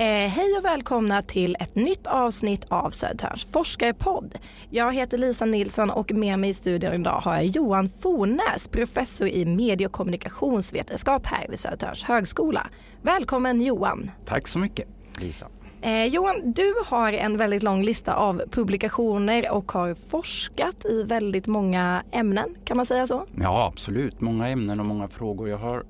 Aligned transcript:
Eh, 0.00 0.06
hej 0.06 0.56
och 0.58 0.64
välkomna 0.64 1.22
till 1.22 1.56
ett 1.60 1.74
nytt 1.74 2.06
avsnitt 2.06 2.64
av 2.68 2.90
Södertörns 2.90 3.52
forskarpodd. 3.52 4.38
Jag 4.70 4.94
heter 4.94 5.18
Lisa 5.18 5.44
Nilsson 5.44 5.90
och 5.90 6.12
med 6.12 6.38
mig 6.38 6.50
i 6.50 6.54
studion 6.54 6.94
idag 6.94 7.20
har 7.20 7.34
jag 7.34 7.44
Johan 7.44 7.88
Fornäs, 7.88 8.68
professor 8.68 9.28
i 9.28 9.44
medie 9.46 9.86
och 9.86 9.92
kommunikationsvetenskap 9.92 11.26
här 11.26 11.46
vid 11.48 11.58
Södertörns 11.58 12.04
högskola. 12.04 12.66
Välkommen 13.02 13.60
Johan! 13.60 14.10
Tack 14.26 14.48
så 14.48 14.58
mycket 14.58 14.88
Lisa! 15.16 15.46
Eh, 15.82 16.04
Johan, 16.04 16.52
du 16.52 16.74
har 16.86 17.12
en 17.12 17.36
väldigt 17.36 17.62
lång 17.62 17.82
lista 17.82 18.14
av 18.14 18.42
publikationer 18.50 19.52
och 19.52 19.72
har 19.72 19.94
forskat 19.94 20.84
i 20.84 21.02
väldigt 21.02 21.46
många 21.46 22.02
ämnen, 22.12 22.56
kan 22.64 22.76
man 22.76 22.86
säga 22.86 23.06
så? 23.06 23.26
Ja, 23.40 23.66
absolut. 23.72 24.20
Många 24.20 24.48
ämnen 24.48 24.80
och 24.80 24.86
många 24.86 25.08
frågor. 25.08 25.48
Jag 25.48 25.58
har 25.58 25.84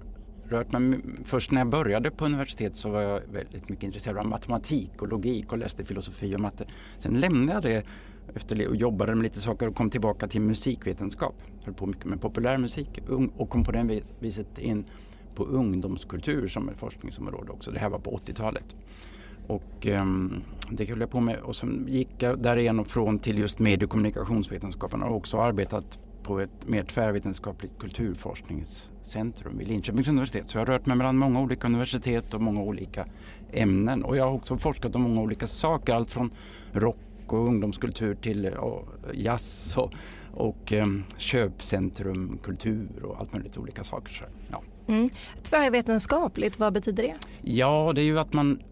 rört 0.48 0.72
mig, 0.72 1.00
först 1.24 1.50
när 1.50 1.60
jag 1.60 1.68
började 1.68 2.10
på 2.10 2.24
universitet 2.24 2.76
så 2.76 2.90
var 2.90 3.00
jag 3.00 3.20
väldigt 3.32 3.68
mycket 3.68 3.84
intresserad 3.84 4.18
av 4.18 4.26
matematik 4.26 5.02
och 5.02 5.08
logik 5.08 5.52
och 5.52 5.58
läste 5.58 5.84
filosofi 5.84 6.36
och 6.36 6.40
matte. 6.40 6.64
Sen 6.98 7.20
lämnade 7.20 7.72
jag 7.72 7.82
det 7.82 7.86
efter 8.34 8.68
och 8.68 8.76
jobbade 8.76 9.14
med 9.14 9.22
lite 9.22 9.40
saker 9.40 9.68
och 9.68 9.76
kom 9.76 9.90
tillbaka 9.90 10.28
till 10.28 10.40
musikvetenskap. 10.40 11.34
Höll 11.64 11.74
på 11.74 11.86
mycket 11.86 12.04
med 12.04 12.20
populärmusik 12.20 13.00
och 13.36 13.50
kom 13.50 13.64
på 13.64 13.72
det 13.72 14.02
viset 14.20 14.58
in 14.58 14.84
på 15.34 15.44
ungdomskultur 15.44 16.48
som 16.48 16.68
ett 16.68 16.78
forskningsområde 16.78 17.52
också. 17.52 17.70
Det 17.70 17.78
här 17.78 17.88
var 17.88 17.98
på 17.98 18.10
80-talet. 18.10 18.76
Och 19.46 19.86
um, 19.86 20.42
det 20.70 20.88
höll 20.88 21.00
jag 21.00 21.10
på 21.10 21.20
med 21.20 21.38
och 21.38 21.56
sen 21.56 21.84
gick 21.88 22.08
jag 22.18 22.42
därigenom 22.42 22.84
från 22.84 23.18
till 23.18 23.38
just 23.38 23.58
medie 23.58 23.84
och 23.84 23.90
kommunikationsvetenskapen 23.90 25.02
och 25.02 25.16
också 25.16 25.40
arbetat 25.40 25.98
på 26.28 26.40
ett 26.40 26.68
mer 26.68 26.82
tvärvetenskapligt 26.82 27.78
kulturforskningscentrum 27.78 29.58
vid 29.58 29.68
Linköpings 29.68 30.08
universitet. 30.08 30.48
Så 30.48 30.58
jag 30.58 30.60
har 30.60 30.66
rört 30.66 30.86
mig 30.86 30.96
mellan 30.96 31.18
många 31.18 31.40
olika 31.40 31.66
universitet 31.66 32.34
och 32.34 32.40
många 32.40 32.60
olika 32.60 33.06
ämnen. 33.52 34.04
Och 34.04 34.16
jag 34.16 34.24
har 34.24 34.32
också 34.32 34.58
forskat 34.58 34.94
om 34.94 35.02
många 35.02 35.20
olika 35.20 35.46
saker. 35.46 35.94
Allt 35.94 36.10
från 36.10 36.30
rock 36.72 36.96
och 37.26 37.46
ungdomskultur 37.46 38.14
till 38.14 38.46
och 38.46 38.88
jazz 39.14 39.76
och, 39.76 39.92
och 40.32 40.72
um, 40.72 41.04
köpcentrumkultur 41.16 43.04
och 43.04 43.20
allt 43.20 43.32
möjligt 43.32 43.58
olika 43.58 43.84
saker. 43.84 44.12
Så, 44.12 44.24
ja. 44.50 44.62
Mm. 44.88 45.10
Tvärvetenskapligt, 45.42 46.58
vad 46.58 46.72
betyder 46.72 47.02
det? 47.02 47.14
Ja, 47.42 47.92
det 47.94 48.00
är 48.00 48.04
ju 48.04 48.18
att 48.18 48.32
man 48.32 48.62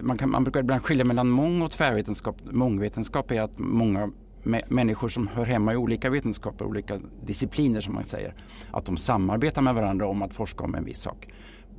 man, 0.00 0.18
kan, 0.18 0.30
man 0.30 0.44
brukar 0.44 0.60
ibland 0.60 0.82
skilja 0.82 1.04
mellan 1.04 1.30
mång 1.30 1.62
och 1.62 1.70
tvärvetenskap. 1.70 2.36
Mångvetenskap 2.50 3.30
är 3.30 3.40
att 3.40 3.58
många 3.58 4.10
människor 4.68 5.08
som 5.08 5.28
hör 5.28 5.44
hemma 5.44 5.72
i 5.72 5.76
olika 5.76 6.10
vetenskaper, 6.10 6.64
olika 6.64 7.00
discipliner 7.26 7.80
som 7.80 7.94
man 7.94 8.04
säger, 8.04 8.34
att 8.70 8.86
de 8.86 8.96
samarbetar 8.96 9.62
med 9.62 9.74
varandra 9.74 10.06
om 10.06 10.22
att 10.22 10.34
forska 10.34 10.64
om 10.64 10.74
en 10.74 10.84
viss 10.84 11.00
sak. 11.00 11.28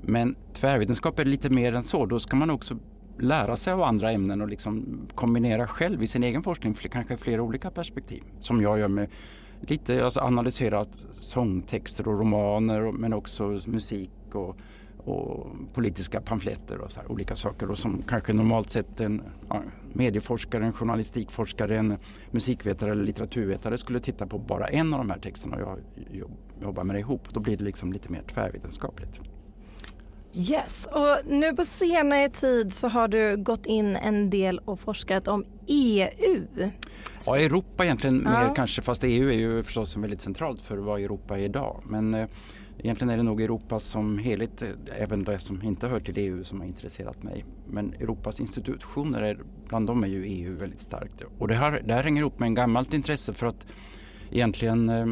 Men 0.01 0.35
tvärvetenskap 0.53 1.19
är 1.19 1.25
lite 1.25 1.49
mer 1.49 1.75
än 1.75 1.83
så. 1.83 2.05
Då 2.05 2.19
ska 2.19 2.35
man 2.35 2.49
också 2.49 2.77
lära 3.19 3.55
sig 3.55 3.73
av 3.73 3.83
andra 3.83 4.11
ämnen 4.11 4.41
och 4.41 4.47
liksom 4.47 4.99
kombinera 5.15 5.67
själv 5.67 6.03
i 6.03 6.07
sin 6.07 6.23
egen 6.23 6.43
forskning 6.43 6.73
kanske 6.73 7.17
flera 7.17 7.41
olika 7.41 7.71
perspektiv. 7.71 8.23
Som 8.39 8.61
jag 8.61 8.79
gör 8.79 8.87
med 8.87 9.09
lite 9.61 10.05
alltså 10.05 10.19
analysera 10.19 10.85
sångtexter 11.11 12.07
och 12.07 12.19
romaner 12.19 12.91
men 12.91 13.13
också 13.13 13.61
musik 13.65 14.11
och 14.33 14.57
och 15.05 15.47
politiska 15.73 16.21
pamfletter 16.21 16.77
och 16.77 16.91
så 16.91 16.99
här, 16.99 17.11
olika 17.11 17.35
saker 17.35 17.71
och 17.71 17.77
som 17.77 18.01
kanske 18.07 18.33
normalt 18.33 18.69
sett 18.69 19.01
en 19.01 19.21
ja, 19.49 19.61
medieforskare, 19.95 20.65
en 20.65 20.73
journalistikforskare, 20.73 21.77
en 21.77 21.97
musikvetare 22.31 22.91
eller 22.91 23.03
litteraturvetare 23.03 23.77
skulle 23.77 23.99
titta 23.99 24.27
på 24.27 24.37
bara 24.37 24.67
en 24.67 24.93
av 24.93 24.99
de 24.99 25.09
här 25.09 25.19
texterna 25.19 25.55
och 25.55 25.61
jag 25.61 25.79
jobbar 26.61 26.83
med 26.83 26.95
det 26.95 26.99
ihop. 26.99 27.21
Då 27.33 27.39
blir 27.39 27.57
det 27.57 27.63
liksom 27.63 27.93
lite 27.93 28.11
mer 28.11 28.23
tvärvetenskapligt. 28.33 29.19
Yes, 30.33 30.89
och 30.91 31.31
nu 31.31 31.53
på 31.53 31.65
senare 31.65 32.29
tid 32.29 32.73
så 32.73 32.87
har 32.87 33.07
du 33.07 33.37
gått 33.37 33.65
in 33.65 33.95
en 33.95 34.29
del 34.29 34.59
och 34.59 34.79
forskat 34.79 35.27
om 35.27 35.45
EU. 35.67 36.69
Ja, 37.25 37.37
Europa 37.37 37.85
egentligen 37.85 38.21
ja. 38.25 38.31
mer 38.31 38.55
kanske, 38.55 38.81
fast 38.81 39.03
EU 39.03 39.29
är 39.29 39.33
ju 39.33 39.63
förstås 39.63 39.97
väldigt 39.97 40.21
centralt 40.21 40.61
för 40.61 40.77
vad 40.77 41.01
Europa 41.01 41.37
är 41.37 41.41
idag. 41.43 41.83
Men 41.85 42.13
eh, 42.13 42.27
Egentligen 42.85 43.09
är 43.09 43.17
det 43.17 43.23
nog 43.23 43.41
Europa 43.41 43.79
som 43.79 44.17
helhet, 44.17 44.61
eh, 44.61 44.69
även 44.97 45.23
det 45.23 45.39
som 45.39 45.63
inte 45.63 45.87
hör 45.87 45.99
till 45.99 46.17
EU, 46.17 46.43
som 46.43 46.59
har 46.59 46.67
intresserat 46.67 47.23
mig. 47.23 47.45
Men 47.67 47.93
Europas 47.93 48.39
institutioner, 48.39 49.21
är, 49.21 49.39
bland 49.67 49.87
dem 49.87 50.03
är 50.03 50.07
ju 50.07 50.25
EU 50.25 50.57
väldigt 50.57 50.81
starkt. 50.81 51.21
Och 51.37 51.47
det 51.47 51.53
här, 51.55 51.81
det 51.85 51.93
här 51.93 52.03
hänger 52.03 52.21
ihop 52.21 52.39
med 52.39 52.47
en 52.47 52.53
gammalt 52.53 52.93
intresse 52.93 53.33
för 53.33 53.47
att 53.47 53.65
egentligen 54.31 54.89
eh, 54.89 55.05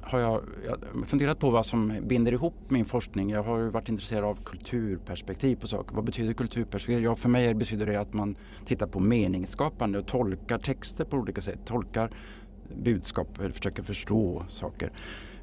har 0.00 0.18
jag, 0.20 0.42
jag 0.66 1.08
funderat 1.08 1.38
på 1.38 1.50
vad 1.50 1.66
som 1.66 1.94
binder 2.02 2.32
ihop 2.32 2.54
min 2.68 2.84
forskning. 2.84 3.30
Jag 3.30 3.42
har 3.42 3.58
ju 3.58 3.68
varit 3.68 3.88
intresserad 3.88 4.24
av 4.24 4.44
kulturperspektiv 4.44 5.56
på 5.56 5.68
saker. 5.68 5.94
Vad 5.94 6.04
betyder 6.04 6.32
kulturperspektiv? 6.32 7.04
Ja, 7.04 7.16
för 7.16 7.28
mig 7.28 7.54
betyder 7.54 7.86
det 7.86 8.00
att 8.00 8.12
man 8.12 8.36
tittar 8.66 8.86
på 8.86 9.00
meningsskapande 9.00 9.98
och 9.98 10.06
tolkar 10.06 10.58
texter 10.58 11.04
på 11.04 11.16
olika 11.16 11.42
sätt. 11.42 11.58
Tolkar 11.64 12.10
budskap 12.76 13.40
eller 13.40 13.50
försöker 13.50 13.82
förstå 13.82 14.44
saker. 14.48 14.92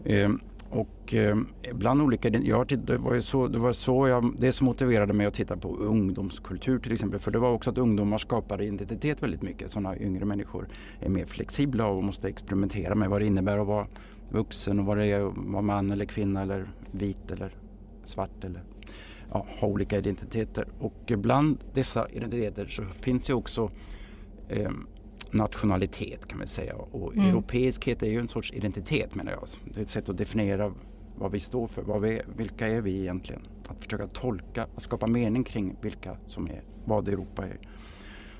Eh, 0.03 0.29
och 0.69 1.13
eh, 1.13 1.37
bland 1.73 2.01
olika, 2.01 2.29
jag, 2.29 2.67
det 2.67 2.97
var 2.97 3.19
så, 3.19 3.47
det 3.47 3.59
var 3.59 3.73
så 3.73 4.07
jag, 4.07 4.33
det 4.37 4.51
som 4.51 4.65
motiverade 4.65 5.13
mig 5.13 5.25
att 5.27 5.33
titta 5.33 5.57
på 5.57 5.75
ungdomskultur 5.75 6.79
till 6.79 6.91
exempel. 6.91 7.19
För 7.19 7.31
det 7.31 7.39
var 7.39 7.51
också 7.51 7.69
att 7.69 7.77
ungdomar 7.77 8.17
skapar 8.17 8.61
identitet 8.61 9.23
väldigt 9.23 9.41
mycket. 9.41 9.71
Sådana 9.71 9.97
yngre 9.97 10.25
människor 10.25 10.67
är 10.99 11.09
mer 11.09 11.25
flexibla 11.25 11.87
och 11.87 12.03
måste 12.03 12.27
experimentera 12.27 12.95
med 12.95 13.09
vad 13.09 13.21
det 13.21 13.25
innebär 13.25 13.57
att 13.57 13.67
vara 13.67 13.87
vuxen 14.29 14.79
och 14.79 14.85
vad 14.85 14.97
det 14.97 15.05
är 15.05 15.27
att 15.27 15.37
vara 15.37 15.61
man 15.61 15.91
eller 15.91 16.05
kvinna 16.05 16.41
eller 16.41 16.69
vit 16.91 17.31
eller 17.31 17.55
svart 18.03 18.43
eller 18.43 18.63
ja, 19.31 19.45
ha 19.59 19.67
olika 19.67 19.97
identiteter. 19.97 20.67
Och 20.79 21.11
bland 21.17 21.57
dessa 21.73 22.09
identiteter 22.09 22.65
så 22.65 22.83
finns 22.83 23.29
ju 23.29 23.33
också 23.33 23.71
eh, 24.47 24.71
nationalitet 25.31 26.27
kan 26.27 26.37
man 26.37 26.47
säga. 26.47 26.75
Och 26.75 27.13
mm. 27.13 27.29
europeiskhet 27.29 28.03
är 28.03 28.07
ju 28.07 28.19
en 28.19 28.27
sorts 28.27 28.51
identitet 28.53 29.15
menar 29.15 29.31
jag. 29.31 29.47
Det 29.73 29.79
är 29.79 29.81
ett 29.81 29.89
sätt 29.89 30.09
att 30.09 30.17
definiera 30.17 30.73
vad 31.17 31.31
vi 31.31 31.39
står 31.39 31.67
för. 31.67 31.81
Vad 31.81 32.01
vi, 32.01 32.21
vilka 32.37 32.67
är 32.67 32.81
vi 32.81 32.99
egentligen? 32.99 33.41
Att 33.67 33.83
försöka 33.83 34.07
tolka, 34.07 34.67
att 34.75 34.83
skapa 34.83 35.07
mening 35.07 35.43
kring 35.43 35.75
vilka 35.81 36.17
som 36.27 36.47
är, 36.47 36.63
vad 36.85 37.07
Europa 37.07 37.45
är. 37.45 37.59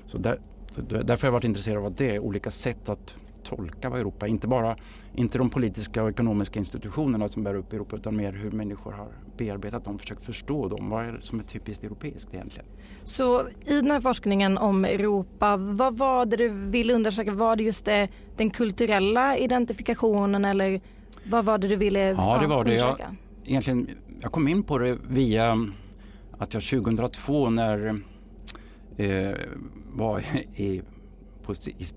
Så, 0.06 0.18
där, 0.18 0.40
så 0.70 0.80
därför 0.80 1.22
har 1.22 1.26
jag 1.26 1.32
varit 1.32 1.44
intresserad 1.44 1.84
av 1.84 1.94
det, 1.94 2.18
olika 2.18 2.50
sätt 2.50 2.88
att 2.88 3.16
tolka 3.48 3.90
vad 3.90 4.00
Europa 4.00 4.26
är. 4.26 4.30
Inte 4.30 4.48
bara 4.48 4.76
inte 5.14 5.38
de 5.38 5.50
politiska 5.50 6.02
och 6.02 6.08
ekonomiska 6.08 6.58
institutionerna 6.58 7.28
som 7.28 7.42
bär 7.42 7.54
upp 7.54 7.72
Europa 7.72 7.96
utan 7.96 8.16
mer 8.16 8.32
hur 8.32 8.50
människor 8.50 8.92
har 8.92 9.08
bearbetat 9.36 9.84
dem, 9.84 9.98
försökt 9.98 10.24
förstå 10.24 10.68
dem. 10.68 10.90
Vad 10.90 11.04
är 11.04 11.12
det 11.12 11.22
som 11.22 11.40
är 11.40 11.44
typiskt 11.44 11.84
europeiskt 11.84 12.34
egentligen? 12.34 12.66
Så 13.02 13.40
i 13.66 13.74
den 13.74 13.90
här 13.90 14.00
forskningen 14.00 14.58
om 14.58 14.84
Europa, 14.84 15.56
vad 15.56 15.98
var 15.98 16.26
det 16.26 16.36
du 16.36 16.48
ville 16.48 16.94
undersöka? 16.94 17.32
Var 17.32 17.56
det 17.56 17.64
just 17.64 17.84
det, 17.84 18.08
den 18.36 18.50
kulturella 18.50 19.36
identifikationen 19.36 20.44
eller 20.44 20.80
vad 21.30 21.44
var 21.44 21.58
det 21.58 21.68
du 21.68 21.76
ville 21.76 22.00
Ja, 22.00 22.38
det 22.40 22.46
var 22.46 22.64
det. 22.64 22.74
Jag, 22.74 23.00
egentligen, 23.44 23.88
jag 24.20 24.32
kom 24.32 24.48
in 24.48 24.62
på 24.62 24.78
det 24.78 24.98
via 25.08 25.58
att 26.38 26.54
jag 26.54 26.62
2002 26.62 27.50
när 27.50 28.00
eh, 28.96 29.30
var 29.92 30.20
i 30.56 30.82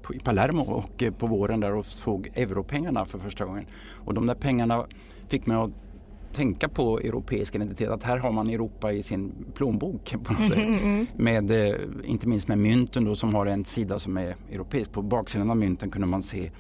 på, 0.01 0.13
i 0.13 0.19
Palermo 0.19 0.62
och 0.62 1.03
eh, 1.03 1.13
på 1.13 1.28
våren 1.28 1.59
där 1.59 1.73
och 1.73 1.85
såg 1.85 2.29
europengarna 2.35 3.06
för 3.06 3.19
första 3.19 3.45
gången. 3.45 3.66
Och 4.06 4.13
de 4.13 4.25
där 4.25 4.35
pengarna 4.35 4.85
fick 5.28 5.45
mig 5.45 5.57
att 5.57 5.72
tänka 6.34 6.69
på 6.69 7.00
europeisk 7.00 7.56
identitet. 7.56 7.90
Att 7.90 8.03
här 8.03 8.17
har 8.17 8.31
man 8.31 8.50
Europa 8.50 8.91
i 8.91 9.03
sin 9.03 9.31
plånbok 9.53 10.16
på 10.23 10.34
något 10.34 10.47
sätt. 10.47 10.57
Mm, 10.57 10.73
mm, 10.73 10.94
mm. 10.94 11.07
Med, 11.16 11.51
eh, 11.51 11.75
inte 12.03 12.28
minst 12.28 12.47
med 12.47 12.57
mynten 12.57 13.06
då, 13.06 13.16
som 13.16 13.35
har 13.35 13.45
en 13.45 13.66
sida 13.66 14.00
som 14.00 14.17
är 14.17 14.35
europeisk. 14.51 14.91
På 14.91 15.01
baksidan 15.01 15.50
av 15.50 15.57
mynten 15.57 15.91
kunde 15.91 16.07
man 16.07 16.22
se 16.22 16.51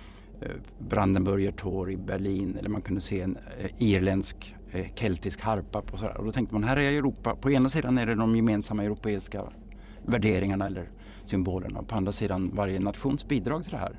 eh, 0.41 0.47
Brandenburger 0.89 1.51
Tor 1.51 1.91
i 1.91 1.97
Berlin 1.97 2.55
eller 2.59 2.69
man 2.69 2.81
kunde 2.81 3.01
se 3.01 3.21
en 3.21 3.37
irländsk 3.77 4.55
keltisk 4.95 5.41
harpa. 5.41 5.81
På 5.81 5.97
sådär. 5.97 6.17
Och 6.17 6.25
då 6.25 6.31
tänkte 6.31 6.55
man 6.55 6.63
här 6.63 6.77
är 6.77 6.91
Europa. 6.91 7.35
På 7.35 7.51
ena 7.51 7.69
sidan 7.69 7.97
är 7.97 8.05
det 8.05 8.15
de 8.15 8.35
gemensamma 8.35 8.83
europeiska 8.83 9.43
värderingarna 10.05 10.65
eller 10.65 10.89
symbolerna 11.31 11.79
och 11.79 11.87
på 11.87 11.95
andra 11.95 12.11
sidan 12.11 12.51
varje 12.53 12.79
nations 12.79 13.27
bidrag 13.27 13.63
till 13.63 13.71
det 13.71 13.77
här. 13.77 13.95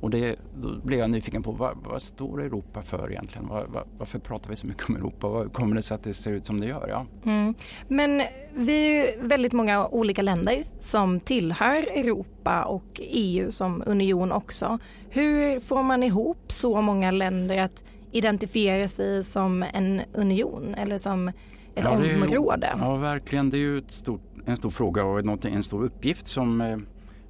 Och 0.00 0.10
det, 0.10 0.36
då 0.60 0.76
blev 0.84 0.98
jag 0.98 1.10
nyfiken 1.10 1.42
på 1.42 1.52
vad, 1.52 1.76
vad 1.84 2.02
står 2.02 2.42
Europa 2.42 2.82
för 2.82 3.10
egentligen? 3.10 3.48
Var, 3.48 3.66
var, 3.66 3.84
varför 3.98 4.18
pratar 4.18 4.50
vi 4.50 4.56
så 4.56 4.66
mycket 4.66 4.88
om 4.88 4.96
Europa? 4.96 5.28
Vad 5.28 5.52
kommer 5.52 5.76
det 5.76 5.82
sig 5.82 5.94
att 5.94 6.02
det 6.02 6.14
ser 6.14 6.32
ut 6.32 6.44
som 6.46 6.60
det 6.60 6.66
gör? 6.66 6.86
Ja. 6.88 7.06
Mm. 7.24 7.54
Men 7.88 8.22
vi 8.54 8.72
är 8.72 9.04
ju 9.04 9.28
väldigt 9.28 9.52
många 9.52 9.88
olika 9.88 10.22
länder 10.22 10.64
som 10.78 11.20
tillhör 11.20 11.76
Europa 11.76 12.64
och 12.64 13.00
EU 13.00 13.50
som 13.50 13.82
union 13.86 14.32
också. 14.32 14.78
Hur 15.10 15.60
får 15.60 15.82
man 15.82 16.02
ihop 16.02 16.52
så 16.52 16.80
många 16.80 17.10
länder 17.10 17.58
att 17.58 17.84
identifiera 18.12 18.88
sig 18.88 19.24
som 19.24 19.62
en 19.62 20.02
union 20.12 20.74
eller 20.78 20.98
som 20.98 21.28
ett 21.28 21.84
ja, 21.84 21.90
område? 21.90 22.76
ja, 22.80 22.96
verkligen. 22.96 23.50
Det 23.50 23.56
är 23.56 23.58
ju 23.58 23.78
ett 23.78 23.90
stort 23.90 24.35
en 24.46 24.56
stor 24.56 24.70
fråga 24.70 25.04
och 25.04 25.44
en 25.44 25.62
stor 25.62 25.84
uppgift 25.84 26.28
som 26.28 26.60
eh, 26.60 26.78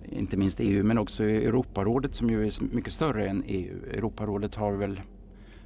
inte 0.08 0.36
minst 0.36 0.60
EU 0.60 0.84
men 0.84 0.98
också 0.98 1.24
Europarådet 1.24 2.14
som 2.14 2.30
ju 2.30 2.46
är 2.46 2.74
mycket 2.74 2.92
större 2.92 3.28
än 3.28 3.42
EU. 3.46 3.76
Europarådet 3.92 4.54
har 4.54 4.72
väl 4.72 5.00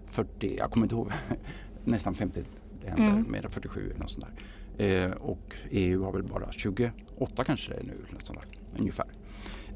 40, 0.07 0.57
jag 0.59 0.71
kommer 0.71 0.87
inte 0.87 0.95
ihåg, 0.95 1.13
nästan 1.85 2.15
50 2.15 2.43
länder, 2.85 3.09
mm. 3.09 3.31
mer 3.31 3.45
än 3.45 3.51
47 3.51 3.91
eller 3.91 4.01
något 4.01 4.11
sånt 4.11 4.27
där. 4.27 5.07
Eh, 5.07 5.11
och 5.11 5.57
EU 5.71 6.05
har 6.05 6.13
väl 6.13 6.23
bara 6.23 6.53
28 6.53 7.45
kanske 7.45 7.73
det 7.73 7.79
är 7.79 7.85
nu, 7.85 7.95
sådär, 8.19 8.43
ungefär. 8.79 9.07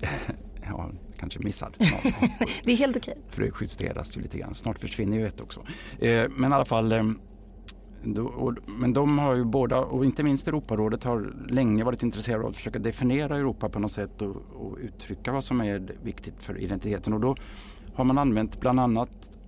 ja, 0.67 0.91
kanske 1.19 1.39
missad. 1.39 1.77
det 2.65 2.73
är 2.73 2.77
helt 2.77 2.97
okej. 2.97 3.19
För 3.29 3.43
det 3.43 3.51
justeras 3.61 4.17
ju 4.17 4.21
lite 4.21 4.39
grann. 4.39 4.55
Snart 4.55 4.79
försvinner 4.79 5.17
ju 5.17 5.27
ett 5.27 5.41
också. 5.41 5.61
Eh, 5.99 6.29
men 6.37 6.53
i 6.53 6.55
alla 6.55 6.65
fall 6.65 7.15
men 8.67 8.93
de 8.93 9.19
har 9.19 9.35
ju 9.35 9.45
båda, 9.45 9.81
och 9.81 10.05
inte 10.05 10.23
minst 10.23 10.49
Europarådet 10.49 11.05
har 11.05 11.35
länge 11.49 11.85
varit 11.85 12.03
intresserade 12.03 12.45
av 12.45 12.51
att 12.51 12.57
försöka 12.57 12.79
definiera 12.79 13.37
Europa 13.37 13.69
på 13.69 13.79
något 13.79 13.93
sätt 13.93 14.23
och, 14.23 14.37
och 14.55 14.79
uttrycka 14.81 15.33
vad 15.33 15.45
som 15.45 15.61
är 15.61 15.93
viktigt 16.03 16.43
för 16.43 16.59
identiteten. 16.59 17.13
Och 17.13 17.21
då 17.21 17.37
har 17.95 18.05
man 18.05 18.19
använt 18.19 18.61
bland 18.61 18.81
annat 18.81 19.39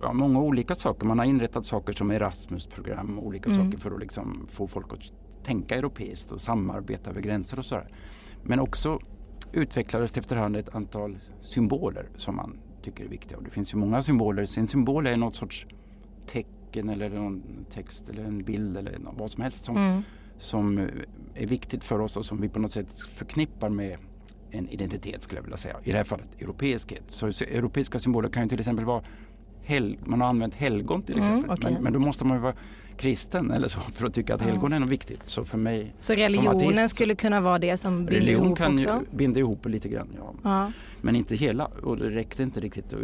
ja, 0.00 0.12
många 0.12 0.40
olika 0.40 0.74
saker. 0.74 1.06
Man 1.06 1.18
har 1.18 1.26
inrättat 1.26 1.64
saker 1.64 1.92
som 1.92 2.10
Erasmus-program 2.10 3.18
och 3.18 3.26
olika 3.26 3.50
mm. 3.50 3.64
saker 3.64 3.78
för 3.78 3.90
att 3.90 4.00
liksom 4.00 4.46
få 4.50 4.66
folk 4.66 4.92
att 4.92 5.44
tänka 5.44 5.74
europeiskt 5.74 6.32
och 6.32 6.40
samarbeta 6.40 7.10
över 7.10 7.20
gränser 7.20 7.58
och 7.58 7.64
sådär. 7.64 7.88
Men 8.42 8.60
också 8.60 9.00
utvecklades 9.52 10.16
efterhand 10.16 10.56
ett 10.56 10.74
antal 10.74 11.18
symboler 11.40 12.08
som 12.16 12.36
man 12.36 12.58
tycker 12.82 13.04
är 13.04 13.08
viktiga. 13.08 13.38
Och 13.38 13.44
det 13.44 13.50
finns 13.50 13.74
ju 13.74 13.78
många 13.78 14.02
symboler. 14.02 14.58
En 14.58 14.68
symbol 14.68 15.06
är 15.06 15.16
något 15.16 15.34
sorts 15.34 15.66
tecken 16.26 16.55
eller 16.76 17.10
någon 17.10 17.42
text 17.70 18.08
eller 18.08 18.24
en 18.24 18.44
bild 18.44 18.76
eller 18.76 18.98
vad 19.16 19.30
som 19.30 19.42
helst 19.42 19.64
som, 19.64 19.76
mm. 19.76 20.02
som 20.38 20.78
är 21.34 21.46
viktigt 21.46 21.84
för 21.84 22.00
oss 22.00 22.16
och 22.16 22.24
som 22.24 22.40
vi 22.40 22.48
på 22.48 22.58
något 22.58 22.72
sätt 22.72 23.00
förknippar 23.00 23.68
med 23.68 23.98
en 24.50 24.68
identitet 24.68 25.22
skulle 25.22 25.38
jag 25.38 25.42
vilja 25.42 25.56
säga. 25.56 25.76
I 25.84 25.90
det 25.90 25.96
här 25.96 26.04
fallet 26.04 26.28
europeiskhet. 26.40 27.02
Så, 27.06 27.32
så 27.32 27.44
europeiska 27.44 27.98
symboler 27.98 28.28
kan 28.28 28.42
ju 28.42 28.48
till 28.48 28.60
exempel 28.60 28.84
vara 28.84 29.02
Hel 29.62 29.98
man 30.04 30.20
har 30.20 30.28
använt 30.28 30.54
helgon 30.54 31.02
till 31.02 31.14
mm, 31.14 31.24
exempel. 31.24 31.50
Mm, 31.50 31.58
okay. 31.58 31.72
men, 31.72 31.82
men, 31.82 31.92
då 31.92 31.98
måste 31.98 32.24
man 32.24 32.36
ju 32.36 32.42
vara 32.42 32.54
kristen 32.96 33.50
eller 33.50 33.68
så 33.68 33.80
för 33.80 34.06
att 34.06 34.14
tycka 34.14 34.34
att 34.34 34.40
helgon 34.40 34.72
är 34.72 34.78
något 34.78 34.88
viktigt. 34.88 35.26
Så 35.26 35.44
för 35.44 35.58
mig 35.58 35.94
Så 35.98 36.12
religionen 36.12 36.56
ateist, 36.56 36.94
skulle 36.94 37.14
kunna 37.14 37.40
vara 37.40 37.58
det 37.58 37.76
som 37.76 37.96
binder 37.96 38.12
religion 38.12 38.46
ihop 38.46 38.58
kan 38.58 38.74
också? 38.74 38.88
Ju 39.10 39.16
binda 39.16 39.40
ihop 39.40 39.66
lite 39.66 39.88
grann, 39.88 40.08
ja. 40.16 40.34
ja. 40.42 40.72
Men 41.00 41.16
inte 41.16 41.36
hela 41.36 41.66
och 41.66 41.96
det 41.96 42.10
räckte 42.10 42.42
inte 42.42 42.60
riktigt. 42.60 42.94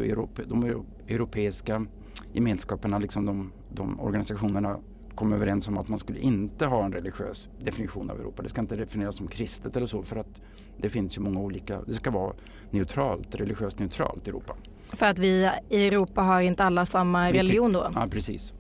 De 0.47 0.85
europeiska 1.09 1.87
gemenskaperna, 2.33 2.99
liksom 2.99 3.27
de, 3.27 3.53
de 3.69 4.01
organisationerna 4.01 4.79
kom 5.15 5.33
överens 5.33 5.69
om 5.69 5.79
att 5.79 5.89
man 5.89 5.99
skulle 5.99 6.19
inte 6.19 6.67
ha 6.67 6.85
en 6.85 6.93
religiös 6.93 7.49
definition 7.61 8.11
av 8.11 8.21
Europa. 8.21 8.43
Det 8.43 8.49
ska 8.49 8.61
inte 8.61 8.77
definieras 8.77 9.17
som 9.17 9.29
kristet 9.29 9.77
eller 9.77 9.87
så 9.87 10.03
för 10.03 10.17
att 10.17 10.41
det 10.77 10.91
finns 10.91 11.17
ju 11.17 11.21
många 11.21 11.41
olika, 11.41 11.81
det 11.87 11.95
ska 11.95 12.11
vara 12.11 12.33
neutralt, 12.71 13.35
religiöst 13.35 13.79
neutralt 13.79 14.29
Europa. 14.29 14.57
För 14.93 15.07
att 15.07 15.19
vi 15.19 15.51
i 15.69 15.87
Europa 15.87 16.23
har 16.23 16.41
inte 16.41 16.65
alla 16.65 16.87
samma 16.87 17.33
religion 17.33 17.73
då? 17.73 17.91
Ja 17.95 18.09
precis. 18.11 18.53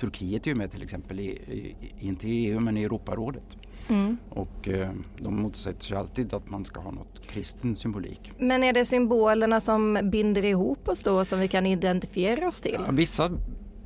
Turkiet 0.00 0.46
är 0.46 0.50
ju 0.50 0.54
med 0.54 0.70
till 0.70 0.82
exempel, 0.82 1.20
i, 1.20 1.24
i, 1.26 1.76
inte 1.98 2.28
i 2.28 2.46
EU 2.46 2.60
men 2.60 2.76
i 2.76 2.82
Europarådet. 2.82 3.56
Mm. 3.90 4.16
Och 4.30 4.68
eh, 4.68 4.88
de 5.18 5.42
motsätter 5.42 5.84
sig 5.84 5.96
alltid 5.96 6.34
att 6.34 6.50
man 6.50 6.64
ska 6.64 6.80
ha 6.80 6.90
något 6.90 7.26
kristen 7.26 7.76
symbolik. 7.76 8.32
Men 8.38 8.64
är 8.64 8.72
det 8.72 8.84
symbolerna 8.84 9.60
som 9.60 9.98
binder 10.02 10.44
ihop 10.44 10.88
oss 10.88 11.02
då 11.02 11.24
som 11.24 11.40
vi 11.40 11.48
kan 11.48 11.66
identifiera 11.66 12.48
oss 12.48 12.60
till? 12.60 12.80
Ja, 12.86 12.92
vissa 12.92 13.30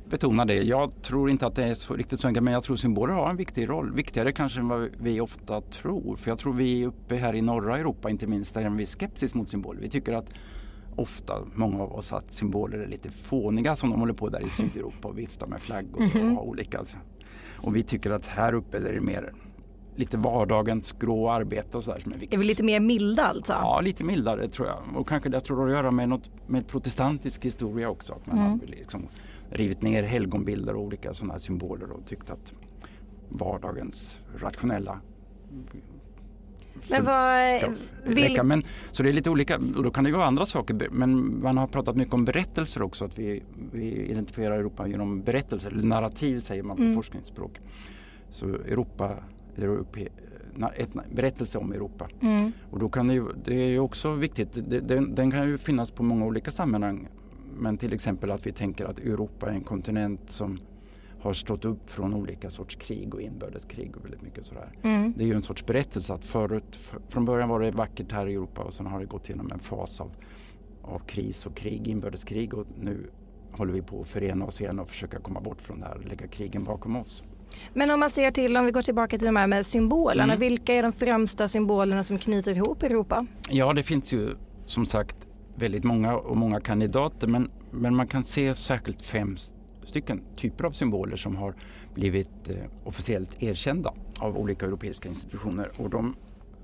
betonar 0.09 0.45
det. 0.45 0.63
Jag 0.63 1.01
tror 1.01 1.29
inte 1.29 1.47
att 1.47 1.55
det 1.55 1.63
är 1.63 1.75
så, 1.75 1.93
riktigt 1.93 2.19
så 2.19 2.27
enkelt 2.27 2.43
men 2.43 2.53
jag 2.53 2.63
tror 2.63 2.75
symboler 2.75 3.13
har 3.13 3.29
en 3.29 3.37
viktig 3.37 3.69
roll. 3.69 3.93
Viktigare 3.93 4.31
kanske 4.31 4.59
än 4.59 4.67
vad 4.67 4.89
vi 4.97 5.21
ofta 5.21 5.61
tror. 5.61 6.15
För 6.15 6.31
jag 6.31 6.39
tror 6.39 6.53
vi 6.53 6.85
uppe 6.85 7.15
här 7.15 7.35
i 7.35 7.41
norra 7.41 7.77
Europa 7.77 8.09
inte 8.09 8.27
minst 8.27 8.57
är 8.57 8.61
en 8.61 8.77
viss 8.77 8.95
skepsis 8.95 9.33
mot 9.33 9.49
symboler. 9.49 9.81
Vi 9.81 9.89
tycker 9.89 10.13
att 10.13 10.29
ofta, 10.95 11.33
många 11.55 11.83
av 11.83 11.93
oss, 11.93 12.13
att 12.13 12.33
symboler 12.33 12.77
är 12.77 12.87
lite 12.87 13.11
fåniga 13.11 13.75
som 13.75 13.89
de 13.89 13.99
håller 13.99 14.13
på 14.13 14.29
där 14.29 14.45
i 14.45 14.49
Sydeuropa 14.49 15.07
och 15.07 15.17
viftar 15.17 15.47
med 15.47 15.61
flaggor 15.61 15.95
och 15.95 16.15
mm 16.15 16.35
-hmm. 16.35 16.39
olika. 16.39 16.79
Och 17.57 17.75
vi 17.75 17.83
tycker 17.83 18.11
att 18.11 18.25
här 18.25 18.53
uppe 18.53 18.77
är 18.77 18.93
det 18.93 19.01
mer 19.01 19.33
lite 19.95 20.17
vardagens 20.17 20.91
grå 20.91 21.29
arbete 21.29 21.77
och 21.77 21.83
sådär 21.83 21.99
som 21.99 22.11
är 22.11 22.17
viktigt. 22.17 22.33
Är 22.33 22.37
vi 22.37 22.45
lite 22.45 22.63
mer 22.63 22.79
milda 22.79 23.23
alltså? 23.23 23.53
Ja, 23.53 23.81
lite 23.81 24.03
mildare 24.03 24.47
tror 24.47 24.67
jag. 24.67 24.77
Och 24.95 25.07
kanske 25.07 25.29
det 25.29 25.39
tror 25.39 25.65
att 25.65 25.71
göra 25.71 25.91
med 25.91 26.09
något 26.09 26.31
med 26.47 26.67
protestantisk 26.67 27.45
historia 27.45 27.89
också. 27.89 28.13
Att 28.13 28.27
man 28.27 28.37
mm. 28.37 28.49
har 28.49 28.67
liksom 28.67 29.07
rivit 29.49 29.81
ner 29.81 30.03
helgonbilder 30.03 30.75
och 30.75 30.81
olika 30.81 31.13
sådana 31.13 31.39
symboler 31.39 31.91
och 31.91 32.05
tyckt 32.05 32.29
att 32.29 32.53
vardagens 33.29 34.19
rationella 34.37 35.01
men 36.89 37.03
vad 37.05 37.75
vill... 38.15 38.43
Men, 38.43 38.63
så 38.91 39.03
det 39.03 39.09
är 39.09 39.13
lite 39.13 39.29
olika 39.29 39.55
och 39.55 39.83
då 39.83 39.91
kan 39.91 40.03
det 40.03 40.09
ju 40.09 40.15
vara 40.15 40.27
andra 40.27 40.45
saker. 40.45 40.87
Men 40.91 41.41
man 41.41 41.57
har 41.57 41.67
pratat 41.67 41.95
mycket 41.95 42.13
om 42.13 42.25
berättelser 42.25 42.81
också. 42.81 43.05
Att 43.05 43.19
vi, 43.19 43.43
vi 43.71 43.85
identifierar 43.85 44.59
Europa 44.59 44.87
genom 44.87 45.21
berättelser. 45.21 45.71
Eller 45.71 45.83
narrativ 45.83 46.39
säger 46.39 46.63
man 46.63 46.77
på 46.77 46.83
mm. 46.83 46.95
forskningsspråk. 46.95 47.59
Så 48.29 48.45
Europa, 48.45 49.15
Europe, 49.57 50.07
ett, 50.75 50.89
berättelse 51.11 51.57
om 51.57 51.71
Europa. 51.71 52.09
Mm. 52.21 52.51
Och 52.71 52.79
då 52.79 52.89
kan 52.89 53.07
det, 53.07 53.13
ju, 53.13 53.25
det 53.43 53.55
är 53.55 53.79
också 53.79 54.13
viktigt. 54.13 54.69
Det, 54.69 54.79
den, 54.79 55.15
den 55.15 55.31
kan 55.31 55.47
ju 55.47 55.57
finnas 55.57 55.91
på 55.91 56.03
många 56.03 56.25
olika 56.25 56.51
sammanhang. 56.51 57.07
Men 57.57 57.77
till 57.77 57.93
exempel 57.93 58.31
att 58.31 58.47
vi 58.47 58.51
tänker 58.51 58.85
att 58.85 58.99
Europa 58.99 59.49
är 59.49 59.53
en 59.53 59.63
kontinent 59.63 60.29
som 60.29 60.59
har 61.25 61.33
stått 61.33 61.65
upp 61.65 61.89
från 61.89 62.13
olika 62.13 62.49
sorts 62.49 62.75
krig 62.75 63.13
och 63.13 63.21
inbördeskrig 63.21 63.97
och 63.97 64.03
väldigt 64.03 64.21
mycket 64.21 64.45
sådär. 64.45 64.71
Mm. 64.81 65.13
Det 65.17 65.23
är 65.23 65.27
ju 65.27 65.33
en 65.33 65.41
sorts 65.41 65.65
berättelse 65.65 66.13
att 66.13 66.25
förut, 66.25 66.79
från 67.09 67.25
början 67.25 67.49
var 67.49 67.59
det 67.59 67.71
vackert 67.71 68.11
här 68.11 68.27
i 68.27 68.33
Europa 68.33 68.61
och 68.61 68.73
sen 68.73 68.85
har 68.85 68.99
det 68.99 69.05
gått 69.05 69.29
igenom 69.29 69.51
en 69.51 69.59
fas 69.59 70.01
av, 70.01 70.11
av 70.81 70.99
kris 70.99 71.45
och 71.45 71.55
krig, 71.55 71.87
inbördeskrig 71.87 72.53
och 72.53 72.65
nu 72.75 73.09
håller 73.51 73.73
vi 73.73 73.81
på 73.81 74.01
att 74.01 74.07
förena 74.07 74.45
oss 74.45 74.61
igen 74.61 74.79
och 74.79 74.89
försöka 74.89 75.19
komma 75.19 75.41
bort 75.41 75.61
från 75.61 75.79
det 75.79 75.85
här 75.85 75.95
och 75.95 76.05
lägga 76.05 76.27
krigen 76.27 76.63
bakom 76.63 76.95
oss. 76.95 77.23
Men 77.73 77.91
om 77.91 77.99
man 77.99 78.09
ser 78.09 78.31
till, 78.31 78.57
om 78.57 78.65
vi 78.65 78.71
går 78.71 78.81
tillbaka 78.81 79.17
till 79.17 79.25
de 79.25 79.35
här 79.35 79.47
med 79.47 79.65
symbolerna, 79.65 80.23
mm. 80.33 80.39
vilka 80.39 80.73
är 80.73 80.83
de 80.83 80.93
främsta 80.93 81.47
symbolerna 81.47 82.03
som 82.03 82.17
knyter 82.17 82.55
ihop 82.55 82.83
Europa? 82.83 83.25
Ja, 83.49 83.73
det 83.73 83.83
finns 83.83 84.13
ju 84.13 84.29
som 84.65 84.85
sagt 84.85 85.15
väldigt 85.55 85.83
många 85.83 86.15
och 86.15 86.37
många 86.37 86.61
kandidater 86.61 87.27
men, 87.27 87.51
men 87.71 87.95
man 87.95 88.07
kan 88.07 88.23
se 88.23 88.55
särskilt 88.55 89.05
fem 89.05 89.37
stycken 89.83 90.21
typer 90.35 90.63
av 90.63 90.71
symboler 90.71 91.15
som 91.15 91.35
har 91.35 91.53
blivit 91.93 92.49
eh, 92.49 92.55
officiellt 92.83 93.43
erkända 93.43 93.93
av 94.19 94.37
olika 94.37 94.65
europeiska 94.65 95.09
institutioner. 95.09 95.71
Och 95.77 95.89
de, 95.89 96.15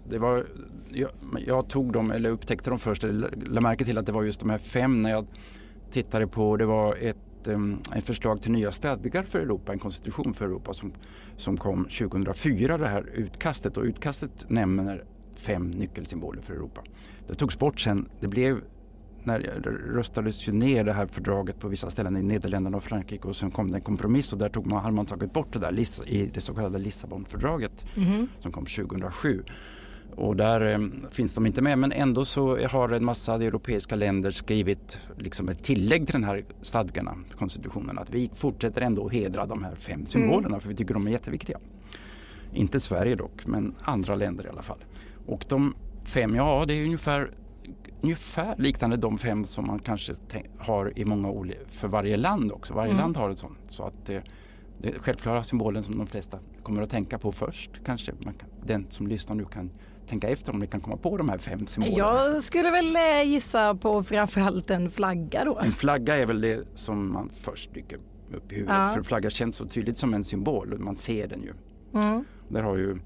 det 0.09 0.17
var, 0.17 0.45
jag, 0.89 1.09
jag, 1.45 1.69
tog 1.69 1.93
dem, 1.93 2.11
eller 2.11 2.29
upptäckte 2.29 2.69
dem 2.69 2.79
först, 2.79 3.03
eller 3.03 3.31
lade 3.35 3.61
märke 3.61 3.85
till 3.85 3.97
att 3.97 4.05
det 4.05 4.11
var 4.11 4.23
just 4.23 4.39
de 4.39 4.49
här 4.49 4.57
fem 4.57 5.01
när 5.01 5.09
jag 5.09 5.25
tittade 5.91 6.27
på, 6.27 6.57
det 6.57 6.65
var 6.65 6.95
ett, 6.99 7.17
um, 7.47 7.79
ett 7.95 8.05
förslag 8.05 8.41
till 8.41 8.51
nya 8.51 8.71
stadgar 8.71 9.23
för 9.23 9.39
Europa, 9.39 9.73
en 9.73 9.79
konstitution 9.79 10.33
för 10.33 10.45
Europa 10.45 10.73
som, 10.73 10.93
som 11.37 11.57
kom 11.57 11.83
2004, 11.83 12.77
det 12.77 12.87
här 12.87 13.09
utkastet. 13.13 13.77
Och 13.77 13.83
utkastet 13.83 14.49
nämner 14.49 15.03
fem 15.35 15.71
nyckelsymboler 15.71 16.41
för 16.41 16.53
Europa. 16.53 16.81
Det 17.27 17.35
togs 17.35 17.59
bort 17.59 17.79
sen, 17.79 18.09
det 18.19 18.27
blev 18.27 18.61
när 19.23 19.39
det 19.39 19.69
röstades 19.69 20.47
ju 20.47 20.51
ner 20.51 20.83
det 20.83 20.93
här 20.93 21.07
fördraget 21.07 21.59
på 21.59 21.67
vissa 21.67 21.89
ställen 21.89 22.17
i 22.17 22.23
Nederländerna 22.23 22.77
och 22.77 22.83
Frankrike 22.83 23.27
och 23.27 23.35
sen 23.35 23.51
kom 23.51 23.71
det 23.71 23.77
en 23.77 23.81
kompromiss 23.81 24.33
och 24.33 24.39
där 24.39 24.49
tog 24.49 24.67
man, 24.67 24.83
hade 24.83 24.95
man 24.95 25.05
tagit 25.05 25.33
bort 25.33 25.53
det 25.53 25.59
där 25.59 26.07
i 26.07 26.25
det 26.33 26.41
så 26.41 26.53
kallade 26.53 26.79
Lissabonfördraget 26.79 27.85
mm. 27.97 28.27
som 28.39 28.51
kom 28.51 28.65
2007. 28.65 29.43
Och 30.15 30.35
där 30.35 30.61
eh, 30.61 30.79
finns 31.11 31.33
de 31.33 31.45
inte 31.45 31.61
med 31.61 31.77
men 31.77 31.91
ändå 31.91 32.25
så 32.25 32.67
har 32.67 32.89
en 32.89 33.05
massa 33.05 33.35
europeiska 33.35 33.95
länder 33.95 34.31
skrivit 34.31 34.99
liksom 35.17 35.49
ett 35.49 35.63
tillägg 35.63 36.05
till 36.05 36.13
den 36.13 36.23
här 36.23 36.43
stadgarna, 36.61 37.15
konstitutionen, 37.35 37.97
att 37.97 38.09
vi 38.09 38.31
fortsätter 38.35 38.81
ändå 38.81 39.05
att 39.05 39.13
hedra 39.13 39.45
de 39.45 39.63
här 39.63 39.75
fem 39.75 40.05
symbolerna 40.05 40.47
mm. 40.47 40.59
för 40.59 40.69
vi 40.69 40.75
tycker 40.75 40.93
de 40.93 41.07
är 41.07 41.11
jätteviktiga. 41.11 41.59
Inte 42.53 42.79
Sverige 42.79 43.15
dock, 43.15 43.45
men 43.45 43.75
andra 43.81 44.15
länder 44.15 44.45
i 44.45 44.49
alla 44.49 44.61
fall. 44.61 44.83
Och 45.27 45.45
de 45.49 45.75
fem, 46.03 46.35
ja 46.35 46.65
det 46.67 46.73
är 46.73 46.85
ungefär 46.85 47.31
ungefär 48.01 48.55
liknande 48.57 48.97
de 48.97 49.17
fem 49.17 49.45
som 49.45 49.67
man 49.67 49.79
kanske 49.79 50.13
har 50.57 50.99
i 50.99 51.05
många 51.05 51.29
olika, 51.29 51.59
för 51.67 51.87
varje 51.87 52.17
land 52.17 52.51
också. 52.51 52.73
Varje 52.73 52.91
mm. 52.91 53.01
land 53.01 53.17
har 53.17 53.29
ett 53.29 53.39
sånt. 53.39 53.57
Så 53.67 53.83
att 53.83 54.05
det, 54.05 54.23
det 54.77 54.89
är 54.89 54.99
självklara 54.99 55.43
symbolen 55.43 55.83
som 55.83 55.97
de 55.97 56.07
flesta 56.07 56.39
kommer 56.63 56.81
att 56.81 56.89
tänka 56.89 57.19
på 57.19 57.31
först. 57.31 57.71
Kanske 57.85 58.11
kan, 58.23 58.33
den 58.65 58.85
som 58.89 59.07
lyssnar 59.07 59.35
nu 59.35 59.45
kan 59.45 59.69
tänka 60.11 60.29
efter 60.29 60.53
om 60.53 60.59
ni 60.59 60.67
kan 60.67 60.81
komma 60.81 60.97
på 60.97 61.17
de 61.17 61.29
här 61.29 61.37
fem 61.37 61.67
symbolerna. 61.67 61.97
Jag 61.97 62.43
skulle 62.43 62.71
väl 62.71 62.95
eh, 62.95 63.23
gissa 63.23 63.75
på 63.75 64.03
framförallt 64.03 64.69
en 64.69 64.89
flagga 64.89 65.45
då. 65.45 65.59
En 65.59 65.71
flagga 65.71 66.17
är 66.17 66.25
väl 66.25 66.41
det 66.41 66.63
som 66.73 67.13
man 67.13 67.29
först 67.29 67.73
dyker 67.73 67.99
upp 68.33 68.51
i 68.51 68.55
huvudet. 68.55 68.75
Ja. 68.77 68.87
För 68.87 68.97
en 68.97 69.03
flagga 69.03 69.29
känns 69.29 69.55
så 69.55 69.65
tydligt 69.65 69.97
som 69.97 70.13
en 70.13 70.23
symbol 70.23 70.73
och 70.73 70.79
man 70.79 70.95
ser 70.95 71.27
den 71.27 71.41
ju. 71.41 71.53
Mm. 71.93 72.25
Där 72.49 72.63
har 72.63 72.77
ju 72.77 72.99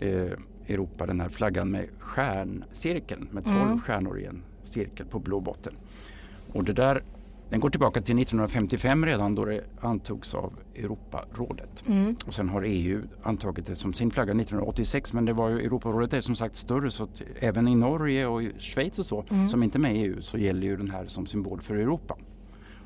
eh, 0.00 0.38
Europa 0.68 1.06
den 1.06 1.20
här 1.20 1.28
flaggan 1.28 1.70
med 1.70 1.88
stjärncirkeln 1.98 3.28
med 3.30 3.44
12 3.44 3.56
mm. 3.56 3.80
stjärnor 3.80 4.20
i 4.20 4.24
en 4.24 4.42
cirkel 4.64 5.06
på 5.06 5.18
blå 5.18 5.40
botten. 5.40 5.74
Och 6.52 6.64
det 6.64 6.72
där, 6.72 7.02
den 7.50 7.60
går 7.60 7.70
tillbaka 7.70 8.00
till 8.00 8.18
1955 8.18 9.06
redan 9.06 9.34
då 9.34 9.44
det 9.44 9.64
antogs 9.80 10.34
av 10.34 10.52
Europarådet. 10.74 11.84
Mm. 11.86 12.16
Och 12.26 12.34
sen 12.34 12.48
har 12.48 12.62
EU 12.62 13.02
antagit 13.22 13.66
det 13.66 13.76
som 13.76 13.92
sin 13.92 14.10
flagga 14.10 14.32
1986 14.32 15.12
men 15.12 15.24
det 15.24 15.32
var 15.32 15.48
ju 15.48 15.58
Europarådet 15.58 16.12
är 16.12 16.20
som 16.20 16.36
sagt 16.36 16.56
större 16.56 16.90
så 16.90 17.04
att 17.04 17.22
även 17.38 17.68
i 17.68 17.74
Norge 17.74 18.26
och 18.26 18.42
i 18.42 18.52
Schweiz 18.58 18.98
och 18.98 19.06
så 19.06 19.24
mm. 19.30 19.48
som 19.48 19.62
inte 19.62 19.78
är 19.78 19.80
med 19.80 19.96
i 19.96 19.98
EU 19.98 20.22
så 20.22 20.38
gäller 20.38 20.66
ju 20.66 20.76
den 20.76 20.90
här 20.90 21.06
som 21.06 21.26
symbol 21.26 21.60
för 21.60 21.74
Europa. 21.74 22.16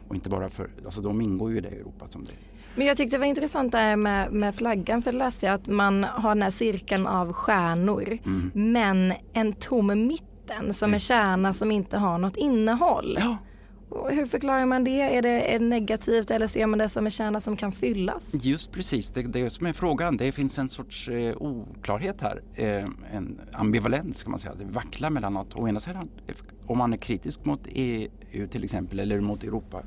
Och 0.08 0.14
inte 0.14 0.28
bara 0.28 0.50
för, 0.50 0.70
alltså 0.84 1.00
de 1.00 1.20
ingår 1.20 1.50
ju 1.50 1.58
i 1.58 1.60
det 1.60 1.68
Europa 1.68 2.08
som 2.08 2.24
det 2.24 2.32
Men 2.74 2.86
jag 2.86 2.96
tyckte 2.96 3.16
det 3.16 3.20
var 3.20 3.26
intressant 3.26 3.72
där 3.72 3.96
med, 3.96 4.32
med 4.32 4.54
flaggan 4.54 5.02
för 5.02 5.12
det 5.12 5.18
läste 5.18 5.46
jag 5.46 5.54
att 5.54 5.66
man 5.66 6.04
har 6.04 6.34
den 6.34 6.42
här 6.42 6.50
cirkeln 6.50 7.06
av 7.06 7.32
stjärnor 7.32 8.18
mm. 8.24 8.50
men 8.54 9.12
en 9.32 9.52
tom 9.52 9.86
mitten 9.86 10.74
som 10.74 10.94
är 10.94 10.98
kärna 10.98 11.52
som 11.52 11.70
inte 11.70 11.98
har 11.98 12.18
något 12.18 12.36
innehåll. 12.36 13.18
Ja. 13.20 13.36
Hur 13.90 14.26
förklarar 14.26 14.66
man 14.66 14.84
det? 14.84 15.00
Är 15.00 15.22
det 15.22 15.54
är 15.54 15.60
negativt 15.60 16.30
eller 16.30 16.46
ser 16.46 16.66
man 16.66 16.78
det 16.78 16.88
som 16.88 17.04
en 17.04 17.10
kärna 17.10 17.40
som 17.40 17.56
kan 17.56 17.72
fyllas? 17.72 18.34
Just 18.42 18.72
precis, 18.72 19.10
det, 19.10 19.22
det 19.22 19.50
som 19.50 19.66
är 19.66 19.72
frågan. 19.72 20.16
Det 20.16 20.32
finns 20.32 20.58
en 20.58 20.68
sorts 20.68 21.08
eh, 21.08 21.36
oklarhet 21.36 22.20
här. 22.20 22.42
Eh, 22.54 22.84
en 23.12 23.40
ambivalens 23.52 24.22
kan 24.22 24.30
man 24.30 24.38
säga. 24.38 24.54
Det 24.54 24.64
vacklar 24.64 25.10
mellan 25.10 25.36
att 25.36 25.56
å 25.56 25.68
ena 25.68 25.80
sidan 25.80 26.08
om 26.66 26.78
man 26.78 26.92
är 26.92 26.96
kritisk 26.96 27.44
mot 27.44 27.60
EU 27.72 28.48
till 28.50 28.64
exempel 28.64 29.00
eller 29.00 29.20
mot 29.20 29.44
Europa 29.44 29.82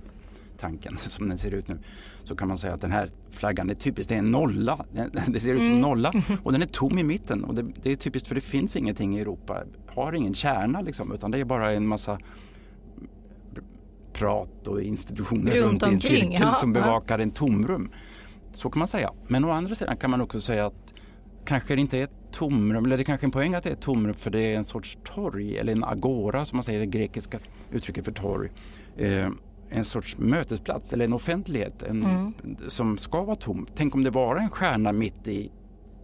tanken 0.61 0.97
som 1.07 1.29
den 1.29 1.37
ser 1.37 1.51
ut 1.53 1.67
nu 1.67 1.79
så 2.23 2.35
kan 2.35 2.47
man 2.47 2.57
säga 2.57 2.73
att 2.73 2.81
den 2.81 2.91
här 2.91 3.09
flaggan 3.29 3.69
är 3.69 3.73
typiskt, 3.73 4.09
det 4.09 4.15
är 4.15 4.19
en 4.19 4.31
nolla. 4.31 4.85
Det 5.27 5.39
ser 5.39 5.53
ut 5.53 5.59
som 5.59 5.67
mm. 5.67 5.79
nolla 5.79 6.13
och 6.43 6.51
den 6.51 6.61
är 6.61 6.65
tom 6.65 6.97
i 6.99 7.03
mitten 7.03 7.43
och 7.43 7.55
det, 7.55 7.65
det, 7.83 7.91
är 7.91 7.95
typiskt 7.95 8.27
för 8.27 8.35
det 8.35 8.41
finns 8.41 8.75
ingenting 8.75 9.17
i 9.17 9.21
Europa, 9.21 9.63
har 9.87 10.13
ingen 10.13 10.33
kärna 10.33 10.81
liksom 10.81 11.13
utan 11.13 11.31
det 11.31 11.39
är 11.39 11.45
bara 11.45 11.71
en 11.71 11.87
massa 11.87 12.19
prat 14.13 14.67
och 14.67 14.81
institutioner 14.81 15.51
runt, 15.51 15.83
runt 15.83 15.93
i 15.93 15.95
en 15.95 16.01
cirkel 16.01 16.41
ja, 16.41 16.53
som 16.53 16.73
bevakar 16.73 17.19
ja. 17.19 17.23
en 17.23 17.31
tomrum. 17.31 17.91
Så 18.53 18.69
kan 18.69 18.79
man 18.79 18.87
säga. 18.87 19.11
Men 19.27 19.45
å 19.45 19.51
andra 19.51 19.75
sidan 19.75 19.97
kan 19.97 20.11
man 20.11 20.21
också 20.21 20.41
säga 20.41 20.65
att 20.65 20.93
kanske 21.45 21.75
det 21.75 21.81
inte 21.81 21.97
är 21.97 22.03
ett 22.03 22.31
tomrum, 22.31 22.85
eller 22.85 22.97
det 22.97 23.03
kanske 23.03 23.25
är 23.25 23.27
en 23.27 23.31
poäng 23.31 23.53
att 23.53 23.63
det 23.63 23.69
är 23.69 23.73
ett 23.73 23.81
tomrum 23.81 24.13
för 24.13 24.31
det 24.31 24.53
är 24.53 24.57
en 24.57 24.65
sorts 24.65 24.97
torg 25.03 25.57
eller 25.57 25.73
en 25.73 25.83
agora 25.83 26.45
som 26.45 26.57
man 26.57 26.63
säger 26.63 26.79
det 26.79 26.85
grekiska 26.85 27.39
uttrycket 27.71 28.05
för 28.05 28.11
torg. 28.11 28.49
Eh, 28.97 29.29
en 29.69 29.85
sorts 29.85 30.17
mötesplats 30.17 30.93
eller 30.93 31.05
en 31.05 31.13
offentlighet 31.13 31.83
en, 31.83 32.03
mm. 32.03 32.33
som 32.67 32.97
ska 32.97 33.23
vara 33.23 33.35
tom. 33.35 33.67
Tänk 33.75 33.95
om 33.95 34.03
det 34.03 34.09
var 34.09 34.35
en 34.35 34.49
stjärna 34.49 34.91
mitt 34.91 35.27
i 35.27 35.51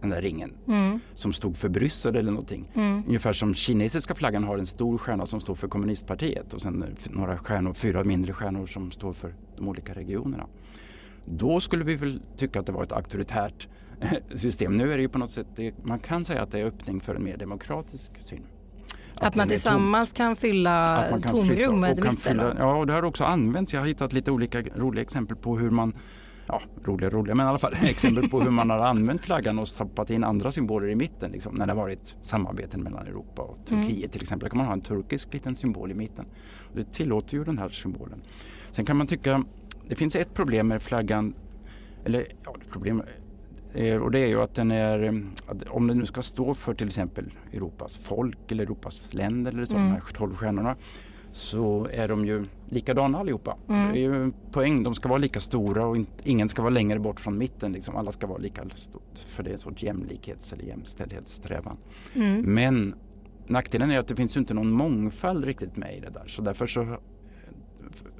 den 0.00 0.10
där 0.10 0.22
ringen 0.22 0.52
mm. 0.68 1.00
som 1.14 1.32
stod 1.32 1.56
för 1.56 1.68
Bryssel 1.68 2.16
eller 2.16 2.30
någonting. 2.30 2.70
Mm. 2.74 3.02
Ungefär 3.06 3.32
som 3.32 3.54
kinesiska 3.54 4.14
flaggan 4.14 4.44
har 4.44 4.58
en 4.58 4.66
stor 4.66 4.98
stjärna 4.98 5.26
som 5.26 5.40
står 5.40 5.54
för 5.54 5.68
kommunistpartiet 5.68 6.54
och 6.54 6.62
sen 6.62 6.96
några 7.10 7.38
stjärnor, 7.38 7.72
fyra 7.72 8.04
mindre 8.04 8.32
stjärnor 8.32 8.66
som 8.66 8.90
står 8.90 9.12
för 9.12 9.34
de 9.56 9.68
olika 9.68 9.94
regionerna. 9.94 10.46
Då 11.24 11.60
skulle 11.60 11.84
vi 11.84 11.96
väl 11.96 12.22
tycka 12.36 12.60
att 12.60 12.66
det 12.66 12.72
var 12.72 12.82
ett 12.82 12.92
auktoritärt 12.92 13.68
system. 14.34 14.76
Nu 14.76 14.92
är 14.92 14.96
det 14.96 15.02
ju 15.02 15.08
på 15.08 15.18
något 15.18 15.30
sätt, 15.30 15.46
det, 15.56 15.74
man 15.84 15.98
kan 15.98 16.24
säga 16.24 16.42
att 16.42 16.50
det 16.50 16.60
är 16.60 16.64
öppning 16.64 17.00
för 17.00 17.14
en 17.14 17.24
mer 17.24 17.36
demokratisk 17.36 18.12
syn. 18.22 18.42
Att, 19.14 19.26
att 19.26 19.34
man 19.34 19.48
tillsammans 19.48 20.12
kan 20.12 20.36
fylla 20.36 21.04
tomrummet 21.26 21.98
i 21.98 22.02
mitten? 22.02 22.40
Ja, 22.58 22.76
och 22.76 22.86
det 22.86 22.92
har 22.92 23.02
också 23.02 23.24
använts. 23.24 23.72
Jag 23.72 23.80
har 23.80 23.86
hittat 23.86 24.12
lite 24.12 24.30
olika 24.30 24.62
roliga 24.62 25.02
exempel 25.02 25.36
på 25.36 25.58
hur 25.58 25.70
man 25.70 25.92
ja, 26.48 26.62
roliga 26.84 27.10
roliga, 27.10 27.34
men 27.34 27.46
i 27.46 27.48
alla 27.48 27.58
fall 27.58 27.74
exempel 27.82 28.28
på 28.28 28.40
hur 28.40 28.50
man 28.50 28.70
har 28.70 28.78
använt 28.78 29.24
flaggan 29.24 29.58
och 29.58 29.68
stoppat 29.68 30.10
in 30.10 30.24
andra 30.24 30.52
symboler 30.52 30.88
i 30.88 30.94
mitten 30.94 31.32
liksom, 31.32 31.54
när 31.54 31.66
det 31.66 31.72
har 31.72 31.82
varit 31.82 32.16
samarbeten 32.20 32.82
mellan 32.82 33.06
Europa 33.06 33.42
och 33.42 33.56
Turkiet 33.66 33.98
mm. 33.98 34.10
till 34.10 34.22
exempel. 34.22 34.44
Där 34.44 34.50
kan 34.50 34.58
man 34.58 34.66
ha 34.66 34.72
en 34.72 34.80
turkisk 34.80 35.32
liten 35.34 35.56
symbol 35.56 35.90
i 35.90 35.94
mitten. 35.94 36.26
Det 36.74 36.92
tillåter 36.92 37.36
ju 37.36 37.44
den 37.44 37.58
här 37.58 37.68
symbolen. 37.68 38.22
Sen 38.70 38.84
kan 38.84 38.96
man 38.96 39.06
tycka, 39.06 39.44
det 39.88 39.94
finns 39.94 40.16
ett 40.16 40.34
problem 40.34 40.68
med 40.68 40.82
flaggan, 40.82 41.34
eller 42.04 42.26
ja, 42.44 42.54
problem, 42.70 43.02
eh, 43.74 43.96
och 43.96 44.10
det 44.10 44.18
är 44.18 44.26
ju 44.26 44.42
att 44.42 44.54
den 44.54 44.70
är, 44.70 45.24
om 45.68 45.86
den 45.86 45.98
nu 45.98 46.06
ska 46.06 46.22
stå 46.22 46.54
för 46.54 46.74
till 46.74 46.86
exempel 46.86 47.34
Europas 47.52 47.96
folk 47.96 48.52
eller 48.52 48.64
Europas 48.64 49.04
länder 49.10 49.52
eller 49.52 49.64
så, 49.64 49.76
mm. 49.76 49.86
de 49.86 49.92
här 49.92 50.02
tolv 50.14 50.34
stjärnorna 50.34 50.76
så 51.32 51.88
är 51.92 52.08
de 52.08 52.26
ju 52.26 52.44
likadana 52.68 53.18
allihopa. 53.18 53.56
Mm. 53.68 53.92
Det 53.92 53.98
är 53.98 54.02
ju 54.02 54.22
en 54.22 54.34
poäng, 54.50 54.82
de 54.82 54.94
ska 54.94 55.08
vara 55.08 55.18
lika 55.18 55.40
stora 55.40 55.86
och 55.86 55.96
ingen 56.24 56.48
ska 56.48 56.62
vara 56.62 56.72
längre 56.72 56.98
bort 56.98 57.20
från 57.20 57.38
mitten. 57.38 57.72
Liksom. 57.72 57.96
Alla 57.96 58.10
ska 58.10 58.26
vara 58.26 58.38
lika 58.38 58.62
stora 58.76 59.04
för 59.26 59.42
det 59.42 59.50
är 59.50 59.54
en 59.54 59.60
sorts 59.60 59.82
jämlikhets 59.82 60.52
eller 60.52 60.64
jämställdhetssträvan. 60.64 61.76
Mm. 62.14 62.54
Men 62.54 62.94
nackdelen 63.46 63.90
är 63.90 63.98
att 63.98 64.08
det 64.08 64.16
finns 64.16 64.36
ju 64.36 64.40
inte 64.40 64.54
någon 64.54 64.70
mångfald 64.70 65.44
riktigt 65.44 65.76
med 65.76 65.96
i 65.96 66.00
det 66.00 66.10
där 66.10 66.26
så 66.26 66.42
därför 66.42 66.66
så 66.66 66.98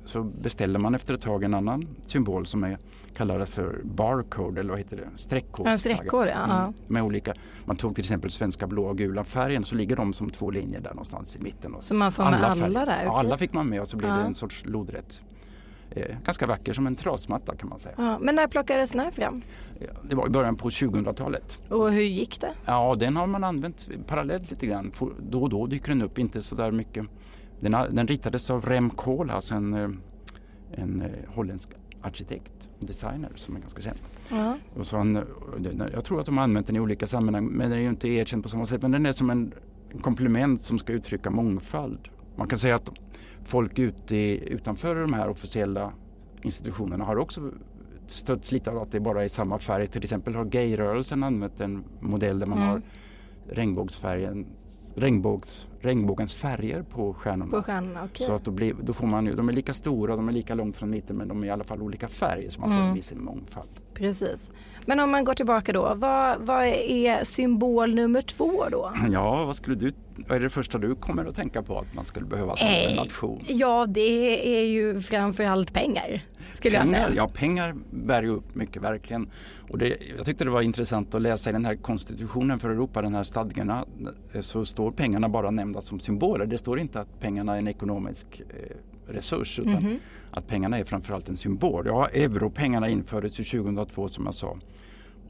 så 0.05 0.23
beställer 0.23 0.79
man 0.79 0.95
efter 0.95 1.15
ett 1.15 1.21
tag 1.21 1.45
en 1.45 1.55
annan 1.55 1.87
symbol 2.07 2.47
som 2.47 2.65
är 2.65 2.79
kallad 3.15 3.49
för 3.49 3.81
barcode 3.85 4.61
eller 4.61 4.71
vad 4.71 4.79
heter 4.79 4.97
det? 4.97 5.09
Streckkod. 5.17 5.67
Ja, 5.67 5.77
streckkod 5.77 6.27
ja. 6.29 6.61
Mm, 6.61 6.75
med 6.87 7.03
olika, 7.03 7.35
man 7.65 7.77
tog 7.77 7.95
till 7.95 8.03
exempel 8.03 8.31
svenska 8.31 8.67
blå 8.67 8.85
och 8.85 8.99
gula 8.99 9.25
färgen 9.25 9.65
så 9.65 9.75
ligger 9.75 9.97
de 9.97 10.13
som 10.13 10.31
två 10.31 10.51
linjer 10.51 10.81
där 10.81 10.91
någonstans 10.91 11.37
i 11.37 11.39
mitten. 11.39 11.77
så 11.81 11.95
man 11.95 12.13
får 12.13 12.25
med 12.25 12.35
alla, 12.35 12.65
alla 12.65 12.85
där? 12.85 12.95
Okay. 12.95 13.05
Ja, 13.05 13.19
alla 13.19 13.39
fick 13.39 13.53
man 13.53 13.69
med 13.69 13.81
och 13.81 13.89
så 13.89 13.97
blir 13.97 14.09
ja. 14.09 14.15
det 14.15 14.23
en 14.23 14.35
sorts 14.35 14.63
lodrätt. 14.65 15.23
Eh, 15.91 16.17
ganska 16.25 16.47
vacker 16.47 16.73
som 16.73 16.87
en 16.87 16.97
trasmatta 16.97 17.57
kan 17.57 17.69
man 17.69 17.79
säga. 17.79 17.95
Ja, 17.99 18.19
men 18.19 18.35
när 18.35 18.47
plockades 18.47 18.91
den 18.91 19.01
här 19.01 19.11
fram? 19.11 19.43
Det 20.03 20.15
var 20.15 20.27
i 20.27 20.31
början 20.31 20.57
på 20.57 20.71
2000-talet. 20.71 21.59
Och 21.69 21.93
hur 21.93 22.03
gick 22.03 22.41
det? 22.41 22.53
Ja, 22.65 22.97
den 22.99 23.17
har 23.17 23.27
man 23.27 23.45
använt 23.45 23.89
parallellt 24.07 24.51
lite 24.51 24.67
grann. 24.67 24.93
Då 25.31 25.43
och 25.43 25.49
då 25.49 25.67
dyker 25.67 25.89
den 25.89 26.03
upp, 26.03 26.19
inte 26.19 26.43
så 26.43 26.55
där 26.55 26.71
mycket 26.71 27.07
den, 27.61 27.73
den 27.91 28.07
ritades 28.07 28.51
av 28.51 28.67
Rem 28.67 28.91
Koolhaas, 28.91 29.53
en, 29.53 29.75
eh, 29.75 29.91
en 30.71 31.03
eh, 31.03 31.35
holländsk 31.35 31.71
arkitekt 32.03 32.69
och 32.81 32.87
designer 32.87 33.31
som 33.35 33.57
är 33.57 33.61
ganska 33.61 33.83
känd. 33.83 33.99
Uh 34.33 34.53
Och 34.75 34.87
så 34.87 34.97
han, 34.97 35.25
jag 35.93 36.05
tror 36.05 36.21
att 36.21 36.27
de 36.27 36.37
har 36.37 36.45
använt 36.45 36.67
den 36.67 36.77
i 36.77 36.81
olika 36.81 37.07
sammanhang 37.07 37.47
men 37.47 37.71
den 37.71 37.79
är 37.79 37.83
ju 37.83 37.89
inte 37.89 38.09
erkänd 38.09 38.43
på 38.43 38.49
samma 38.49 38.67
sätt. 38.67 38.83
Men 38.83 38.91
den 38.91 39.07
är 39.07 39.13
som 39.13 39.31
en, 39.31 39.53
en 39.91 39.99
komplement 39.99 40.63
som 40.63 40.79
ska 40.79 40.93
uttrycka 40.93 41.31
mångfald. 41.31 42.09
Man 42.37 42.49
kan 42.49 42.59
säga 42.59 42.75
att 42.77 42.91
folk 43.45 43.79
ute 43.79 44.17
utanför 44.55 44.95
de 44.95 45.13
här 45.13 45.29
officiella 45.29 45.93
institutionerna 46.43 47.05
har 47.05 47.17
också 47.17 47.51
stötts 48.07 48.53
lite 48.53 48.71
av 48.71 48.79
att 48.79 48.93
det 48.93 49.01
bara 49.01 49.25
är 49.25 49.29
samma 49.29 49.59
färg. 49.59 49.87
Till 49.87 50.03
exempel 50.03 50.35
har 50.35 50.45
gayrörelsen 50.45 51.23
använt 51.23 51.61
en 51.61 51.85
modell 52.01 52.39
där 52.39 52.47
man 52.47 52.59
mm. 52.59 52.71
har 52.71 52.83
regnbågsfärgen 53.49 54.47
regnbågs, 54.95 55.67
regnbågens 55.81 56.35
färger 56.35 56.83
på 56.83 57.15
stjärnorna. 57.15 57.51
På 57.51 57.63
stjärnorna 57.63 58.05
okay. 58.05 58.27
Så 58.27 58.33
att 58.33 58.45
då, 58.45 58.51
blir, 58.51 58.75
då 58.83 58.93
får 58.93 59.07
man 59.07 59.27
ju, 59.27 59.35
de 59.35 59.49
är 59.49 59.53
lika 59.53 59.75
stora, 59.75 60.17
de 60.17 60.29
är 60.29 60.33
lika 60.33 60.55
långt 60.55 60.77
från 60.77 60.91
mitten 60.91 61.17
men 61.17 61.29
de 61.29 61.43
är 61.43 61.47
i 61.47 61.51
alla 61.51 61.65
fall 61.65 61.83
olika 61.83 62.09
färger 62.09 62.51
så 62.51 62.61
man 62.61 62.69
får 62.69 62.77
mm. 62.77 62.89
en 62.89 62.95
viss 62.95 63.13
mångfald. 63.15 63.69
Precis. 63.95 64.53
Men 64.89 65.01
om 65.01 65.11
man 65.11 65.25
går 65.25 65.35
tillbaka 65.35 65.73
då, 65.73 65.95
vad, 65.97 66.41
vad 66.41 66.67
är 66.67 67.25
symbol 67.25 67.95
nummer 67.95 68.21
två 68.21 68.65
då? 68.71 68.93
Ja, 69.11 69.45
vad 69.45 69.57
skulle 69.57 69.77
du, 69.77 69.93
vad 70.29 70.37
är 70.37 70.41
det 70.41 70.51
första 70.51 70.79
du 70.79 70.95
kommer 70.95 71.25
att 71.25 71.37
tänka 71.37 71.63
på 71.63 71.79
att 71.79 71.95
man 71.95 72.05
skulle 72.05 72.27
behöva 72.27 72.57
som 72.57 72.69
en 72.69 72.97
nation? 72.97 73.45
Ja, 73.47 73.87
det 73.87 74.59
är 74.59 74.65
ju 74.65 75.01
framförallt 75.01 75.73
pengar. 75.73 76.21
Skulle 76.55 76.79
pengar, 76.79 76.95
jag 76.95 77.03
säga. 77.03 77.17
Ja, 77.17 77.29
pengar 77.29 77.75
bär 77.91 78.23
ju 78.23 78.29
upp 78.29 78.55
mycket 78.55 78.83
verkligen. 78.83 79.31
Och 79.71 79.79
det, 79.79 79.97
jag 80.17 80.27
tyckte 80.27 80.45
det 80.45 80.51
var 80.51 80.63
intressant 80.63 81.15
att 81.15 81.23
läsa 81.23 81.51
i 81.51 81.53
den 81.53 81.65
här 81.65 81.77
konstitutionen 81.77 82.59
för 82.59 82.71
Europa, 82.71 83.03
den 83.03 83.15
här 83.15 83.25
stadgarna, 83.25 83.85
så 84.41 84.65
står 84.65 84.91
pengarna 84.91 85.29
bara 85.29 85.51
nämnda 85.51 85.81
som 85.81 86.01
symboler. 86.01 86.47
Det 86.47 86.59
står 86.59 86.81
inte 86.81 87.01
att 87.01 87.21
pengarna 87.21 87.55
är 87.55 87.59
en 87.59 87.69
ekonomisk 87.69 88.41
eh, 88.41 88.77
resurs 89.09 89.59
utan 89.59 89.73
mm 89.73 89.85
-hmm. 89.85 89.99
att 90.31 90.47
pengarna 90.47 90.79
är 90.79 90.85
framförallt 90.85 91.29
en 91.29 91.37
symbol. 91.37 91.87
Ja, 91.87 92.09
europengarna 92.09 92.89
infördes 92.89 93.37
2002 93.37 94.09
som 94.09 94.25
jag 94.25 94.35
sa. 94.35 94.59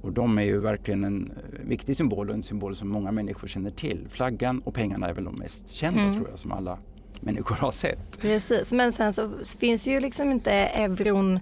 Och 0.00 0.12
de 0.12 0.38
är 0.38 0.42
ju 0.42 0.60
verkligen 0.60 1.04
en 1.04 1.30
eh, 1.30 1.68
viktig 1.68 1.96
symbol 1.96 2.28
och 2.28 2.34
en 2.34 2.42
symbol 2.42 2.76
som 2.76 2.88
många 2.88 3.12
människor 3.12 3.48
känner 3.48 3.70
till. 3.70 4.06
Flaggan 4.08 4.58
och 4.58 4.74
pengarna 4.74 5.08
är 5.08 5.14
väl 5.14 5.24
de 5.24 5.34
mest 5.34 5.68
kända 5.68 6.00
mm. 6.00 6.14
tror 6.14 6.28
jag 6.30 6.38
som 6.38 6.52
alla 6.52 6.78
människor 7.20 7.56
har 7.56 7.70
sett. 7.70 8.20
Precis, 8.20 8.72
men 8.72 8.92
sen 8.92 9.12
så 9.12 9.30
finns 9.60 9.88
ju 9.88 10.00
liksom 10.00 10.30
inte 10.30 10.52
euron 10.52 11.40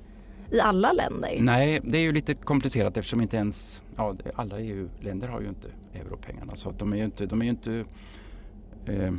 i 0.50 0.60
alla 0.60 0.92
länder. 0.92 1.36
Nej, 1.40 1.80
det 1.84 1.98
är 1.98 2.02
ju 2.02 2.12
lite 2.12 2.34
komplicerat 2.34 2.96
eftersom 2.96 3.20
inte 3.20 3.36
ens 3.36 3.82
ja, 3.96 4.16
alla 4.34 4.60
EU-länder 4.60 5.28
har 5.28 5.40
ju 5.40 5.48
inte 5.48 5.68
europengarna 5.94 6.56
så 6.56 6.68
att 6.68 6.78
de 6.78 6.92
är 6.92 6.96
ju 6.96 7.04
inte, 7.04 7.26
de 7.26 7.40
är 7.40 7.44
ju 7.44 7.50
inte 7.50 7.84
eh, 8.86 9.14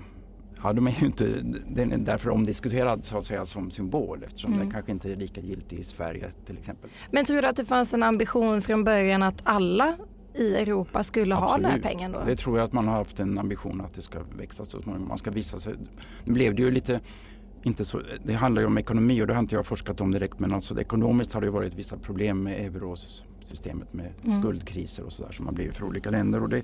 Ja, 0.63 0.73
de 0.73 0.87
är 0.87 0.91
ju 0.91 1.05
inte, 1.05 1.27
den 1.67 1.91
är 1.91 1.97
därför 1.97 2.29
omdiskuterad 2.29 3.05
så 3.05 3.17
att 3.17 3.25
säga 3.25 3.45
som 3.45 3.71
symbol 3.71 4.23
eftersom 4.23 4.53
mm. 4.53 4.63
den 4.63 4.73
kanske 4.73 4.91
inte 4.91 5.11
är 5.11 5.15
lika 5.15 5.41
giltig 5.41 5.79
i 5.79 5.83
Sverige 5.83 6.31
till 6.45 6.57
exempel. 6.57 6.89
Men 7.11 7.25
tror 7.25 7.41
du 7.41 7.47
att 7.47 7.55
det 7.55 7.65
fanns 7.65 7.93
en 7.93 8.03
ambition 8.03 8.61
från 8.61 8.83
början 8.83 9.23
att 9.23 9.41
alla 9.43 9.93
i 10.33 10.55
Europa 10.55 11.03
skulle 11.03 11.35
Absolut. 11.35 11.51
ha 11.51 11.57
den 11.57 11.71
här 11.71 11.79
pengen 11.79 12.11
då? 12.11 12.23
Det 12.25 12.35
tror 12.35 12.57
jag 12.57 12.65
att 12.65 12.73
man 12.73 12.87
har 12.87 12.95
haft 12.95 13.19
en 13.19 13.39
ambition 13.39 13.81
att 13.81 13.93
det 13.93 14.01
ska 14.01 14.19
växa 14.37 14.65
så 14.65 14.81
småningom. 14.81 15.07
Man 15.07 15.17
ska 15.17 15.31
visa 15.31 15.59
sig. 15.59 15.75
Nu 16.23 16.33
blev 16.33 16.55
det 16.55 16.61
ju 16.61 16.71
lite 16.71 16.99
inte 17.63 17.85
så, 17.85 18.01
det 18.23 18.33
handlar 18.33 18.61
ju 18.61 18.65
om 18.65 18.77
ekonomi 18.77 19.21
och 19.21 19.27
det 19.27 19.33
har 19.33 19.39
inte 19.39 19.55
jag 19.55 19.65
forskat 19.65 20.01
om 20.01 20.11
direkt 20.11 20.39
men 20.39 20.53
alltså 20.53 20.81
ekonomiskt 20.81 21.33
har 21.33 21.41
det 21.41 21.49
varit 21.49 21.75
vissa 21.75 21.97
problem 21.97 22.43
med 22.43 22.65
eurosystemet 22.65 23.93
med 23.93 24.13
mm. 24.23 24.39
skuldkriser 24.41 25.03
och 25.03 25.13
sådär 25.13 25.31
som 25.31 25.45
har 25.45 25.53
blivit 25.53 25.75
för 25.75 25.85
olika 25.85 26.09
länder. 26.09 26.43
Och 26.43 26.49
det, 26.49 26.63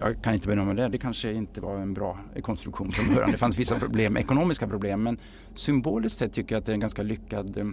jag 0.00 0.22
kan 0.22 0.34
inte 0.34 0.48
bedöma 0.48 0.74
det. 0.74 0.88
Det 0.88 0.98
kanske 0.98 1.32
inte 1.32 1.60
var 1.60 1.76
en 1.76 1.94
bra 1.94 2.18
konstruktion 2.42 2.92
från 2.92 3.14
början. 3.14 3.30
Det 3.30 3.36
fanns 3.36 3.58
vissa 3.58 3.78
problem, 3.78 4.16
ekonomiska 4.16 4.68
problem. 4.68 5.02
Men 5.02 5.18
symboliskt 5.54 6.18
sett 6.18 6.32
tycker 6.32 6.54
jag 6.54 6.60
att 6.60 6.66
det 6.66 6.72
är 6.72 6.74
en 6.74 6.80
ganska 6.80 7.02
lyckad 7.02 7.56
eh, 7.56 7.66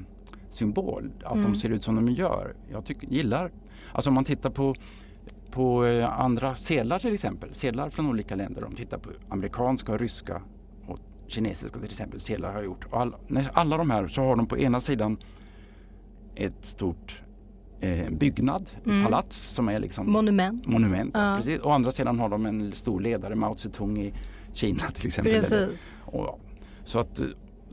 symbol. 0.50 1.12
Att 1.24 1.36
mm. 1.36 1.52
de 1.52 1.58
ser 1.58 1.70
ut 1.70 1.84
som 1.84 1.96
de 1.96 2.08
gör. 2.14 2.56
Jag 2.72 2.86
tycker, 2.86 3.08
gillar, 3.08 3.52
alltså 3.92 4.10
om 4.10 4.14
man 4.14 4.26
tittar 4.26 4.50
på 4.50 4.76
på 5.52 5.86
eh, 5.86 6.20
andra 6.20 6.56
sedlar 6.56 7.00
till 7.00 7.14
exempel, 7.14 7.54
sedlar 7.54 7.90
från 7.90 8.10
olika 8.10 8.36
länder. 8.36 8.62
De 8.62 8.76
tittar 8.76 8.98
på 8.98 9.10
amerikanska, 9.30 9.98
ryska 9.98 10.42
och 10.88 11.00
kinesiska 11.28 11.80
till 11.80 11.86
exempel 11.86 12.20
sedlar 12.20 12.54
har 12.54 12.64
gjort. 12.64 12.86
Och 12.86 13.02
alla, 13.02 13.18
alla 13.54 13.78
de 13.78 13.90
här 13.90 14.08
så 14.08 14.24
har 14.24 14.36
de 14.36 14.48
på 14.48 14.58
ena 14.58 14.80
sidan 14.80 15.18
ett 16.36 16.66
stort 16.66 17.22
eh, 17.82 18.10
byggnad, 18.10 18.70
mm. 18.86 19.04
palats 19.04 19.38
som 19.38 19.70
är 19.70 19.80
liksom 19.80 20.12
monument. 20.12 20.66
monument 20.66 21.12
ja. 21.14 21.36
precis. 21.38 21.60
Och 21.60 21.70
å 21.70 21.74
andra 21.74 21.92
sidan 21.92 22.20
har 22.20 22.30
de 22.30 22.46
en 22.46 22.72
stor 22.76 23.02
ledare, 23.02 23.36
Mao 23.36 23.56
Zedong 23.56 23.98
i 23.98 24.14
Kina 24.54 24.92
till 24.96 25.08
exempel. 25.08 25.34
Precis. 25.34 25.52
Eller, 25.52 25.70
och, 26.06 26.40
så 26.84 27.00
att, 27.00 27.22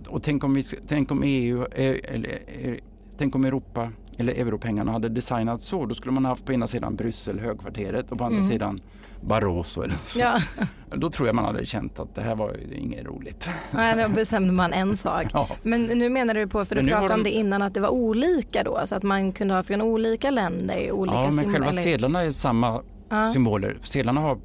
och 0.09 0.23
tänk 0.23 0.45
om, 0.45 0.55
vi, 0.55 0.63
tänk 0.63 1.11
om 1.11 1.23
EU, 1.25 1.65
eller, 1.65 2.81
tänk 3.19 3.35
om 3.35 3.45
Europa 3.45 3.93
eller 4.19 4.33
europengarna 4.33 4.93
hade 4.93 5.09
designats 5.09 5.67
så. 5.67 5.87
Då 5.87 5.95
skulle 5.95 6.13
man 6.13 6.25
haft 6.25 6.45
på 6.45 6.53
ena 6.53 6.67
sidan 6.67 6.97
Bryssel, 6.97 7.39
högkvarteret 7.39 8.13
och 8.13 8.19
på 8.19 8.25
andra 8.25 8.39
mm. 8.39 8.51
sidan 8.51 8.81
Barroso 9.27 9.83
eller 9.83 9.95
så. 10.07 10.21
Ja. 10.21 10.41
Då 10.97 11.11
tror 11.11 11.29
jag 11.29 11.35
man 11.35 11.45
hade 11.45 11.67
känt 11.67 11.99
att 11.99 12.15
det 12.15 12.21
här 12.21 12.35
var 12.35 12.57
inget 12.73 13.05
roligt. 13.05 13.49
Nej, 13.71 14.09
då 14.09 14.15
bestämde 14.15 14.53
man 14.53 14.73
en 14.73 14.97
sak. 14.97 15.27
Ja. 15.33 15.49
Men 15.63 15.83
nu 15.83 16.09
menar 16.09 16.35
du 16.35 16.47
på, 16.47 16.65
för 16.65 16.75
du 16.75 16.89
pratade 16.89 17.15
om 17.15 17.23
det 17.23 17.31
innan, 17.31 17.63
att 17.63 17.75
det 17.75 17.81
var 17.81 17.89
olika 17.89 18.63
då, 18.63 18.81
så 18.85 18.95
att 18.95 19.03
man 19.03 19.33
kunde 19.33 19.55
ha 19.55 19.63
från 19.63 19.83
olika 19.83 20.31
länder 20.31 20.93
olika 20.93 21.17
Ja, 21.17 21.31
men 21.33 21.53
själva 21.53 21.73
sedlarna 21.73 22.23
är 22.23 22.31
samma 22.31 22.83
ja. 23.09 23.29
symboler. 23.33 23.77
Sedlarna 23.83 24.21
har, 24.21 24.39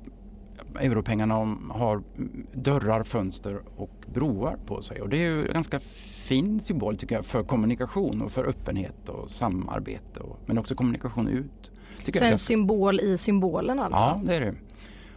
europengarna 0.79 1.35
har 1.69 2.03
dörrar, 2.53 3.03
fönster 3.03 3.59
och 3.75 3.91
broar 4.13 4.57
på 4.65 4.81
sig 4.81 5.01
och 5.01 5.09
det 5.09 5.17
är 5.17 5.29
ju 5.31 5.43
ganska 5.43 5.79
fin 6.29 6.59
symbol 6.59 6.97
tycker 6.97 7.15
jag 7.15 7.25
för 7.25 7.43
kommunikation 7.43 8.21
och 8.21 8.31
för 8.31 8.45
öppenhet 8.45 9.09
och 9.09 9.29
samarbete 9.29 10.19
och, 10.19 10.39
men 10.45 10.57
också 10.57 10.75
kommunikation 10.75 11.27
ut. 11.27 11.71
Så 12.13 12.23
en 12.23 12.37
symbol 12.37 12.99
i 12.99 13.17
symbolen 13.17 13.79
alltså? 13.79 13.99
Ja, 13.99 14.21
det 14.25 14.35
är 14.35 14.39
det. 14.39 14.55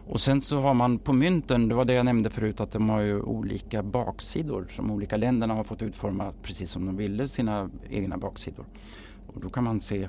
Och 0.06 0.20
sen 0.20 0.40
så 0.40 0.60
har 0.60 0.74
man 0.74 0.98
på 0.98 1.12
mynten, 1.12 1.68
det 1.68 1.74
var 1.74 1.84
det 1.84 1.92
jag 1.92 2.04
nämnde 2.04 2.30
förut, 2.30 2.60
att 2.60 2.70
de 2.70 2.90
har 2.90 3.00
ju 3.00 3.20
olika 3.20 3.82
baksidor 3.82 4.66
som 4.70 4.90
olika 4.90 5.16
länderna 5.16 5.54
har 5.54 5.64
fått 5.64 5.82
utforma 5.82 6.32
precis 6.42 6.70
som 6.70 6.86
de 6.86 6.96
ville 6.96 7.28
sina 7.28 7.70
egna 7.90 8.16
baksidor. 8.16 8.66
Och 9.26 9.40
då 9.40 9.48
kan 9.48 9.64
man 9.64 9.80
se 9.80 10.08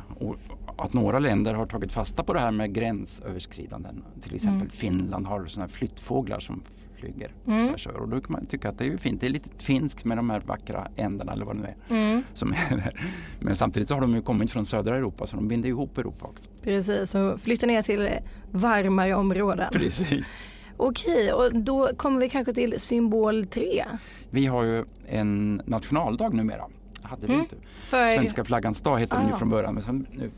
att 0.78 0.94
några 0.94 1.20
länder 1.20 1.54
har 1.54 1.66
tagit 1.66 1.92
fasta 1.92 2.24
på 2.24 2.34
det 2.34 2.40
här 2.40 2.52
med 2.52 2.74
gränsöverskridanden. 2.74 4.04
Till 4.22 4.36
exempel 4.36 4.62
mm. 4.62 4.70
Finland 4.70 5.28
har 5.28 5.46
sådana 5.46 5.68
flyttfåglar 5.68 6.40
som 6.40 6.64
flyger. 7.04 7.32
Mm. 7.48 7.76
Och 8.02 8.08
då 8.08 8.22
kan 8.22 8.32
man 8.32 8.46
tycka 8.46 8.70
att 8.70 8.78
det 8.78 8.86
är 8.86 8.98
fint. 8.98 9.22
Det 9.22 9.28
är 9.28 9.32
lite 9.32 9.50
finskt 9.58 10.06
med 10.06 10.18
de 10.18 10.30
här 10.30 10.40
vackra 10.40 10.88
ändarna 10.96 11.34
eller 11.34 11.46
vad 11.46 11.56
det 11.56 11.62
nu 11.62 11.68
är. 11.68 11.96
Mm. 11.96 12.24
Som 12.34 12.54
är 12.54 12.78
där. 12.78 13.02
Men 13.40 13.56
samtidigt 13.56 13.88
så 13.88 13.94
har 13.94 14.02
de 14.02 14.16
ju 14.16 14.22
kommit 14.22 14.52
från 14.52 14.66
södra 14.66 14.96
Europa 14.96 15.28
så 15.28 15.36
de 15.36 15.48
binder 15.48 15.70
ihop 15.70 15.98
Europa 15.98 16.26
också. 16.26 16.50
Precis, 16.62 17.16
och 17.16 17.40
flyttar 17.40 17.68
ner 17.68 17.82
till 17.82 18.10
varmare 18.52 19.16
områden. 19.16 19.68
Precis. 19.74 20.50
Okej, 20.78 21.34
och 21.34 21.56
då 21.56 21.90
kommer 21.98 22.22
vi 22.22 22.30
kanske 22.30 22.54
till 22.54 22.80
symbol 22.80 23.46
3. 23.46 23.86
Vi 24.30 24.46
har 24.46 24.64
ju 24.64 24.86
en 25.08 25.62
nationaldag 25.66 26.34
numera. 26.34 26.64
Hade 27.02 27.28
vi 27.28 27.34
mm. 27.34 27.42
inte. 27.42 27.56
För... 27.84 28.16
Svenska 28.16 28.44
flaggans 28.44 28.82
dag 28.82 28.98
hette 28.98 29.16
ah. 29.16 29.20
den 29.20 29.28
ju 29.28 29.34
ah. 29.34 29.38
från 29.38 29.50
början. 29.50 29.74
Men 29.74 29.84
sen, 29.84 30.08
nu 30.12 30.32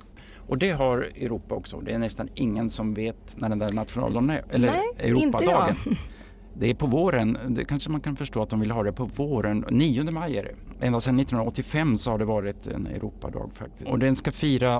och 0.48 0.58
det 0.58 0.72
har 0.72 0.98
Europa 0.98 1.56
också. 1.56 1.80
Det 1.80 1.92
är 1.92 2.00
nästan 2.00 2.30
ingen 2.36 2.70
som 2.70 2.94
vet 2.94 3.36
när 3.36 3.50
den 3.50 3.60
där 3.60 3.74
nationaldagen 3.74 4.30
är. 4.30 4.44
Eller 4.50 4.72
Nej, 4.72 5.12
Europadagen. 5.12 5.76
Det 6.60 6.70
är 6.70 6.74
på 6.74 6.86
våren, 6.86 7.38
det 7.50 7.66
kanske 7.66 7.90
man 7.90 8.02
kan 8.02 8.16
förstå 8.16 8.42
att 8.42 8.50
de 8.50 8.60
vill 8.60 8.72
ha 8.72 8.84
det 8.84 8.92
på 8.92 9.06
våren. 9.06 9.66
9 9.72 10.04
maj 10.04 10.38
är 10.38 10.44
det. 10.44 10.86
Ända 10.86 11.02
sedan 11.02 11.20
1985 11.20 11.98
så 11.98 12.12
har 12.12 12.18
det 12.18 12.26
varit 12.26 12.68
en 12.68 12.88
Europadag 12.88 13.52
faktiskt. 13.54 13.90
Och 13.90 14.00
den 14.00 14.16
ska 14.16 14.32
fira, 14.32 14.78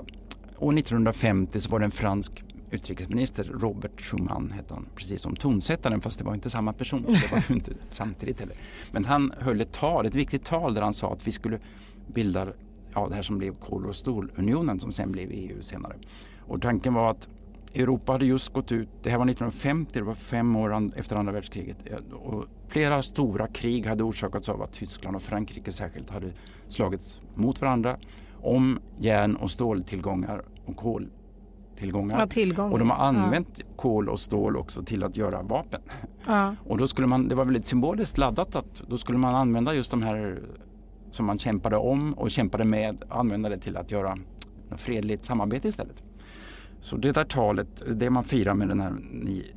år 0.58 0.78
1950 0.78 1.60
så 1.60 1.70
var 1.70 1.80
det 1.80 1.86
en 1.86 1.92
fransk 1.92 2.44
utrikesminister, 2.72 3.44
Robert 3.44 4.02
Schuman 4.02 4.52
hette 4.52 4.74
han, 4.74 4.88
precis 4.96 5.22
som 5.22 5.36
tonsättaren 5.36 6.02
fast 6.02 6.20
det 6.20 6.26
var 6.26 6.34
inte 6.34 6.50
samma 6.50 6.74
person. 6.74 7.06
Det 7.08 7.32
var 7.32 7.56
inte 7.56 7.72
samtidigt 7.92 8.40
heller. 8.40 8.56
Men 8.92 9.06
han 9.06 9.34
höll 9.40 9.62
ett 9.62 9.72
tal, 9.72 10.06
ett 10.06 10.16
viktigt 10.16 10.46
tal 10.46 10.74
där 10.74 10.82
han 10.82 10.94
sa 10.94 11.14
att 11.14 11.28
vi 11.28 11.32
skulle 11.32 11.60
bilda 12.08 12.48
ja, 12.94 13.08
det 13.10 13.16
här 13.16 13.22
som 13.22 13.38
blev 13.38 13.56
kol 13.56 13.86
och 13.86 13.96
stålunionen 13.96 14.80
som 14.80 14.92
sen 14.92 15.12
blev 15.12 15.30
EU 15.32 15.62
senare. 15.62 15.96
Och 16.40 16.62
tanken 16.62 16.94
var 16.94 17.12
att 17.12 17.28
Europa 17.76 18.12
hade 18.12 18.26
just 18.26 18.54
gått 18.54 18.72
ut, 18.72 18.90
det 19.04 19.10
här 19.10 19.18
var 19.18 19.26
1950, 19.26 20.00
det 20.00 20.06
var 20.06 20.14
fem 20.14 20.56
år 20.56 20.92
efter 20.96 21.16
andra 21.16 21.34
världskriget. 21.34 21.78
Och 22.14 22.46
flera 22.68 23.02
stora 23.02 23.48
krig 23.48 23.86
hade 23.86 24.04
orsakats 24.04 24.50
av 24.50 24.62
att 24.62 24.74
Tyskland 24.74 25.16
och 25.16 25.22
Frankrike 25.22 25.72
särskilt 25.72 26.10
hade 26.10 26.32
slagits 26.68 27.22
mot 27.36 27.62
varandra 27.62 27.98
om 28.42 28.80
järn 28.98 29.36
och 29.36 29.52
ståltillgångar 29.52 30.44
och 30.66 30.76
koltillgångar. 30.76 32.20
Ja, 32.20 32.28
tillgångar. 32.28 32.72
och 32.72 32.80
de 32.80 32.90
har 32.90 32.98
använt 32.98 33.50
ja. 33.56 33.66
kol 33.76 34.10
och 34.10 34.20
stål 34.20 34.58
också 34.58 34.84
till 34.84 35.04
att 35.04 35.18
göra 35.18 35.42
vapen. 35.42 35.82
Ja. 36.26 36.56
Och 36.68 36.78
då 36.78 36.88
skulle 36.88 37.08
man, 37.08 37.28
det 37.28 37.36
var 37.36 37.46
väldigt 37.46 37.66
symboliskt 37.66 38.18
laddat 38.18 38.56
att 38.56 38.84
då 38.88 38.98
skulle 38.98 39.18
man 39.18 39.36
använda 39.36 39.74
just 39.74 39.92
de 39.92 40.04
här 40.04 40.42
som 41.12 41.26
man 41.26 41.40
kämpade 41.40 41.78
om 41.78 42.14
och 42.14 42.32
kämpade 42.32 42.64
med, 42.64 43.04
använda 43.10 43.50
det 43.50 43.58
till 43.58 43.78
att 43.78 43.92
göra 43.92 44.18
fredligt 44.78 45.26
samarbete 45.26 45.68
istället. 45.68 46.04
Så 46.86 46.98
det 46.98 47.12
där 47.12 47.24
talet, 47.24 47.68
det 47.96 48.10
man 48.10 48.24
firar 48.24 48.54
med 48.54 48.68
den 48.68 48.80
här 48.80 48.94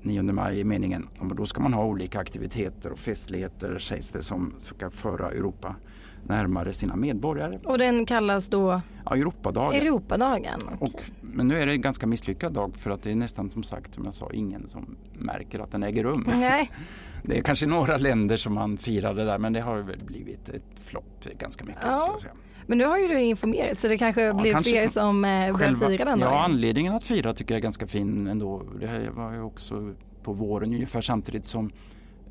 9 0.02 0.22
maj 0.22 0.60
i 0.60 0.64
meningen, 0.64 1.08
då 1.36 1.46
ska 1.46 1.60
man 1.60 1.72
ha 1.72 1.84
olika 1.84 2.20
aktiviteter 2.20 2.92
och 2.92 2.98
festligheter 2.98 3.78
sägs 3.78 4.10
det 4.10 4.22
som 4.22 4.54
ska 4.58 4.90
föra 4.90 5.30
Europa 5.30 5.76
närmare 6.22 6.72
sina 6.72 6.96
medborgare. 6.96 7.58
Och 7.64 7.78
den 7.78 8.06
kallas 8.06 8.48
då? 8.48 8.80
Ja, 9.04 9.16
Europadagen. 9.16 9.80
Europadagen. 9.80 10.60
Och, 10.80 11.02
men 11.20 11.48
nu 11.48 11.56
är 11.56 11.66
det 11.66 11.72
en 11.72 11.80
ganska 11.80 12.06
misslyckad 12.06 12.52
dag 12.52 12.76
för 12.76 12.90
att 12.90 13.02
det 13.02 13.10
är 13.10 13.16
nästan 13.16 13.50
som 13.50 13.62
sagt 13.62 13.94
som 13.94 14.04
jag 14.04 14.14
sa 14.14 14.30
ingen 14.32 14.68
som 14.68 14.96
märker 15.12 15.60
att 15.60 15.70
den 15.70 15.82
äger 15.82 16.04
rum. 16.04 16.28
Nej. 16.40 16.70
Det 17.22 17.38
är 17.38 17.42
kanske 17.42 17.66
några 17.66 17.96
länder 17.96 18.36
som 18.36 18.54
man 18.54 18.76
firar 18.76 19.14
det 19.14 19.24
där 19.24 19.38
men 19.38 19.52
det 19.52 19.60
har 19.60 19.78
väl 19.78 19.98
blivit 20.04 20.48
ett 20.48 20.62
flopp 20.80 21.24
ganska 21.38 21.64
mycket. 21.64 21.82
Ja. 21.82 22.18
Men 22.66 22.78
nu 22.78 22.84
har 22.84 22.98
ju 22.98 23.08
du 23.08 23.20
informerat 23.20 23.80
så 23.80 23.88
det 23.88 23.98
kanske 23.98 24.22
ja, 24.22 24.34
blir 24.34 24.52
kanske 24.52 24.70
fler 24.70 24.88
som 24.88 25.24
eh, 25.24 25.52
börjar 25.52 25.74
fira 25.74 26.04
den 26.04 26.18
dagen. 26.18 26.32
Ja, 26.32 26.44
anledningen 26.44 26.94
att 26.94 27.04
fira 27.04 27.34
tycker 27.34 27.54
jag 27.54 27.58
är 27.58 27.62
ganska 27.62 27.86
fin 27.86 28.26
ändå. 28.26 28.62
Det 28.80 29.10
var 29.10 29.32
ju 29.32 29.42
också 29.42 29.94
på 30.22 30.32
våren 30.32 30.74
ungefär 30.74 31.02
samtidigt 31.02 31.46
som 31.46 31.72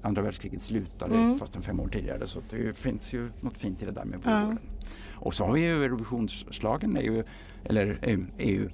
andra 0.08 0.22
världskriget 0.22 0.62
slutade 0.62 1.16
mm. 1.16 1.40
fast 1.40 1.56
en 1.56 1.62
fem 1.62 1.80
år 1.80 1.88
tidigare 1.88 2.28
så 2.28 2.40
det 2.50 2.78
finns 2.78 3.14
ju 3.14 3.30
något 3.42 3.58
fint 3.58 3.82
i 3.82 3.86
det 3.86 3.92
där 3.92 4.06
med 4.06 4.24
våren. 4.24 4.60
Ja. 4.82 4.88
Och 5.14 5.34
så 5.34 5.46
har 5.46 5.54
vi 5.54 5.62
ju 5.62 5.90
revisionsslagen, 5.90 6.98
är 6.98 7.02
ju, 7.02 7.24
eller 7.64 8.00
EU 8.38 8.70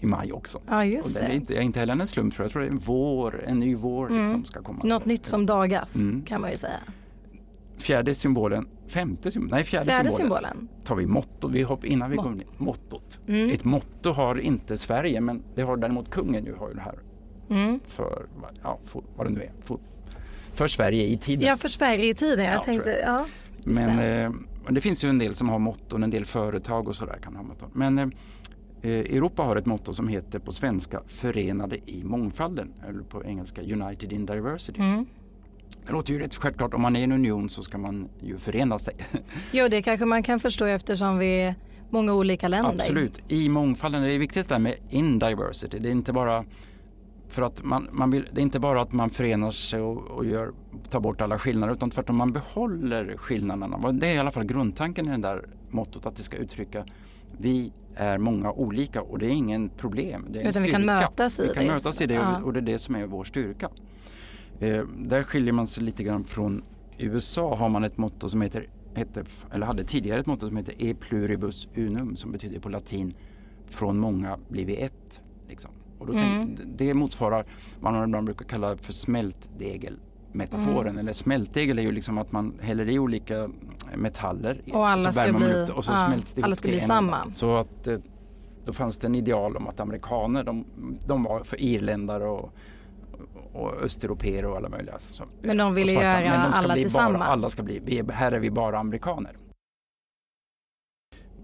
i 0.00 0.06
maj 0.06 0.32
också. 0.32 0.60
Ja, 0.66 0.84
just 0.84 1.16
och 1.16 1.22
det. 1.22 1.28
Är 1.28 1.34
inte, 1.34 1.62
inte 1.62 1.80
heller 1.80 1.92
en 1.92 2.06
slump 2.06 2.34
tror 2.34 2.44
jag. 2.44 2.52
tror 2.52 2.62
det 2.62 2.68
är 2.68 2.72
en 2.72 2.78
vår, 2.78 3.44
en 3.46 3.58
ny 3.58 3.74
vår 3.74 4.10
mm. 4.10 4.30
som 4.30 4.44
ska 4.44 4.62
komma. 4.62 4.80
Något 4.84 5.04
nytt 5.04 5.26
som 5.26 5.46
dagas 5.46 5.94
mm. 5.94 6.22
kan 6.22 6.40
man 6.40 6.50
ju 6.50 6.56
säga. 6.56 6.80
Fjärde 7.78 8.14
symbolen, 8.14 8.68
femte 8.86 9.30
symbolen, 9.30 9.54
nej 9.54 9.64
fjärde, 9.64 9.84
fjärde 9.84 10.10
symbolen, 10.10 10.50
symbolen, 10.52 10.84
tar 10.84 10.96
vi 10.96 11.06
motto. 11.06 11.48
Vi 11.48 11.62
hopp, 11.62 11.84
innan 11.84 12.10
vi 12.10 12.16
Mott. 12.16 12.24
kommer 12.24 12.44
mottot. 12.56 13.20
Mm. 13.28 13.50
Ett 13.50 13.64
motto 13.64 14.10
har 14.10 14.36
inte 14.40 14.76
Sverige 14.76 15.20
men 15.20 15.42
det 15.54 15.62
har 15.62 15.76
däremot 15.76 16.10
kungen 16.10 16.44
ju 16.44 16.54
har 16.54 16.68
ju 16.68 16.74
det 16.74 16.80
här. 16.80 16.98
Mm. 17.50 17.80
För, 17.86 18.26
ja, 18.62 18.78
för, 18.84 19.02
vad 19.16 19.26
det 19.26 19.30
nu 19.30 19.42
är. 19.42 19.52
För, 20.56 20.68
Sverige 20.68 21.04
i 21.04 21.16
tiden. 21.16 21.48
Ja, 21.48 21.56
för 21.56 21.68
Sverige 21.68 22.10
i 22.10 22.14
tiden. 22.14 22.44
Jag 22.44 22.54
ja, 22.54 22.62
tänkte, 22.62 22.90
jag. 22.90 23.00
ja. 23.00 23.26
Men 23.64 23.96
det. 23.96 24.22
Eh, 24.22 24.30
det 24.68 24.80
finns 24.80 25.04
ju 25.04 25.08
en 25.08 25.18
del 25.18 25.34
som 25.34 25.48
har 25.48 25.58
motton, 25.58 26.02
en 26.02 26.10
del 26.10 26.24
företag 26.24 26.88
och 26.88 26.96
sådär 26.96 27.18
kan 27.22 27.36
ha 27.36 27.42
motton. 27.42 27.70
Men 27.72 27.98
eh, 27.98 28.04
eh, 28.82 28.90
Europa 28.90 29.42
har 29.42 29.56
ett 29.56 29.66
motto 29.66 29.94
som 29.94 30.08
heter 30.08 30.38
på 30.38 30.52
svenska 30.52 31.02
Förenade 31.06 31.76
i 31.90 32.04
mångfalden 32.04 32.72
eller 32.88 33.02
på 33.02 33.24
engelska 33.24 33.62
United 33.62 34.12
in 34.12 34.26
Diversity. 34.26 34.80
Mm. 34.80 35.06
Det 35.86 35.92
låter 35.92 36.12
ju 36.12 36.18
rätt 36.18 36.34
självklart. 36.34 36.74
Om 36.74 36.82
man 36.82 36.96
är 36.96 37.04
en 37.04 37.12
union 37.12 37.48
så 37.48 37.62
ska 37.62 37.78
man 37.78 38.08
ju 38.20 38.38
förena 38.38 38.78
sig. 38.78 38.94
Jo, 39.52 39.68
det 39.68 39.82
kanske 39.82 40.06
man 40.06 40.22
kan 40.22 40.40
förstå 40.40 40.64
eftersom 40.64 41.18
vi 41.18 41.40
är 41.40 41.54
många 41.90 42.14
olika 42.14 42.48
länder. 42.48 42.70
Absolut. 42.70 43.20
I 43.28 43.48
mångfalden 43.48 44.02
är 44.02 44.08
det 44.08 44.18
viktigt 44.18 44.48
det 44.48 44.54
här 44.54 44.62
med 44.62 44.74
in 44.90 45.18
diversity. 45.18 45.78
Det 45.78 45.88
är 45.88 45.92
inte 45.92 46.12
bara 46.12 46.44
för 47.28 47.42
att 47.42 47.64
man, 47.64 47.88
man 47.92 48.10
vill, 48.10 48.28
det 48.32 48.40
är 48.40 48.42
inte 48.42 48.60
bara 48.60 48.82
att 48.82 48.92
man 48.92 49.10
förenar 49.10 49.50
sig 49.50 49.80
och, 49.80 50.10
och 50.10 50.24
gör, 50.26 50.52
tar 50.90 51.00
bort 51.00 51.20
alla 51.20 51.38
skillnader 51.38 51.72
utan 51.72 51.90
tvärtom 51.90 52.16
man 52.16 52.32
behåller 52.32 53.16
skillnaderna. 53.16 53.92
Det 53.92 54.06
är 54.06 54.14
i 54.14 54.18
alla 54.18 54.32
fall 54.32 54.44
grundtanken 54.44 55.08
i 55.08 55.10
det 55.10 55.16
där 55.16 55.48
mottot 55.70 56.06
att 56.06 56.16
det 56.16 56.22
ska 56.22 56.36
uttrycka 56.36 56.84
vi 57.38 57.72
är 57.94 58.18
många 58.18 58.52
olika 58.52 59.02
och 59.02 59.18
det 59.18 59.26
är 59.26 59.30
ingen 59.30 59.68
problem. 59.68 60.26
Det 60.30 60.42
är 60.42 60.48
utan 60.48 60.62
vi 60.62 60.70
kan 60.70 60.84
mötas 60.84 61.38
i 61.38 61.42
vi 61.42 61.48
det. 61.48 61.54
kan 61.54 61.66
mötas 61.66 62.00
i 62.00 62.06
det 62.06 62.14
ja. 62.14 62.42
och 62.42 62.52
det 62.52 62.58
är 62.58 62.62
det 62.62 62.78
som 62.78 62.94
är 62.94 63.06
vår 63.06 63.24
styrka. 63.24 63.70
Eh, 64.60 64.82
där 64.98 65.22
skiljer 65.22 65.52
man 65.52 65.66
sig 65.66 65.84
lite 65.84 66.02
grann 66.02 66.24
från 66.24 66.62
USA 66.98 67.54
har 67.54 67.68
man 67.68 67.84
ett 67.84 67.98
motto 67.98 68.28
som 68.28 68.42
heter, 68.42 68.68
heter, 68.94 69.24
eller 69.52 69.66
hade 69.66 69.84
tidigare 69.84 70.20
ett 70.20 70.26
motto 70.26 70.48
som 70.48 70.56
heter 70.56 70.74
E 70.78 70.94
pluribus 70.94 71.68
unum 71.76 72.16
som 72.16 72.32
betyder 72.32 72.60
på 72.60 72.68
latin 72.68 73.14
från 73.66 73.98
många 73.98 74.38
blir 74.48 74.66
vi 74.66 74.76
ett. 74.76 75.22
Liksom. 75.48 75.70
Och 75.98 76.08
mm. 76.08 76.56
tänk, 76.56 76.60
det 76.78 76.94
motsvarar 76.94 77.44
vad 77.80 77.92
man 77.92 78.04
ibland 78.08 78.24
brukar 78.24 78.44
kalla 78.44 78.76
för 78.76 78.92
smältdegel 78.92 79.98
metaforen. 80.32 80.88
Mm. 80.88 80.98
Eller 80.98 81.12
smältdegel 81.12 81.78
är 81.78 81.82
ju 81.82 81.92
liksom 81.92 82.18
att 82.18 82.32
man 82.32 82.54
häller 82.60 82.88
i 82.88 82.98
olika 82.98 83.50
metaller 83.94 84.60
och 84.72 84.88
alla 84.88 85.12
ska 85.12 85.32
bli, 85.32 85.68
och 85.74 85.84
så 85.84 85.92
ja, 85.92 86.06
smälts 86.06 86.32
det 86.32 86.42
alla 86.42 86.56
ska 86.56 86.68
bli 86.68 86.80
samma. 86.80 87.32
Så 87.32 87.56
att 87.56 87.86
eh, 87.86 87.98
då 88.64 88.72
fanns 88.72 88.96
det 88.96 89.06
en 89.06 89.14
ideal 89.14 89.56
om 89.56 89.68
att 89.68 89.80
amerikaner 89.80 90.44
de, 90.44 90.64
de 91.06 91.22
var 91.22 91.44
för 91.44 91.60
irländare 91.60 92.24
och 92.24 92.52
och 93.56 93.82
östeuropeer 93.82 94.44
och 94.44 94.56
alla 94.56 94.68
möjliga. 94.68 94.98
Som, 94.98 95.26
men 95.42 95.56
de 95.56 95.74
vill 95.74 95.88
ju 95.88 95.94
göra 95.94 96.42
alla 96.42 96.74
tillsammans. 96.74 97.18
Bara, 97.18 97.24
alla 97.24 97.48
ska 97.48 97.62
bli, 97.62 98.02
här 98.12 98.32
är 98.32 98.38
vi 98.38 98.50
bara 98.50 98.78
amerikaner. 98.78 99.32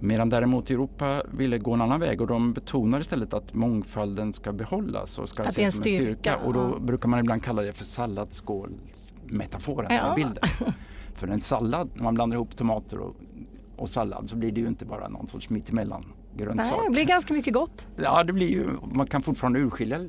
Medan 0.05 0.29
däremot 0.29 0.71
Europa 0.71 1.23
ville 1.33 1.59
gå 1.59 1.73
en 1.75 1.81
annan 1.81 2.01
väg 2.01 2.21
och 2.21 2.27
de 2.27 2.53
betonar 2.53 3.01
istället 3.01 3.35
att 3.35 3.55
mångfalden 3.55 4.33
ska 4.33 4.53
behållas 4.53 5.19
och 5.19 5.29
ska 5.29 5.43
att 5.43 5.49
ses 5.49 5.57
som 5.57 5.67
en 5.67 5.73
styrka. 5.73 6.05
styrka. 6.05 6.37
Och 6.37 6.53
då 6.53 6.79
brukar 6.81 7.09
man 7.09 7.19
ibland 7.21 7.43
kalla 7.43 7.63
det 7.63 7.73
för 7.73 7.85
salladsskålsmetaforen, 7.85 9.95
Ja. 9.95 10.13
bilden. 10.17 10.37
För 11.15 11.29
en 11.29 11.41
sallad, 11.41 11.91
när 11.95 12.03
man 12.03 12.15
blandar 12.15 12.37
ihop 12.37 12.57
tomater 12.57 12.99
och, 12.99 13.17
och 13.77 13.89
sallad 13.89 14.29
så 14.29 14.37
blir 14.37 14.53
det 14.53 14.61
ju 14.61 14.67
inte 14.69 14.85
bara 14.85 15.09
någon 15.09 15.29
sorts 15.29 15.51
mittemellan 15.51 16.05
grönsak. 16.37 16.67
Nej, 16.77 16.81
det 16.87 16.91
blir 16.93 17.05
ganska 17.05 17.35
mycket 17.35 17.55
gott. 17.55 17.89
Ja, 17.97 18.25
det 18.25 18.33
blir 18.33 18.51
ju, 18.51 18.69
man 18.93 19.07
kan 19.07 19.23
fortfarande 19.23 19.61
urskilja 19.61 20.07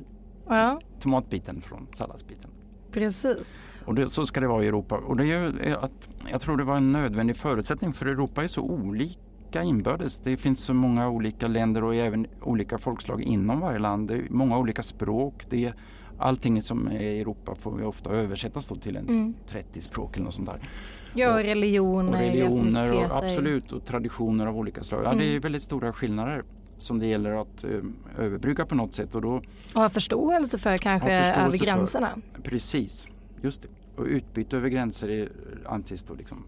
Ja, 0.48 0.80
tomatbiten 1.00 1.60
från 1.60 1.86
salladsbiten. 1.92 2.50
precis. 2.92 3.54
Och 3.86 3.94
det, 3.94 4.08
så 4.08 4.26
ska 4.26 4.40
det 4.40 4.48
vara 4.48 4.64
i 4.64 4.68
Europa. 4.68 4.96
Och 4.98 5.16
det 5.16 5.24
är 5.24 5.66
ju 5.68 5.76
att 5.76 6.08
jag 6.30 6.40
tror 6.40 6.56
det 6.56 6.64
var 6.64 6.76
en 6.76 6.92
nödvändig 6.92 7.36
förutsättning 7.36 7.92
för 7.92 8.06
Europa 8.06 8.44
är 8.44 8.48
så 8.48 8.62
olika 8.62 9.20
inbördes. 9.62 10.18
Det 10.18 10.36
finns 10.36 10.60
så 10.60 10.74
många 10.74 11.08
olika 11.08 11.48
länder 11.48 11.84
och 11.84 11.94
även 11.94 12.26
olika 12.42 12.78
folkslag 12.78 13.22
inom 13.22 13.60
varje 13.60 13.78
land. 13.78 14.08
Det 14.08 14.14
är 14.14 14.26
många 14.30 14.58
olika 14.58 14.82
språk. 14.82 15.44
Det 15.50 15.64
är, 15.64 15.74
allting 16.18 16.62
som 16.62 16.86
är 16.88 17.00
i 17.00 17.20
Europa 17.20 17.54
får 17.54 17.80
ju 17.80 17.86
ofta 17.86 18.10
översättas 18.10 18.66
till 18.82 18.96
en 18.96 19.08
Mm. 19.08 19.34
30 19.48 19.80
språk 19.80 20.16
eller 20.16 20.24
något 20.24 20.34
sånt 20.34 20.46
där. 20.48 20.68
Ja, 21.14 21.34
Och- 21.34 21.40
religioner, 21.44 22.12
Och 22.12 22.18
religioner 22.18 22.92
och 23.06 23.16
absolut 23.24 23.72
och 23.72 23.84
traditioner 23.84 24.46
av 24.46 24.56
olika 24.58 24.82
slag. 24.84 25.00
Ja, 25.04 25.14
det 25.14 25.24
är 25.24 25.30
Mm. 25.30 25.40
väldigt 25.40 25.62
stora 25.62 25.92
skillnader 25.92 26.44
som 26.78 26.98
det 26.98 27.06
gäller 27.06 27.32
att 27.42 27.64
eh, 27.64 27.70
överbrygga 28.18 28.66
på 28.66 28.74
något 28.74 28.94
sätt. 28.94 29.14
Och 29.14 29.22
då, 29.22 29.42
Och 29.74 29.80
ha 29.80 29.88
förståelse 29.90 30.58
för 30.58 30.76
kanske 30.76 31.08
förståelse 31.08 31.40
över 31.46 31.58
för- 31.58 31.64
gränserna. 31.64 32.08
Precis, 32.42 33.08
just 33.42 33.62
det. 33.62 33.68
Och 33.96 34.04
utbyte 34.06 34.56
över 34.56 34.68
gränser 34.68 35.08
är, 35.10 35.28
anses 35.66 36.04
då 36.04 36.14
liksom, 36.14 36.44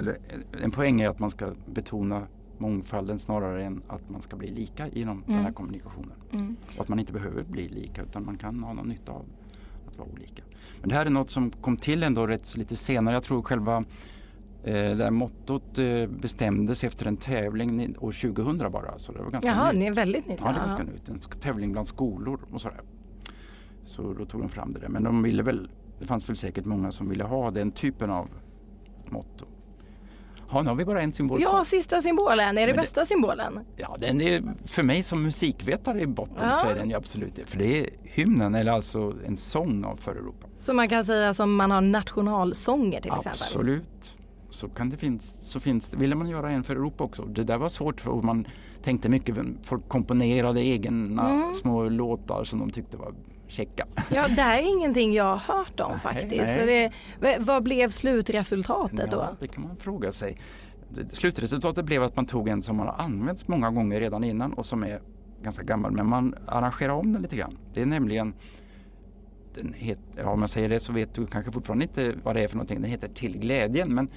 eller 0.00 0.16
en 0.62 0.70
poäng 0.70 1.00
är 1.00 1.08
att 1.08 1.18
man 1.18 1.30
ska 1.30 1.52
betona 1.66 2.26
mångfalden 2.58 3.18
snarare 3.18 3.64
än 3.64 3.82
att 3.86 4.10
man 4.10 4.22
ska 4.22 4.36
bli 4.36 4.50
lika 4.50 4.88
inom 4.88 5.22
den 5.26 5.34
här 5.34 5.40
Mm. 5.40 5.54
kommunikationen. 5.54 6.12
Mm. 6.32 6.56
Och 6.76 6.82
att 6.82 6.88
man 6.88 6.98
inte 6.98 7.12
behöver 7.12 7.42
bli 7.44 7.68
lika 7.68 8.02
utan 8.02 8.24
man 8.24 8.36
kan 8.38 8.62
ha 8.62 8.72
någon 8.72 8.88
nytta 8.88 9.12
av 9.12 9.24
att 9.88 9.98
vara 9.98 10.08
olika. 10.08 10.42
Men 10.80 10.88
det 10.88 10.94
här 10.94 11.06
är 11.06 11.10
något 11.10 11.30
som 11.30 11.50
kom 11.50 11.76
till 11.76 12.02
ändå 12.02 12.26
rätt 12.26 12.56
lite 12.56 12.76
senare. 12.76 13.14
Jag 13.14 13.22
tror 13.22 13.42
själva 13.42 13.76
eh, 14.64 14.72
det 14.96 15.04
här 15.04 15.10
mottot 15.10 15.78
eh, 15.78 16.06
bestämdes 16.06 16.84
efter 16.84 17.06
en 17.06 17.16
tävling 17.16 17.96
år 18.00 18.12
2000 18.34 18.72
bara. 18.72 18.98
Så 18.98 19.12
det 19.12 19.22
var 19.22 19.30
ganska 19.30 19.48
Jaha, 19.50 19.72
nytt. 19.72 19.90
är 19.90 19.94
väldigt 19.94 20.26
nytt. 20.28 20.40
Ja, 20.44 20.52
det 20.52 20.58
var 20.58 20.66
ganska 20.66 20.82
nytt. 20.82 21.08
En 21.08 21.18
tävling 21.40 21.72
bland 21.72 21.88
skolor 21.88 22.40
och 22.52 22.60
sådär. 22.60 22.80
Så 23.84 24.12
då 24.12 24.24
tog 24.26 24.40
de 24.40 24.48
fram 24.48 24.72
det 24.72 24.80
där. 24.80 24.88
Men 24.88 25.04
de 25.04 25.22
ville 25.22 25.42
väl, 25.42 25.70
det 25.98 26.04
fanns 26.06 26.28
väl 26.28 26.36
säkert 26.36 26.64
många 26.64 26.90
som 26.92 27.08
ville 27.08 27.24
ha 27.24 27.50
den 27.50 27.70
typen 27.72 28.10
av 28.10 28.28
motto. 29.10 29.46
Ja, 30.52 30.62
nu 30.62 30.68
har 30.68 30.74
vi 30.76 30.84
bara 30.84 31.02
en 31.02 31.12
symbol 31.12 31.42
Ja, 31.42 31.64
sista 31.64 32.00
symbolen. 32.00 32.58
Är 32.58 32.66
det 32.66 32.72
det- 32.72 32.78
bästa 32.78 33.04
symbolen? 33.04 33.60
Ja, 33.76 33.96
den 34.00 34.20
är, 34.20 34.42
för 34.66 34.82
mig 34.82 35.02
som 35.02 35.22
musikvetare 35.22 36.00
i 36.00 36.06
botten 36.06 36.48
Ja. 36.48 36.54
så 36.54 36.66
är 36.66 36.74
den 36.74 36.90
ju 36.90 36.96
absolut 36.96 37.36
det. 37.36 37.46
För 37.46 37.58
det 37.58 37.80
är 37.80 37.86
hymnen, 38.02 38.54
eller 38.54 38.72
alltså 38.72 39.14
en 39.26 39.36
sång 39.36 39.84
av 39.84 39.96
för 39.96 40.12
Europa. 40.12 40.46
Som 40.56 40.76
man 40.76 40.88
kan 40.88 41.04
säga 41.04 41.34
som 41.34 41.56
man 41.56 41.70
har 41.70 41.80
nationalsånger 41.80 43.00
till 43.00 43.10
exempel. 43.10 43.30
Absolut. 43.30 44.16
Så, 44.50 44.68
kan 44.68 44.90
det 44.90 44.96
finns, 44.96 45.50
så 45.50 45.60
finns 45.60 45.88
det. 45.88 45.96
Ville 45.96 46.14
man 46.14 46.28
göra 46.28 46.50
en 46.50 46.64
för 46.64 46.74
Europa 46.76 47.04
också. 47.04 47.22
Det 47.24 47.44
där 47.44 47.58
var 47.58 47.68
svårt 47.68 48.00
för 48.00 48.22
man 48.22 48.46
tänkte 48.82 49.08
mycket, 49.08 49.36
folk 49.62 49.88
komponerade 49.88 50.62
egna 50.64 51.30
Mm. 51.30 51.54
små 51.54 51.88
låtar 51.88 52.44
som 52.44 52.58
de 52.58 52.70
tyckte 52.70 52.96
var 52.96 53.14
käcka. 53.50 53.86
Ja, 54.14 54.28
det 54.28 54.42
här 54.42 54.58
är 54.58 54.62
ingenting 54.78 55.12
jag 55.12 55.36
har 55.36 55.54
hört 55.56 55.80
om 55.80 55.90
Nej, 55.90 56.00
faktiskt. 56.00 56.56
nej. 56.56 56.90
Så 57.20 57.28
det, 57.28 57.38
vad 57.38 57.62
blev 57.62 57.88
slutresultatet 57.88 59.10
då? 59.10 59.16
Ja, 59.16 59.36
det 59.40 59.48
kan 59.48 59.62
man 59.62 59.76
fråga 59.76 60.12
sig. 60.12 60.36
Slutresultatet 61.12 61.84
blev 61.84 62.02
att 62.02 62.16
man 62.16 62.26
tog 62.26 62.48
en 62.48 62.62
som 62.62 62.78
har 62.78 62.94
använts 62.98 63.48
många 63.48 63.70
gånger 63.70 64.00
redan 64.00 64.24
innan 64.24 64.52
och 64.52 64.66
som 64.66 64.82
är 64.82 65.00
ganska 65.42 65.62
gammal 65.62 65.92
men 65.92 66.06
man 66.06 66.34
arrangerar 66.46 66.92
om 66.92 67.12
den 67.12 67.22
lite 67.22 67.36
grann. 67.36 67.58
Det 67.74 67.82
är 67.82 67.86
nämligen 67.86 68.34
den 69.54 69.74
het, 69.78 69.98
ja, 70.16 70.30
om 70.30 70.38
man 70.40 70.48
säger 70.48 70.68
det 70.68 70.80
så 70.80 70.92
vet 70.92 71.14
du 71.14 71.26
kanske 71.26 71.52
fortfarande 71.52 71.84
inte 71.84 72.14
vad 72.22 72.36
det 72.36 72.42
är 72.44 72.48
för 72.48 72.56
någonting. 72.56 72.80
Den 72.82 72.90
heter 72.90 73.08
Till 73.08 73.38
glädjen 73.38 73.94
men 73.94 74.08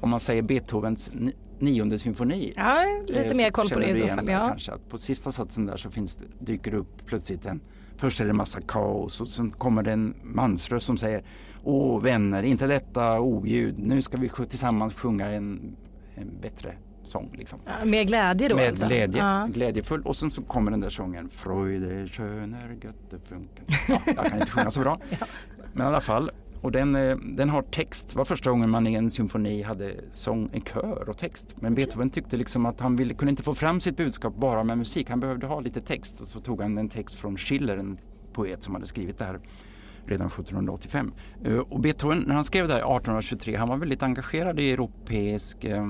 om 0.00 0.10
man 0.10 0.20
säger 0.20 0.42
Beethovens 0.42 1.10
ni- 1.14 1.34
nionde 1.58 1.98
symfoni 1.98 2.52
Ja, 2.56 2.84
lite 3.08 3.20
Eh, 3.24 3.36
mer 3.36 3.50
koll 3.50 3.68
på 3.70 3.78
det 3.78 3.88
i 3.88 3.96
så 3.96 4.06
fall. 4.06 4.28
Ja. 4.30 4.48
Kanske, 4.48 4.72
på 4.90 4.98
sista 4.98 5.32
satsen 5.32 5.66
där 5.66 5.76
så 5.76 5.90
finns 5.90 6.18
dyker 6.40 6.70
det 6.70 6.76
upp 6.76 7.06
plötsligt 7.06 7.46
en 7.46 7.60
Först 7.98 8.20
är 8.20 8.24
det 8.24 8.30
en 8.30 8.36
massa 8.36 8.60
kaos 8.60 9.20
och 9.20 9.28
sen 9.28 9.50
kommer 9.50 9.82
det 9.82 9.92
en 9.92 10.14
mansröst 10.22 10.86
som 10.86 10.96
säger 10.96 11.22
Åh 11.64 12.02
vänner, 12.02 12.42
inte 12.42 12.66
detta 12.66 13.20
oljud. 13.20 13.74
Nu 13.78 14.02
ska 14.02 14.16
vi 14.16 14.30
tillsammans 14.48 14.94
sjunga 14.94 15.26
en, 15.26 15.76
en 16.14 16.30
bättre 16.40 16.72
sång. 17.02 17.30
Liksom. 17.38 17.58
Ja, 17.64 17.84
mer 17.84 18.04
glädje 18.04 18.48
då 18.48 18.56
Med 18.56 18.68
alltså? 18.68 18.86
glädje, 18.86 19.18
Ja. 19.22 19.48
glädjefull. 19.52 20.02
Och 20.02 20.16
sen 20.16 20.30
så 20.30 20.42
kommer 20.42 20.70
den 20.70 20.80
där 20.80 20.90
sången 20.90 21.28
Freude 21.28 22.08
schöner 22.08 22.76
Götte 22.82 23.18
funken. 23.28 23.64
Ja, 23.88 24.00
jag 24.06 24.24
kan 24.26 24.40
inte 24.40 24.50
sjunga 24.52 24.70
så 24.70 24.80
bra. 24.80 25.00
Men 25.72 25.86
i 25.86 25.88
alla 25.88 26.00
fall. 26.00 26.30
Och 26.60 26.72
den, 26.72 26.96
eh, 26.96 27.16
den 27.16 27.50
har 27.50 27.62
text. 27.62 28.08
Det 28.08 28.18
var 28.18 28.24
första 28.24 28.50
gången 28.50 28.70
man 28.70 28.86
i 28.86 28.94
en 28.94 29.10
symfoni 29.10 29.62
hade 29.62 29.94
sång, 30.10 30.50
en 30.52 30.60
kör 30.60 31.08
och 31.08 31.18
text. 31.18 31.56
Men 31.60 31.74
Beethoven 31.74 32.10
tyckte 32.10 32.36
liksom 32.36 32.66
att 32.66 32.80
han 32.80 32.96
ville, 32.96 33.14
kunde 33.14 33.30
inte 33.30 33.42
få 33.42 33.54
fram 33.54 33.80
sitt 33.80 33.96
budskap 33.96 34.34
bara 34.36 34.64
med 34.64 34.78
musik. 34.78 35.10
Han 35.10 35.20
behövde 35.20 35.46
ha 35.46 35.60
lite 35.60 35.80
text. 35.80 36.20
Och 36.20 36.26
så 36.26 36.40
tog 36.40 36.62
han 36.62 36.78
en 36.78 36.88
text 36.88 37.14
från 37.14 37.36
Schiller, 37.36 37.76
en 37.76 37.98
poet 38.32 38.62
som 38.62 38.74
hade 38.74 38.86
skrivit 38.86 39.18
det 39.18 39.24
här 39.24 39.40
redan 40.06 40.26
1785. 40.26 41.12
Eh, 41.44 41.58
Och 41.58 41.80
Beethoven, 41.80 42.24
när 42.26 42.34
han 42.34 42.44
skrev 42.44 42.68
det 42.68 42.72
här 42.74 42.80
1823, 42.80 43.56
han 43.56 43.68
var 43.68 43.76
väldigt 43.76 44.02
engagerad 44.02 44.60
i 44.60 44.72
europeisk 44.72 45.64
eh, 45.64 45.84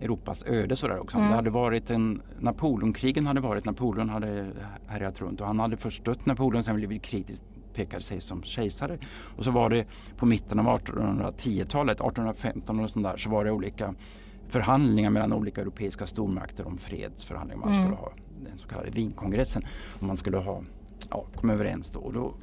Europas 0.00 0.44
öde 0.46 0.76
sådär 0.76 0.98
också. 0.98 1.16
Mm. 1.16 1.30
Det 1.30 1.36
hade 1.36 1.50
varit 1.50 1.90
en, 1.90 2.22
Napoleonkrigen 2.40 3.26
hade 3.26 3.40
varit, 3.40 3.64
Napoleon 3.64 4.08
hade 4.08 4.46
härjat 4.86 5.20
runt 5.20 5.40
och 5.40 5.46
han 5.46 5.60
hade 5.60 5.76
först 5.76 6.00
stött 6.02 6.26
Napoleon 6.26 6.62
sen 6.62 6.76
blivit 6.76 7.02
kritiskt 7.02 7.44
pekade 7.74 8.02
sig 8.02 8.20
som 8.20 8.42
kejsare. 8.42 8.98
Och 9.36 9.44
så 9.44 9.50
var 9.50 9.70
det 9.70 9.86
på 10.16 10.26
mitten 10.26 10.58
av 10.58 10.66
1810-talet, 10.66 12.00
1815 12.00 12.80
och 12.80 12.90
sånt 12.90 13.04
där, 13.04 13.16
så 13.16 13.30
var 13.30 13.44
det 13.44 13.50
olika 13.50 13.94
förhandlingar 14.48 15.10
mellan 15.10 15.32
olika 15.32 15.60
europeiska 15.60 16.06
stormakter 16.06 16.66
om 16.66 16.78
fredsförhandlingar. 16.78 17.60
Man 17.60 17.72
Mm. 17.72 17.82
skulle 17.84 17.96
ha 17.96 18.12
den 18.44 18.58
så 18.58 18.68
kallade 18.68 18.90
Wienkongressen 18.90 19.62
och 20.00 20.02
man 20.02 20.16
skulle 20.16 20.38
ha, 20.38 20.62
ja, 21.10 21.26
komma 21.36 21.52
överens 21.52 21.90
då. 21.90 22.00
Och 22.00 22.12
då 22.12 22.34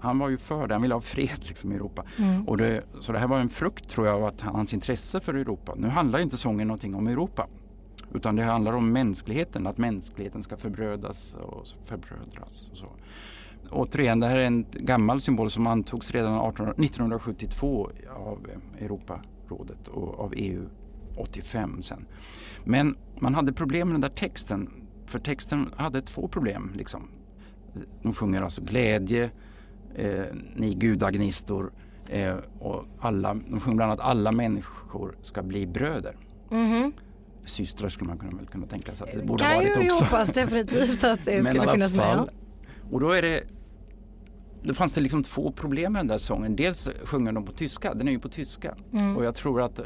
han 0.00 0.18
var 0.18 0.28
ju 0.28 0.36
för 0.36 0.66
det, 0.68 0.74
han 0.74 0.82
ville 0.82 0.94
ha 0.94 1.00
fred 1.00 1.38
liksom, 1.48 1.72
i 1.72 1.74
Europa. 1.74 2.04
Mm. 2.18 2.48
Och 2.48 2.56
det, 2.56 2.84
så 3.00 3.12
det 3.12 3.18
här 3.18 3.26
var 3.28 3.38
en 3.38 3.48
frukt 3.48 3.88
tror 3.88 4.06
jag 4.06 4.16
av 4.16 4.24
att 4.24 4.40
hans 4.40 4.74
intresse 4.74 5.20
för 5.20 5.34
Europa. 5.34 5.74
Nu 5.76 5.88
handlar 5.88 6.18
inte 6.18 6.36
sången 6.36 6.68
någonting 6.68 6.94
om 6.94 7.06
Europa. 7.06 7.46
Utan 8.14 8.36
det 8.36 8.42
handlar 8.42 8.72
om 8.72 8.92
mänskligheten, 8.92 9.66
att 9.66 9.78
mänskligheten 9.78 10.42
ska 10.42 10.56
förbrödas 10.56 11.34
och 11.34 11.66
förbrödras. 11.84 12.68
Och 12.72 12.76
så. 12.76 12.86
Återigen, 13.70 14.20
det 14.20 14.26
här 14.26 14.36
är 14.36 14.44
en 14.44 14.66
gammal 14.72 15.20
symbol 15.20 15.50
som 15.50 15.66
antogs 15.66 16.10
redan 16.10 16.34
18, 16.34 16.68
1972 16.68 17.90
av 18.16 18.46
eh, 18.78 18.84
Europarådet 18.84 19.88
och 19.88 20.20
av 20.20 20.32
EU 20.36 20.62
85 21.16 21.82
sen. 21.82 22.06
Men 22.64 22.96
man 23.20 23.34
hade 23.34 23.52
problem 23.52 23.88
med 23.88 23.94
den 23.94 24.00
där 24.00 24.08
texten. 24.08 24.70
För 25.06 25.18
texten 25.18 25.70
hade 25.76 26.02
två 26.02 26.28
problem. 26.28 26.72
Liksom. 26.76 27.08
De 28.02 28.12
sjunger 28.14 28.42
alltså 28.42 28.62
glädje, 28.62 29.30
eh, 29.94 30.24
ni 30.56 30.74
gudagnistor 30.74 31.72
eh, 32.08 32.36
och 32.58 32.84
alla, 33.00 33.34
de 33.34 33.60
sjunger 33.60 33.76
bland 33.76 33.92
annat 33.92 34.04
alla 34.04 34.32
människor 34.32 35.16
ska 35.22 35.42
bli 35.42 35.66
bröder. 35.66 36.16
Mhm. 36.50 36.92
Systrar 37.44 37.88
skulle 37.88 38.08
man 38.08 38.18
kunna, 38.18 38.36
väl 38.36 38.46
kunna 38.46 38.66
tänka 38.66 38.94
sig 38.94 39.08
att 39.08 39.20
det 39.20 39.26
borde 39.26 39.44
Kan 39.44 39.54
varit 39.54 39.76
ju 39.76 39.86
också. 39.86 40.04
hoppas 40.04 40.28
definitivt 40.28 41.04
att 41.04 41.24
det 41.24 41.42
skulle 41.46 41.66
finnas 41.66 41.94
med. 41.94 42.04
ja. 42.06 42.14
fall. 42.14 42.30
Och 42.90 43.00
då 43.00 43.10
är 43.10 43.22
det 43.22 43.42
då 44.62 44.74
fanns 44.74 44.92
det 44.92 45.00
liksom 45.00 45.22
två 45.22 45.52
problem 45.52 45.92
med 45.92 46.00
den 46.00 46.06
där 46.06 46.18
sången. 46.18 46.56
Dels 46.56 46.88
sjunger 47.04 47.32
de 47.32 47.44
på 47.44 47.52
tyska, 47.52 47.94
den 47.94 48.08
är 48.08 48.12
ju 48.12 48.18
på 48.18 48.28
tyska. 48.28 48.74
Mm. 48.92 49.16
Och 49.16 49.24
jag 49.24 49.34
tror 49.34 49.62
att 49.62 49.78
eh, 49.78 49.84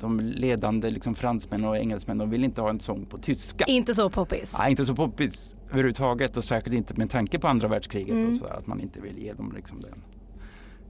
de 0.00 0.20
ledande 0.20 0.90
liksom 0.90 1.14
fransmän 1.14 1.64
och 1.64 1.76
engelsmän 1.76 2.18
de 2.18 2.30
vill 2.30 2.44
inte 2.44 2.60
ha 2.60 2.70
en 2.70 2.80
sång 2.80 3.06
på 3.06 3.18
tyska. 3.18 3.64
Inte 3.64 3.94
så 3.94 4.10
poppis. 4.10 4.54
Nej, 4.58 4.70
inte 4.70 4.84
så 4.86 4.94
poppis 4.94 5.56
överhuvudtaget 5.70 6.36
och 6.36 6.44
särskilt 6.44 6.76
inte 6.76 6.94
med 6.94 7.10
tanke 7.10 7.38
på 7.38 7.48
andra 7.48 7.68
världskriget 7.68 8.14
Mm. 8.14 8.30
och 8.30 8.36
sådär. 8.36 8.52
Att 8.58 8.66
man 8.66 8.80
inte 8.80 9.00
vill 9.00 9.18
ge 9.18 9.32
dem 9.32 9.52
liksom 9.56 9.80
den 9.80 10.02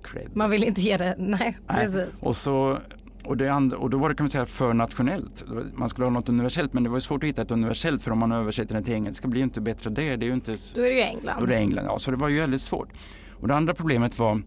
cred. 0.03 0.31
Man 0.35 0.51
vill 0.51 0.65
inte 0.65 0.81
ge 0.81 0.97
det, 0.97 1.15
nej, 1.19 1.59
Nej. 1.69 1.87
precis. 1.87 2.21
Och, 2.21 2.37
så, 2.37 2.79
och, 3.29 3.37
det 3.37 3.49
andra, 3.49 3.77
och 3.79 3.91
då 3.91 3.99
var 3.99 4.09
det 4.09 4.15
kan 4.15 4.25
man 4.25 4.31
säga 4.31 4.47
för 4.47 4.75
nationellt. 4.75 5.45
Man 5.75 5.89
skulle 5.89 6.05
ha 6.07 6.11
något 6.11 6.29
universellt 6.29 6.73
men 6.73 6.83
det 6.83 6.89
var 6.91 6.97
ju 6.97 7.01
svårt 7.01 7.23
att 7.23 7.29
hitta 7.29 7.43
ett 7.43 7.51
universellt 7.51 8.03
för 8.03 8.11
om 8.11 8.19
man 8.19 8.33
översätter 8.33 8.75
den 8.75 8.85
till 8.85 8.95
engelska 8.95 9.29
blir 9.29 9.41
ju 9.41 9.45
inte 9.45 9.61
bättre 9.61 9.91
det. 9.91 10.17
Det 10.17 10.25
är 10.25 10.29
ju 10.29 10.35
inte 10.35 10.57
Då 10.75 10.81
är 10.83 10.91
det 10.91 10.97
ju 10.97 11.03
då 11.03 11.09
England. 11.19 11.43
är 11.43 11.47
det 11.47 11.57
England. 11.57 11.85
Ja, 11.87 11.99
så 11.99 12.11
det 12.11 12.17
var 12.17 12.29
ju 12.29 12.41
väldigt 12.41 12.61
svårt. 12.61 12.89
Och 13.41 13.49
det 13.49 13.55
andra 13.55 13.75
problemet 13.75 14.19
var 14.19 14.43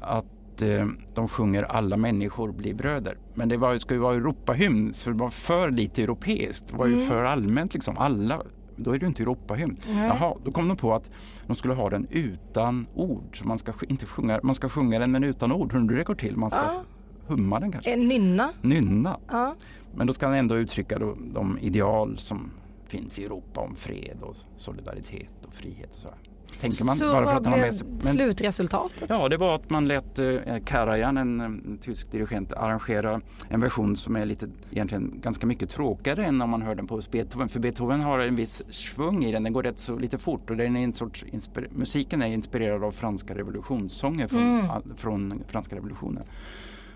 att 0.00 0.62
eh, 0.62 0.86
de 1.14 1.28
sjunger 1.28 1.62
alla 1.62 1.96
människor 1.96 2.52
blir 2.52 2.74
bröder. 2.74 3.18
Men 3.34 3.48
det 3.48 3.56
var, 3.56 3.78
ska 3.78 3.94
ju 3.94 4.00
vara 4.00 4.14
Europahymn 4.14 4.94
så 4.94 5.10
det 5.10 5.16
var 5.16 5.30
för 5.30 5.70
lite 5.70 6.02
europeiskt. 6.02 6.68
Det 6.68 6.76
var 6.76 6.86
ju 6.86 6.94
Mm. 6.94 7.06
för 7.08 7.24
allmänt 7.24 7.74
liksom. 7.74 7.98
Alla, 7.98 8.42
då 8.76 8.90
är 8.90 8.98
det 8.98 9.02
ju 9.02 9.06
inte 9.08 9.22
Europahymn. 9.22 9.76
Nej. 9.88 10.06
Jaha, 10.06 10.34
då 10.44 10.50
kom 10.52 10.68
de 10.68 10.76
på 10.76 10.94
att 10.94 11.10
de 11.46 11.56
skulle 11.56 11.74
ha 11.74 11.90
den 11.90 12.06
utan 12.10 12.86
ord. 12.94 13.38
Så 13.38 13.48
man 13.48 13.58
ska 13.58 13.72
inte 13.88 14.06
sjunga, 14.06 14.40
man 14.42 14.54
ska 14.54 14.68
sjunga 14.68 14.98
den 14.98 15.12
men 15.12 15.24
utan 15.24 15.52
ord. 15.52 15.72
Hur 15.72 15.96
det 15.96 16.04
går 16.04 16.14
till. 16.14 16.36
Man 16.36 16.50
ska 16.50 16.60
Ja. 16.60 16.82
Humma 17.30 17.60
den 17.60 17.72
kanske. 17.72 17.92
Eh, 17.92 17.98
nynna. 17.98 18.52
Nynna. 18.62 19.18
Ja. 19.28 19.54
Men 19.94 20.06
då 20.06 20.12
ska 20.12 20.26
han 20.26 20.34
ändå 20.34 20.56
uttrycka 20.56 20.98
då, 20.98 21.16
de 21.32 21.58
ideal 21.58 22.18
som 22.18 22.50
finns 22.86 23.18
i 23.18 23.24
Europa 23.24 23.60
om 23.60 23.76
fred 23.76 24.18
och 24.20 24.36
solidaritet 24.56 25.46
och 25.46 25.54
frihet 25.54 25.90
och 25.90 25.98
sådär. 25.98 26.18
Tänker 26.60 26.84
man, 26.84 26.96
så 26.96 27.04
bara 27.04 27.16
för 27.16 27.24
vad 27.24 27.36
att 27.36 27.46
han 27.46 27.60
blev 27.60 27.84
med 27.84 28.02
slutresultatet? 28.02 29.10
Ja, 29.10 29.28
det 29.28 29.36
var 29.36 29.54
att 29.54 29.70
man 29.70 29.88
lät 29.88 30.18
eh, 30.18 30.36
Karajan, 30.64 31.16
en, 31.16 31.40
en 31.40 31.78
tysk 31.82 32.12
dirigent, 32.12 32.52
arrangera 32.52 33.20
en 33.48 33.60
version 33.60 33.96
som 33.96 34.16
är 34.16 34.26
lite, 34.26 34.48
egentligen 34.70 35.20
ganska 35.20 35.46
mycket 35.46 35.70
tråkigare 35.70 36.24
än 36.24 36.42
om 36.42 36.50
man 36.50 36.62
hör 36.62 36.74
den 36.74 36.86
på 36.86 37.00
Beethoven. 37.10 37.48
För 37.48 37.60
Beethoven 37.60 38.00
har 38.00 38.18
en 38.18 38.36
viss 38.36 38.62
svung 38.70 39.24
i 39.24 39.32
den, 39.32 39.42
den 39.42 39.52
går 39.52 39.62
rätt 39.62 39.78
så 39.78 39.98
lite 39.98 40.18
fort 40.18 40.50
och 40.50 40.56
den 40.56 40.76
är 40.76 40.84
en 40.84 40.94
sorts 40.94 41.24
musiken 41.70 42.22
är 42.22 42.26
inspirerad 42.26 42.84
av 42.84 42.90
franska 42.90 43.34
revolutionssånger 43.34 44.28
från, 44.28 44.40
mm. 44.40 44.96
från 44.96 45.42
franska 45.46 45.76
revolutionen. 45.76 46.24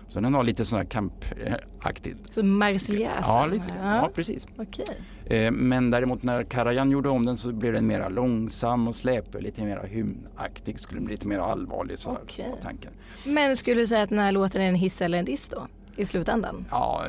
Så 0.07 0.19
den 0.19 0.33
har 0.33 0.43
lite 0.43 0.65
sån 0.65 0.77
här 0.77 0.85
kampaktigt. 0.85 2.33
Så 2.33 2.45
Marseillaise? 2.45 3.27
Ja, 3.27 3.45
lite, 3.45 3.73
ja. 3.81 3.95
ja 3.95 4.11
precis. 4.15 4.47
Okay. 4.57 4.85
Eh, 5.25 5.51
men 5.51 5.91
däremot 5.91 6.23
när 6.23 6.43
Karajan 6.43 6.91
gjorde 6.91 7.09
om 7.09 7.25
den 7.25 7.37
så 7.37 7.51
blev 7.51 7.73
den 7.73 7.87
mer 7.87 8.09
långsam 8.09 8.87
och 8.87 8.95
släpig, 8.95 9.41
lite 9.41 9.65
mer 9.65 9.83
hymnaktig, 9.83 10.79
skulle 10.79 11.01
bli 11.01 11.13
lite 11.13 11.27
mer 11.27 11.39
allvarlig 11.39 11.99
så 11.99 12.11
okay. 12.11 12.45
tanken. 12.61 12.91
Men 13.25 13.55
skulle 13.55 13.81
du 13.81 13.85
säga 13.85 14.01
att 14.01 14.09
den 14.09 14.19
här 14.19 14.31
låten 14.31 14.61
är 14.61 14.69
en 14.69 14.75
hiss 14.75 15.01
eller 15.01 15.17
en 15.17 15.25
diss 15.25 15.49
då? 15.49 15.67
I 15.95 16.05
slutändan? 16.05 16.65
Ja, 16.71 17.05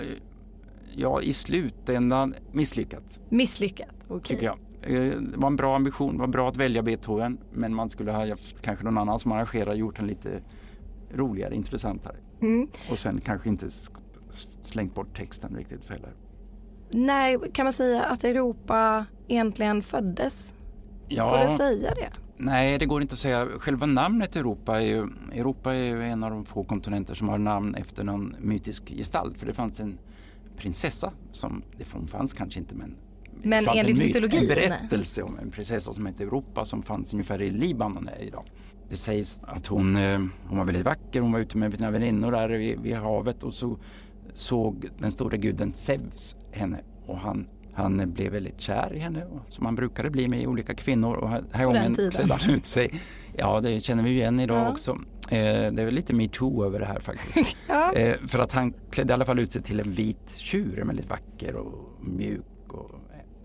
ja 0.95 1.23
i 1.23 1.33
slutändan 1.33 2.35
misslyckat. 2.53 3.21
Misslyckat, 3.29 3.89
okej. 4.05 4.17
Okay. 4.17 4.37
Tycker 4.37 4.47
jag. 4.47 4.59
Eh, 4.83 5.21
det 5.21 5.37
var 5.37 5.47
en 5.47 5.57
bra 5.57 5.77
ambition, 5.77 6.13
det 6.13 6.21
var 6.21 6.27
bra 6.27 6.49
att 6.49 6.57
välja 6.57 6.83
Beethoven 6.83 7.39
men 7.53 7.75
man 7.75 7.91
skulle 7.91 8.13
ha 8.13 8.29
haft 8.29 8.61
kanske 8.61 8.85
någon 8.85 8.99
annan 8.99 9.19
som 9.19 9.33
arrangerar 9.33 9.75
gjort 9.75 9.97
den 9.97 10.07
lite 10.07 10.41
roligare, 11.15 11.55
intressantare. 11.55 12.17
Mm. 12.41 12.69
Och 12.91 12.99
sen 12.99 13.21
kanske 13.21 13.49
inte 13.49 13.71
slängt 14.61 14.95
bort 14.95 15.17
texten 15.17 15.57
riktigt 15.57 15.91
heller. 15.91 16.13
När 16.91 17.53
kan 17.53 17.65
man 17.65 17.73
säga 17.73 18.05
att 18.05 18.25
Europa 18.25 19.07
egentligen 19.29 19.83
föddes? 19.83 20.55
Ja, 21.09 21.31
går 21.31 21.39
det 21.39 21.45
att 21.45 21.57
säga 21.57 21.95
det? 21.95 22.11
Nej, 22.37 22.79
det 22.79 22.87
går 22.87 23.03
inte 23.03 23.13
att 23.13 23.19
säga. 23.19 23.49
Själva 23.59 23.87
namnet 23.87 24.37
Europa 24.37 24.81
är 24.81 24.87
ju, 24.87 25.09
Europa 25.33 25.75
är 25.75 25.85
ju 25.85 26.03
en 26.03 26.25
av 26.25 26.31
de 26.31 26.45
få 26.45 26.65
kontinenter 26.65 27.15
som 27.15 27.29
har 27.29 27.39
namn 27.39 27.75
efter 27.75 28.05
någon 28.05 28.37
mytisk 28.41 28.89
gestalt. 28.89 29.39
För 29.39 29.47
det 29.47 29.55
fanns 29.55 29.81
en 29.81 29.99
prinsessa 30.57 31.13
som, 31.33 31.63
det 31.79 31.85
fanns 31.85 32.33
kanske 32.33 32.61
inte 32.61 32.75
men 32.75 32.95
men 33.43 33.69
enligt 33.69 33.99
mytologin? 33.99 34.41
En 34.41 34.47
berättelse 34.47 35.23
om 35.23 35.39
en 35.39 35.51
prinsessa 35.51 35.93
som 35.93 36.07
hette 36.07 36.23
Europa 36.23 36.65
som 36.65 36.83
fanns 36.83 37.13
ungefär 37.13 37.43
i 37.43 37.51
Libanon 37.51 38.09
idag. 38.21 38.45
Det 38.89 38.97
sägs 38.97 39.41
att 39.43 39.67
hon, 39.67 39.97
eh, 39.97 40.19
hon 40.49 40.59
var 40.59 40.65
väldigt 40.65 40.85
vacker, 40.85 41.21
hon 41.21 41.33
var 41.33 41.41
ute 41.41 41.59
med 41.59 41.75
sina 41.75 41.91
väninnor 41.91 42.33
där 42.33 42.49
vid, 42.49 42.81
vid 42.81 42.95
havet 42.95 43.43
och 43.43 43.55
så 43.55 43.79
såg 44.35 44.89
den 44.99 45.13
stora 45.13 45.37
guden 45.37 45.73
Zeus 45.73 46.37
henne 46.53 46.81
och 47.07 47.19
han, 47.19 47.47
han 47.73 48.13
blev 48.13 48.33
väldigt 48.33 48.61
kär 48.61 48.95
i 48.95 48.99
henne 48.99 49.27
som 49.49 49.67
han 49.67 49.75
brukade 49.75 50.11
bli 50.11 50.29
med 50.29 50.47
olika 50.47 50.75
kvinnor 50.75 51.17
och 51.17 51.31
här 51.53 51.65
gången 51.65 51.95
klädde 51.95 52.35
han 52.35 52.51
ut 52.51 52.67
sig. 52.67 52.91
Ja 53.37 53.61
det 53.61 53.81
känner 53.81 54.03
vi 54.03 54.11
igen 54.11 54.41
idag 54.41 54.67
ja. 54.67 54.71
också. 54.71 54.91
Eh, 55.29 55.73
det 55.73 55.83
är 55.83 55.91
lite 55.91 56.15
metoo 56.15 56.65
över 56.65 56.81
det 56.81 56.87
här 56.87 57.01
faktiskt. 57.01 57.57
ja. 57.69 57.93
eh, 57.93 58.17
för 58.27 58.39
att 58.39 58.53
han 58.53 58.75
klädde 58.91 59.13
i 59.13 59.15
alla 59.15 59.25
fall 59.25 59.39
ut 59.39 59.53
sig 59.53 59.63
till 59.63 59.81
en 59.81 59.93
vit 59.93 60.37
tjur, 60.37 60.85
väldigt 60.87 61.11
vacker 61.11 61.57
och 61.57 62.05
mjuk 62.05 62.45
och 62.69 62.91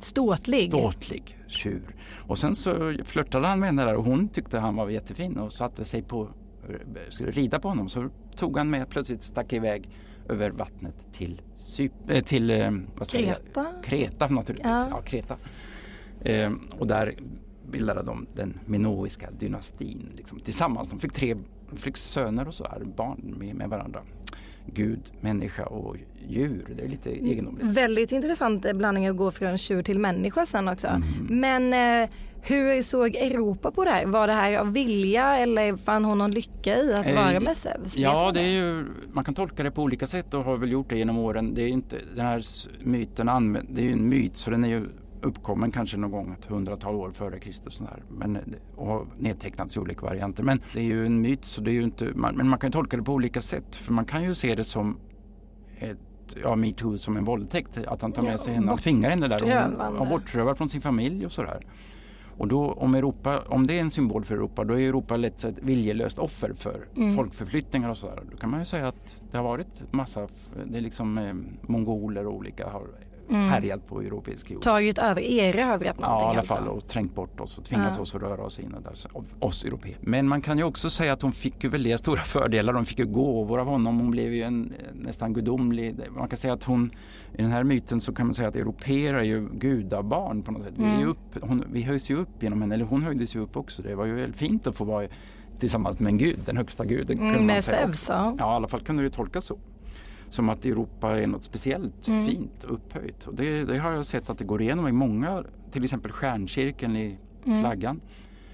Ståtlig. 0.04 0.70
Ståtlig 0.70 1.38
tjur. 1.48 1.96
Och 2.28 2.38
sen 2.38 2.56
så 2.56 2.96
flörtade 3.06 3.48
han 3.48 3.60
med 3.60 3.68
henne 3.70 3.86
där 3.86 3.96
och 3.96 4.06
hon 4.06 4.30
tyckte 4.30 4.60
han 4.60 4.76
var 4.76 4.90
jättefin 4.90 5.38
och 5.38 5.54
satte 5.54 5.86
sig 5.86 6.02
på, 6.02 6.30
skulle 7.10 7.32
rida 7.32 7.60
på 7.60 7.68
honom. 7.68 7.90
Så 7.90 8.10
tog 8.36 8.58
han 8.58 8.70
med, 8.70 8.90
plötsligt 8.90 9.24
stack 9.24 9.54
iväg 9.54 9.90
över 10.30 10.50
vattnet 10.50 10.96
till, 11.14 11.42
Cyp- 11.56 12.12
äh, 12.12 12.24
till 12.24 12.50
äh, 12.50 12.72
vad 12.96 13.08
säger 13.08 13.34
Kreta. 13.34 13.66
Jag? 13.76 13.84
Kreta 13.84 14.28
naturligtvis. 14.28 14.72
Ja. 14.72 14.88
ja 14.90 15.02
Kreta. 15.02 15.38
Eh, 16.22 16.52
och 16.80 16.88
där 16.88 17.16
bildade 17.72 18.04
de 18.04 18.28
den 18.36 18.60
minoiska 18.66 19.32
dynastin 19.32 20.10
liksom, 20.16 20.40
tillsammans. 20.40 20.90
De 20.90 21.00
fick 21.00 21.14
tre 21.14 21.36
de 21.70 21.78
fick 21.78 21.98
söner 21.98 22.48
och 22.48 22.54
så 22.54 22.68
här, 22.68 22.84
barn 22.96 23.36
med, 23.40 23.56
med 23.56 23.70
varandra. 23.70 24.02
Gud, 24.74 25.12
människa 25.22 25.66
och 25.66 25.96
djur. 26.28 26.66
Det 26.78 26.84
är 26.84 26.88
lite 26.88 27.10
egendomligt. 27.10 27.66
Väldigt 27.66 28.12
intressant 28.12 28.74
blandning 28.74 29.08
att 29.08 29.18
gå 29.18 29.32
från 29.32 29.58
tjur 29.58 29.84
till 29.84 30.00
människa 30.00 30.46
sen 30.46 30.68
också. 30.68 30.88
Mm. 30.88 31.04
Men 31.30 32.04
eh, 32.04 32.10
hur 32.44 32.82
såg 32.82 33.16
Europa 33.16 33.72
på 33.72 33.86
det 33.86 33.92
här? 33.92 34.06
Var 34.06 34.28
det 34.28 34.34
här 34.34 34.58
av 34.58 34.74
vilja 34.74 35.38
eller 35.38 35.78
fann 35.78 36.06
hon 36.06 36.18
någon 36.18 36.32
lycka 36.32 36.78
i 36.78 36.94
att 36.94 37.10
eh, 37.10 37.16
vara 37.16 37.40
med 37.40 37.58
Zeus? 37.58 38.00
Ja, 38.00 38.32
det 38.34 38.42
är 38.42 38.50
ju, 38.50 38.86
man 39.12 39.24
kan 39.24 39.34
tolka 39.34 39.64
det 39.64 39.72
på 39.72 39.82
olika 39.82 40.08
sätt 40.08 40.34
och 40.34 40.44
har 40.44 40.58
väl 40.58 40.72
gjort 40.72 40.90
det 40.90 40.98
genom 40.98 41.18
åren. 41.18 41.54
Det 41.54 41.62
är 41.62 41.68
inte, 41.68 41.96
den 42.16 42.26
här 42.26 42.44
myten, 42.84 43.58
det 43.70 43.82
är 43.82 43.86
ju 43.86 43.92
en 43.92 44.10
myt 44.10 44.38
så 44.38 44.52
den 44.52 44.64
är 44.64 44.70
ju 44.70 44.86
uppkommen 45.22 45.72
kanske 45.72 45.98
någon 45.98 46.12
gång 46.12 46.36
ett 46.40 46.46
hundratal 46.46 46.96
år 46.96 47.12
före 47.12 47.40
Kristus 47.40 47.78
där, 47.78 48.04
men, 48.10 48.38
och 48.76 48.88
har 48.88 49.06
nedtecknats 49.18 49.78
i 49.78 49.80
olika 49.80 50.06
varianter. 50.06 50.44
Men 50.44 50.62
det 50.74 50.80
är 50.80 50.84
ju 50.84 51.06
en 51.06 51.22
myt 51.22 51.46
så 51.46 51.62
det 51.62 51.72
är 51.72 51.74
ju 51.74 51.84
inte, 51.84 52.12
man, 52.16 52.36
men 52.36 52.48
man 52.48 52.60
kan 52.60 52.72
tolka 52.72 52.98
det 52.98 53.04
på 53.04 53.14
olika 53.14 53.42
sätt 53.42 53.76
för 53.76 53.94
man 53.94 54.06
kan 54.06 54.24
ju 54.24 54.34
se 54.34 54.56
det 54.56 54.64
som 54.64 54.98
ett 55.78 55.98
ja, 56.44 56.56
metoo 56.56 56.98
som 56.98 57.18
en 57.18 57.26
våldtäkt. 57.26 57.78
Att 57.88 58.02
han 58.02 58.12
tar 58.12 58.22
med 58.22 58.40
sig 58.40 58.54
henne, 58.54 58.68
han 58.68 58.78
tvingar 58.78 59.10
henne 59.10 59.28
där 59.28 59.44
och 59.44 59.50
hon 59.50 59.98
har 59.98 60.06
bortrövad 60.06 60.58
från 60.58 60.70
sin 60.70 60.82
familj 60.82 61.26
och 61.26 61.32
sådär. 61.32 61.66
Och 62.38 62.48
då 62.48 62.72
om, 62.72 62.96
Europa, 62.96 63.42
om 63.48 63.68
det 63.68 63.78
är 63.78 63.82
en 63.82 63.92
symbol 63.92 64.24
för 64.24 64.36
Europa 64.36 64.64
då 64.64 64.74
är 64.74 64.90
Europa 64.90 65.18
lätt 65.18 65.44
ett 65.44 65.60
viljelöst 65.62 66.20
offer 66.20 66.54
för 66.54 66.88
mm. 66.96 67.16
folkförflyttningar 67.16 67.90
och 67.90 67.98
sådär. 67.98 68.24
Då 68.32 68.38
kan 68.38 68.50
man 68.50 68.60
ju 68.60 68.66
säga 68.66 68.88
att 68.88 69.22
det 69.32 69.38
har 69.38 69.44
varit 69.44 69.84
massa, 69.92 70.28
det 70.66 70.78
är 70.78 70.82
liksom 70.82 71.18
eh, 71.18 71.34
mongoler 71.62 72.28
och 72.28 72.34
olika 72.34 72.70
har 72.70 72.88
mm. 73.32 73.50
härjat 73.50 73.88
på 73.88 74.02
europeisk 74.02 74.52
jord. 74.52 74.62
Tagit 74.62 74.98
över, 74.98 75.22
erövrat 75.22 76.00
någonting 76.00 76.28
Ja, 76.28 76.28
i 76.28 76.30
alla 76.30 76.40
alltså. 76.40 76.56
fall 76.56 76.68
och 76.68 76.88
trängt 76.88 77.16
bort 77.16 77.40
oss 77.40 77.58
och 77.58 77.66
tvingat 77.66 77.94
ja. 77.96 78.02
oss 78.02 78.16
att 78.16 78.22
röra 78.22 78.44
oss 78.44 78.60
in 78.60 78.76
där, 78.84 78.94
oss 79.40 79.66
europeer. 79.66 79.98
Men 80.02 80.28
man 80.28 80.42
kan 80.42 80.58
ju 80.58 80.64
också 80.64 80.90
säga 80.90 81.14
att 81.14 81.22
hon 81.22 81.32
fick 81.32 81.64
ju 81.64 81.70
väldigt 81.70 82.00
stora 82.00 82.22
fördelar. 82.22 82.74
Hon 82.74 82.86
fick 82.86 83.00
ju 83.00 83.06
gåvor 83.06 83.60
av 83.60 83.68
honom. 83.68 84.00
Hon 84.00 84.12
blev 84.12 84.34
ju 84.34 84.42
en 84.42 84.74
nästan 84.94 85.34
gudomlig. 85.34 85.96
Man 86.10 86.28
kan 86.28 86.38
säga 86.38 86.54
att 86.54 86.64
hon, 86.64 86.92
i 87.34 87.42
den 87.42 87.52
här 87.52 87.64
myten 87.64 88.02
så 88.02 88.14
kan 88.14 88.26
man 88.26 88.34
säga 88.34 88.50
att 88.50 88.56
europeer 88.56 89.14
är 89.14 89.24
ju 89.24 89.50
gudabarn 89.54 90.42
på 90.42 90.52
något 90.52 90.64
sätt. 90.64 90.78
Mm. 90.78 90.98
Vi, 90.98 91.06
upp, 91.06 91.38
hon, 91.42 91.64
vi 91.72 91.82
höjs 91.82 92.10
ju 92.10 92.18
upp 92.18 92.44
genom 92.44 92.62
henne, 92.62 92.76
eller 92.76 92.86
hon 92.86 93.04
höjdes 93.04 93.36
ju 93.36 93.40
upp 93.40 93.58
också. 93.58 93.82
Det 93.82 93.96
var 93.96 94.06
ju 94.06 94.14
väldigt 94.14 94.38
fint 94.38 94.68
att 94.68 94.76
få 94.76 94.84
vara 94.84 95.08
tillsammans 95.60 96.00
med 96.00 96.12
en 96.12 96.18
gud, 96.18 96.40
den 96.46 96.58
högsta 96.58 96.86
guden. 96.86 97.20
Mm, 97.20 97.46
med 97.46 97.64
Zeus 97.64 98.10
ja. 98.10 98.36
ja, 98.40 98.54
i 98.54 98.56
alla 98.56 98.68
fall 98.68 98.82
kunde 98.82 99.04
det 99.04 99.10
tolkas 99.10 99.46
så 99.46 99.58
som 100.32 100.50
att 100.50 100.66
Europa 100.66 101.20
är 101.20 101.28
något 101.28 101.44
speciellt 101.44 102.08
mm. 102.08 102.28
fint 102.28 102.64
upphöjt. 102.64 103.28
Och 103.28 103.36
det, 103.36 103.64
det, 103.64 103.78
har 103.78 103.92
jag 103.92 104.06
sett 104.06 104.30
att 104.30 104.38
det 104.38 104.44
går 104.44 104.62
igenom 104.62 104.88
i 104.88 104.92
många, 104.92 105.44
till 105.72 105.84
exempel 105.84 106.12
stjärncirkeln 106.12 106.96
i 106.96 107.18
mm. 107.46 107.62
flaggan 107.62 108.02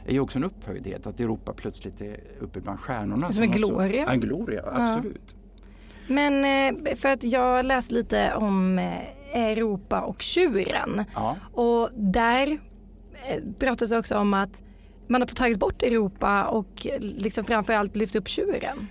är 0.05 0.13
ju 0.13 0.19
också 0.19 0.37
en 0.37 0.43
upphöjdhet 0.43 1.07
att 1.07 1.19
Europa 1.19 1.53
plötsligt 1.53 2.01
är 2.01 2.19
uppe 2.39 2.61
bland 2.61 2.79
stjärnorna. 2.79 3.31
Som 3.31 3.43
en 3.43 3.51
gloria. 3.51 4.05
En 4.05 4.19
gloria, 4.19 4.63
absolut. 4.65 5.35
Ja. 6.07 6.13
Men 6.13 6.45
eh, 6.45 6.95
för 6.95 7.09
att 7.09 7.23
jag 7.23 7.65
läste 7.65 7.93
lite 7.93 8.33
om 8.35 8.79
eh, 8.79 9.01
Europa 9.33 10.01
och 10.01 10.21
tjuren 10.21 11.03
ja. 11.15 11.37
och 11.53 11.89
där 11.93 12.59
eh, 13.27 13.43
pratas 13.59 13.91
också 13.91 14.17
om 14.17 14.33
att 14.33 14.61
man 15.07 15.21
har 15.21 15.27
tagit 15.27 15.59
bort 15.59 15.83
Europa 15.83 16.43
och 16.43 16.87
liksom 16.99 17.43
framförallt 17.43 17.95
lyft 17.95 18.15
upp 18.15 18.27
tjuren. 18.27 18.87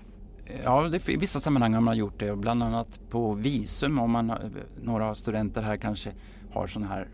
Ja, 0.65 0.89
det, 0.89 1.09
i 1.09 1.17
vissa 1.17 1.41
sammanhang 1.41 1.75
har 1.75 1.81
man 1.81 1.97
gjort 1.97 2.21
det. 2.21 2.37
Bland 2.37 2.63
annat 2.63 3.01
på 3.09 3.33
visum. 3.35 3.99
Om 3.99 4.11
man, 4.11 4.33
några 4.83 5.15
studenter 5.15 5.63
här 5.63 5.77
kanske 5.77 6.13
har 6.51 6.67
sådana 6.67 6.95
här 6.95 7.09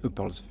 uppehålls... 0.00 0.44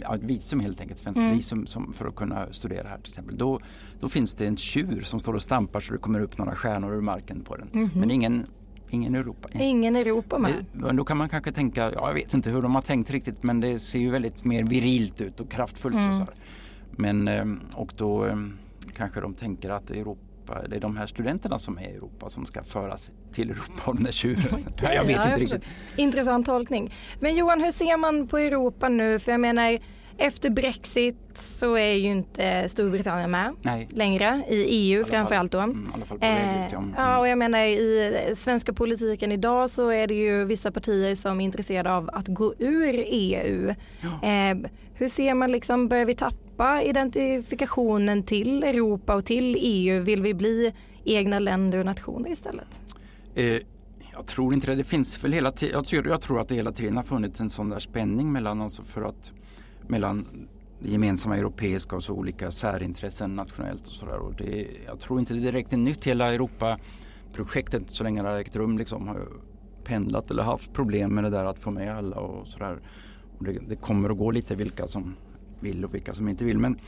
Ja, 0.00 0.14
ett 0.14 0.22
visum 0.22 0.60
helt 0.60 0.80
enkelt, 0.80 0.98
svenskt 0.98 1.18
mm. 1.18 1.36
visum 1.36 1.66
som, 1.66 1.92
för 1.92 2.06
att 2.06 2.14
kunna 2.14 2.52
studera 2.52 2.88
här 2.88 2.96
till 2.96 3.10
exempel. 3.10 3.38
Då, 3.38 3.60
då 4.00 4.08
finns 4.08 4.34
det 4.34 4.46
en 4.46 4.56
tjur 4.56 5.02
som 5.02 5.20
står 5.20 5.34
och 5.34 5.42
stampar 5.42 5.80
så 5.80 5.92
det 5.92 5.98
kommer 5.98 6.20
upp 6.20 6.38
några 6.38 6.54
stjärnor 6.54 6.94
ur 6.94 7.00
marken 7.00 7.40
på 7.40 7.56
den. 7.56 7.68
Mm 7.72 7.88
-hmm. 7.88 8.00
Men 8.00 8.10
ingen, 8.10 8.46
ingen 8.90 9.14
Europa. 9.14 9.48
Ingen 9.52 9.96
Europa 9.96 10.38
med. 10.38 10.66
Det, 10.72 10.92
då 10.92 11.04
kan 11.04 11.16
man 11.16 11.28
kanske 11.28 11.52
tänka, 11.52 11.92
ja, 11.92 12.08
jag 12.08 12.14
vet 12.14 12.34
inte 12.34 12.50
hur 12.50 12.62
de 12.62 12.74
har 12.74 12.82
tänkt 12.82 13.10
riktigt 13.10 13.42
men 13.42 13.60
det 13.60 13.78
ser 13.78 13.98
ju 13.98 14.10
väldigt 14.10 14.44
mer 14.44 14.64
virilt 14.64 15.20
ut 15.20 15.40
och 15.40 15.50
kraftfullt. 15.50 15.96
Mm. 15.96 16.08
Och 16.08 16.14
så 16.14 16.20
här. 16.20 16.34
Men, 16.90 17.28
ehm, 17.28 17.60
och 17.74 17.92
då 17.96 18.24
ehm, 18.24 18.58
kanske 18.96 19.20
de 19.20 19.34
tänker 19.34 19.70
att 19.70 19.90
Europa 19.90 20.27
Europa. 20.48 20.68
Det 20.68 20.76
är 20.76 20.80
de 20.80 20.96
här 20.96 21.06
studenterna 21.06 21.58
som 21.58 21.78
är 21.78 21.82
i 21.82 21.94
Europa 21.94 22.30
som 22.30 22.46
ska 22.46 22.62
föras 22.62 23.10
till 23.32 23.50
Europa 23.50 23.82
av 23.84 23.94
den 23.94 24.04
där 24.04 24.12
tjuren. 24.12 24.66
Okay, 24.74 24.94
jag 24.94 25.04
vet 25.04 25.16
ja, 25.16 25.24
inte 25.24 25.40
riktigt. 25.40 25.64
Intressant 25.96 26.46
tolkning. 26.46 26.94
Men 27.20 27.36
Johan, 27.36 27.60
hur 27.60 27.70
ser 27.70 27.96
man 27.96 28.28
på 28.28 28.38
Europa 28.38 28.88
nu? 28.88 29.18
För 29.18 29.32
jag 29.32 29.40
menar 29.40 29.78
efter 30.20 30.50
Brexit 30.50 31.16
så 31.34 31.76
är 31.76 31.92
ju 31.92 32.10
inte 32.10 32.68
Storbritannien 32.68 33.30
med 33.30 33.54
Nej. 33.62 33.88
längre 33.90 34.44
i 34.48 34.64
EU 34.64 35.04
framförallt 35.04 35.52
då. 35.52 35.58
Mm, 35.58 35.92
eh, 36.20 36.66
ja. 36.72 36.78
Mm. 36.78 36.94
ja, 36.96 37.18
och 37.18 37.28
jag 37.28 37.38
menar 37.38 37.58
i 37.58 38.32
svenska 38.34 38.72
politiken 38.72 39.32
idag 39.32 39.70
så 39.70 39.88
är 39.88 40.06
det 40.06 40.14
ju 40.14 40.44
vissa 40.44 40.70
partier 40.70 41.14
som 41.14 41.40
är 41.40 41.44
intresserade 41.44 41.92
av 41.92 42.10
att 42.12 42.28
gå 42.28 42.54
ur 42.58 43.04
EU. 43.06 43.74
Ja. 44.00 44.28
Eh, 44.28 44.56
hur 44.94 45.08
ser 45.08 45.34
man 45.34 45.52
liksom, 45.52 45.88
börjar 45.88 46.04
vi 46.04 46.14
tappa 46.14 46.47
identifikationen 46.84 48.22
till 48.22 48.64
Europa 48.64 49.14
och 49.14 49.24
till 49.24 49.56
EU? 49.60 50.02
Vill 50.02 50.22
vi 50.22 50.34
bli 50.34 50.72
egna 51.04 51.38
länder 51.38 51.78
och 51.78 51.84
nationer 51.84 52.30
istället? 52.30 52.82
Eh, 53.34 53.58
jag 54.12 54.26
tror 54.26 54.54
inte 54.54 54.66
det. 54.66 54.74
Det 54.74 54.84
finns 54.84 55.24
väl 55.24 55.32
hela 55.32 55.50
tiden. 55.50 55.84
Jag, 55.90 56.06
jag, 56.06 56.20
tror 56.20 56.40
att 56.40 56.48
det 56.48 56.54
hela 56.54 56.72
tiden 56.72 56.96
har 56.96 57.04
funnits 57.04 57.40
en 57.40 57.50
sån 57.50 57.68
där 57.68 57.80
spänning 57.80 58.32
mellan, 58.32 58.60
alltså 58.60 58.82
för 58.82 59.02
att, 59.02 59.32
mellan 59.86 60.48
det 60.80 60.90
gemensamma 60.90 61.36
europeiska 61.36 61.96
och 61.96 62.02
så 62.02 62.14
olika 62.14 62.50
särintressen 62.50 63.36
nationellt 63.36 63.86
och 63.86 63.92
sådär. 63.92 64.18
Jag 64.86 65.00
tror 65.00 65.20
inte 65.20 65.34
det 65.34 65.40
direkt 65.40 65.72
är 65.72 65.76
nytt. 65.76 66.04
Hela 66.04 66.32
Europaprojektet 66.34 67.90
så 67.90 68.04
länge 68.04 68.22
det 68.22 68.28
har 68.28 68.36
ägt 68.36 68.56
rum 68.56 68.78
liksom, 68.78 69.08
har 69.08 69.28
pendlat 69.84 70.30
eller 70.30 70.42
haft 70.42 70.72
problem 70.72 71.14
med 71.14 71.24
det 71.24 71.30
där 71.30 71.44
att 71.44 71.58
få 71.58 71.70
med 71.70 71.96
alla 71.96 72.16
och 72.16 72.46
sådär. 72.46 72.80
Det, 73.40 73.58
det, 73.68 73.76
kommer 73.76 74.10
att 74.10 74.18
gå 74.18 74.30
lite 74.30 74.54
vilka 74.54 74.86
som 74.86 75.16
vill 75.60 75.84
och 75.84 75.94
vilka 75.94 76.14
som 76.14 76.28
inte 76.28 76.44
vill. 76.44 76.58
Men 76.58 76.78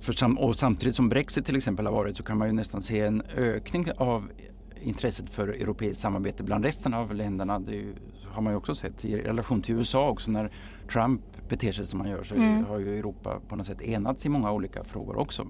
för, 0.00 0.38
och 0.38 0.56
samtidigt 0.56 0.94
som 0.94 1.08
Brexit 1.08 1.46
till 1.46 1.56
exempel 1.56 1.86
har 1.86 1.92
varit 1.92 2.16
så 2.16 2.22
kan 2.22 2.38
man 2.38 2.48
ju 2.48 2.54
nästan 2.54 2.80
se 2.80 3.00
en 3.00 3.22
ökning 3.36 3.88
av 3.96 4.30
intresset 4.82 5.30
för 5.30 5.48
europeiskt 5.48 6.00
samarbete 6.00 6.42
bland 6.42 6.64
resten 6.64 6.94
av 6.94 7.14
länderna. 7.14 7.58
Det 7.58 7.72
ju, 7.72 7.94
har 8.24 8.42
man 8.42 8.52
ju 8.52 8.56
också 8.56 8.74
sett 8.74 9.04
i 9.04 9.16
relation 9.16 9.62
till 9.62 9.74
USA 9.74 10.08
också 10.08 10.30
när 10.30 10.52
Trump 10.92 11.20
beter 11.48 11.72
sig 11.72 11.86
som 11.86 12.00
han 12.00 12.10
gör 12.10 12.24
så 12.24 12.34
mm. 12.34 12.64
har 12.64 12.78
ju 12.78 12.98
Europa 12.98 13.40
på 13.48 13.56
något 13.56 13.66
sätt 13.66 13.82
enats 13.82 14.26
i 14.26 14.28
många 14.28 14.52
olika 14.52 14.84
frågor 14.84 15.18
också 15.18 15.46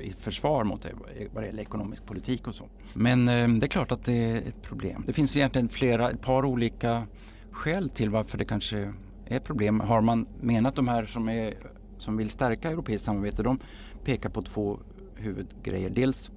i 0.00 0.12
försvar 0.12 0.64
mot 0.64 0.82
det 0.82 0.92
vad 1.34 1.42
det 1.42 1.46
gäller 1.46 1.62
ekonomisk 1.62 2.06
politik 2.06 2.48
och 2.48 2.54
så. 2.54 2.64
Men 2.94 3.28
eh, 3.28 3.48
det 3.48 3.66
är 3.66 3.68
klart 3.68 3.92
att 3.92 4.04
det 4.04 4.12
är 4.12 4.36
ett 4.36 4.62
problem. 4.62 5.04
Det 5.06 5.12
finns 5.12 5.36
egentligen 5.36 5.68
flera, 5.68 6.10
ett 6.10 6.20
par 6.20 6.44
olika 6.44 7.06
skäl 7.50 7.90
till 7.90 8.10
varför 8.10 8.38
det 8.38 8.44
kanske 8.44 8.92
är 9.26 9.40
problem. 9.40 9.80
Har 9.80 10.00
man 10.00 10.26
menat 10.40 10.76
de 10.76 10.88
här 10.88 11.06
som, 11.06 11.28
är, 11.28 11.54
som 11.98 12.16
vill 12.16 12.30
stärka 12.30 12.70
europeiskt 12.70 13.04
samarbete, 13.04 13.42
de 13.42 13.58
pekar 14.04 14.30
på 14.30 14.42
två 14.42 14.78
huvudgrejer. 15.16 15.90
Dels 15.90 16.30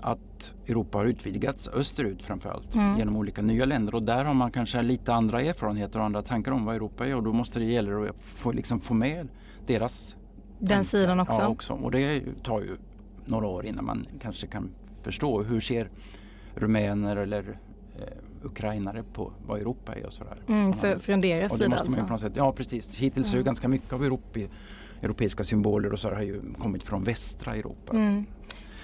att 0.00 0.54
Europa 0.66 0.98
har 0.98 1.04
utvidgats 1.04 1.68
österut 1.68 2.22
framförallt 2.22 2.74
mm. 2.74 2.98
genom 2.98 3.16
olika 3.16 3.42
nya 3.42 3.64
länder 3.64 3.94
och 3.94 4.02
där 4.02 4.24
har 4.24 4.34
man 4.34 4.50
kanske 4.50 4.82
lite 4.82 5.14
andra 5.14 5.42
erfarenheter 5.42 5.98
och 5.98 6.04
andra 6.04 6.22
tankar 6.22 6.52
om 6.52 6.64
vad 6.64 6.74
Europa 6.74 7.06
är 7.06 7.16
och 7.16 7.22
då 7.22 7.32
måste 7.32 7.58
det 7.58 7.64
gälla 7.64 8.10
att 8.10 8.16
få, 8.18 8.52
liksom 8.52 8.80
få 8.80 8.94
med 8.94 9.28
deras 9.66 10.16
Den 10.58 10.84
sidan 10.84 11.20
också? 11.20 11.42
Ja, 11.42 11.48
också. 11.48 11.72
Och 11.72 11.90
det 11.90 12.22
tar 12.42 12.60
ju 12.60 12.76
några 13.24 13.46
år 13.46 13.66
innan 13.66 13.84
man 13.84 14.06
kanske 14.20 14.46
kan 14.46 14.70
förstå 15.02 15.42
hur 15.42 15.60
ser 15.60 15.90
rumäner 16.54 17.16
eller 17.16 17.58
eh, 17.98 18.46
ukrainare 18.46 19.02
på 19.12 19.32
vad 19.46 19.60
Europa 19.60 19.94
är 19.94 20.06
och 20.06 20.12
sådär. 20.12 20.36
Mm, 20.48 20.72
för, 20.72 20.98
från 20.98 21.20
deras 21.20 21.58
sida 21.58 21.76
alltså? 21.76 22.18
Sätt, 22.18 22.32
ja 22.36 22.52
precis, 22.52 22.96
hittills 22.96 23.28
mm. 23.28 23.34
är 23.34 23.38
ju 23.38 23.44
ganska 23.44 23.68
mycket 23.68 23.92
av 23.92 24.04
Europa, 24.04 24.40
europeiska 25.02 25.44
symboler 25.44 25.92
och 25.92 25.98
så 25.98 26.10
har 26.10 26.22
ju 26.22 26.40
kommit 26.58 26.82
från 26.82 27.04
västra 27.04 27.54
Europa. 27.54 27.92
Mm. 27.92 28.26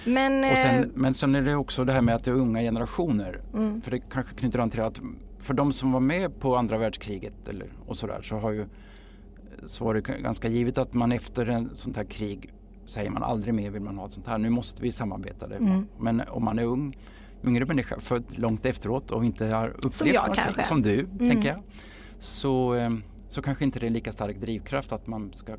Men, 0.05 0.51
och 0.51 0.57
sen, 0.57 0.83
eh, 0.83 0.89
men 0.93 1.13
sen 1.13 1.35
är 1.35 1.41
det 1.41 1.55
också 1.55 1.85
det 1.85 1.93
här 1.93 2.01
med 2.01 2.15
att 2.15 2.23
det 2.23 2.31
är 2.31 2.35
unga 2.35 2.61
generationer. 2.61 3.41
Mm. 3.53 3.81
För 3.81 3.91
det 3.91 3.99
kanske 3.99 4.35
knyter 4.35 4.59
an 4.59 4.69
till 4.69 4.81
att 4.81 5.01
för 5.39 5.53
de 5.53 5.73
som 5.73 5.91
var 5.91 5.99
med 5.99 6.39
på 6.39 6.55
andra 6.55 6.77
världskriget 6.77 7.47
eller, 7.47 7.67
och 7.85 7.97
sådär 7.97 8.21
så 8.21 8.35
har 8.35 8.51
ju 8.51 8.65
så 9.65 9.85
var 9.85 9.93
det 9.93 10.01
ganska 10.01 10.47
givet 10.47 10.77
att 10.77 10.93
man 10.93 11.11
efter 11.11 11.45
en 11.45 11.71
sånt 11.75 11.97
här 11.97 12.03
krig 12.03 12.53
säger 12.85 13.09
man 13.09 13.23
aldrig 13.23 13.53
mer 13.53 13.69
vill 13.69 13.81
man 13.81 13.97
ha 13.97 14.05
ett 14.05 14.13
sånt 14.13 14.27
här. 14.27 14.37
Nu 14.37 14.49
måste 14.49 14.81
vi 14.81 14.91
samarbeta. 14.91 15.45
Mm. 15.45 15.87
Men 15.97 16.21
om 16.29 16.43
man 16.43 16.59
är 16.59 16.63
ung, 16.63 16.97
yngre 17.43 17.65
människa 17.65 17.99
född 17.99 18.23
långt 18.29 18.65
efteråt 18.65 19.11
och 19.11 19.25
inte 19.25 19.45
har 19.45 19.69
upplevt 19.69 19.93
som 19.93 20.07
jag, 20.07 20.33
kanske. 20.35 20.63
som 20.63 20.81
du, 20.81 20.99
mm. 20.99 21.17
tänker 21.17 21.49
jag. 21.49 21.61
Så, 22.19 22.73
eh, 22.73 22.89
så 23.29 23.41
kanske 23.41 23.63
inte 23.63 23.79
det 23.79 23.85
är 23.85 23.89
lika 23.89 24.11
stark 24.11 24.37
drivkraft 24.37 24.91
att 24.91 25.07
man 25.07 25.33
ska 25.33 25.57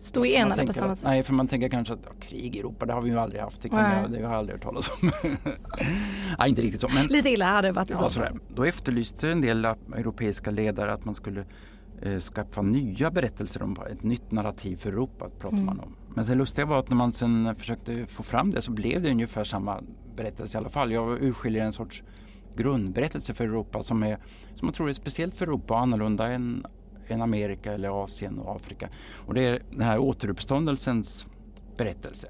Stå 0.00 0.26
enade 0.26 0.66
på 0.66 0.72
samma 0.72 0.96
sätt? 0.96 1.04
Nej, 1.04 1.22
för 1.22 1.32
man 1.32 1.48
tänker 1.48 1.68
kanske 1.68 1.94
att 1.94 2.00
ja, 2.04 2.10
krig 2.20 2.56
i 2.56 2.58
Europa, 2.58 2.86
det 2.86 2.92
har 2.92 3.00
vi 3.00 3.10
ju 3.10 3.18
aldrig 3.18 3.40
haft. 3.40 3.62
Det, 3.62 3.68
kan 3.68 3.78
jag, 3.78 4.10
det 4.10 4.16
har 4.16 4.22
jag 4.22 4.32
aldrig 4.32 4.54
hört 4.54 4.62
talas 4.62 4.90
om. 4.90 5.10
nej, 6.38 6.48
inte 6.48 6.62
riktigt 6.62 6.80
så. 6.80 6.88
Men, 6.88 7.06
Lite 7.06 7.28
illa 7.28 7.44
hade 7.44 7.68
det 7.68 7.72
varit 7.72 7.90
ja, 7.90 7.96
så 7.96 8.20
fall. 8.20 8.38
Då 8.54 8.64
efterlyste 8.64 9.30
en 9.30 9.40
del 9.40 9.64
europeiska 9.64 10.50
ledare 10.50 10.92
att 10.92 11.04
man 11.04 11.14
skulle 11.14 11.44
eh, 12.02 12.18
skaffa 12.18 12.62
nya 12.62 13.10
berättelser 13.10 13.62
om 13.62 13.76
ett 13.90 14.02
nytt 14.02 14.30
narrativ 14.30 14.76
för 14.76 14.88
Europa. 14.88 15.28
Pratar 15.38 15.56
mm. 15.56 15.66
man 15.66 15.80
om. 15.80 15.96
Men 16.14 16.26
det 16.26 16.34
lustiga 16.34 16.66
var 16.66 16.78
att 16.78 16.88
när 16.88 16.96
man 16.96 17.12
sen 17.12 17.54
försökte 17.54 18.06
få 18.06 18.22
fram 18.22 18.50
det 18.50 18.62
så 18.62 18.72
blev 18.72 19.02
det 19.02 19.10
ungefär 19.10 19.44
samma 19.44 19.80
berättelse 20.16 20.56
i 20.56 20.60
alla 20.60 20.70
fall. 20.70 20.92
Jag 20.92 21.22
urskiljer 21.22 21.64
en 21.64 21.72
sorts 21.72 22.02
grundberättelse 22.56 23.34
för 23.34 23.44
Europa 23.44 23.82
som, 23.82 24.02
är, 24.02 24.18
som 24.54 24.66
man 24.66 24.72
tror 24.72 24.88
är 24.88 24.92
speciellt 24.92 25.34
för 25.34 25.46
Europa 25.46 25.74
och 25.74 25.80
annorlunda 25.80 26.26
än 26.26 26.66
än 27.10 27.22
Amerika 27.22 27.72
eller 27.72 28.04
Asien 28.04 28.38
och 28.38 28.56
Afrika. 28.56 28.88
Och 29.26 29.34
det 29.34 29.46
är 29.46 29.62
den 29.70 29.82
här 29.82 29.98
återuppståndelsens 29.98 31.26
berättelse. 31.76 32.28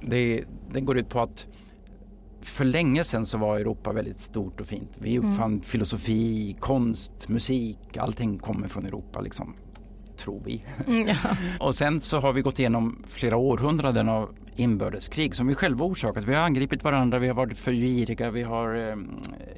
Det, 0.00 0.44
den 0.72 0.84
går 0.84 0.98
ut 0.98 1.08
på 1.08 1.20
att 1.20 1.46
för 2.44 2.64
länge 2.64 3.04
sedan 3.04 3.26
så 3.26 3.38
var 3.38 3.58
Europa 3.58 3.92
väldigt 3.92 4.18
stort 4.18 4.60
och 4.60 4.66
fint. 4.66 4.98
Vi 4.98 5.16
mm. 5.16 5.30
uppfann 5.30 5.50
mm. 5.50 5.62
filosofi, 5.62 6.56
konst, 6.60 7.28
musik, 7.28 7.96
allting 7.96 8.38
kommer 8.38 8.68
från 8.68 8.86
Europa 8.86 9.20
liksom. 9.20 9.54
Tror 10.16 10.42
vi. 10.44 10.64
Mm, 10.86 11.08
ja. 11.08 11.16
och 11.60 11.74
sen 11.74 12.00
så 12.00 12.20
har 12.20 12.32
vi 12.32 12.40
gått 12.40 12.58
igenom 12.58 13.04
flera 13.06 13.36
århundraden 13.36 14.08
av 14.08 14.34
inbördeskrig 14.56 15.36
som 15.36 15.46
vi 15.46 15.54
själva 15.54 15.84
orsakat. 15.84 16.24
Vi 16.24 16.34
har 16.34 16.42
angripit 16.42 16.84
varandra, 16.84 17.18
vi 17.18 17.28
har 17.28 17.34
varit 17.34 17.58
för 17.58 17.72
giriga, 17.72 18.30
vi 18.30 18.42
har 18.42 18.74
eh, 18.74 18.96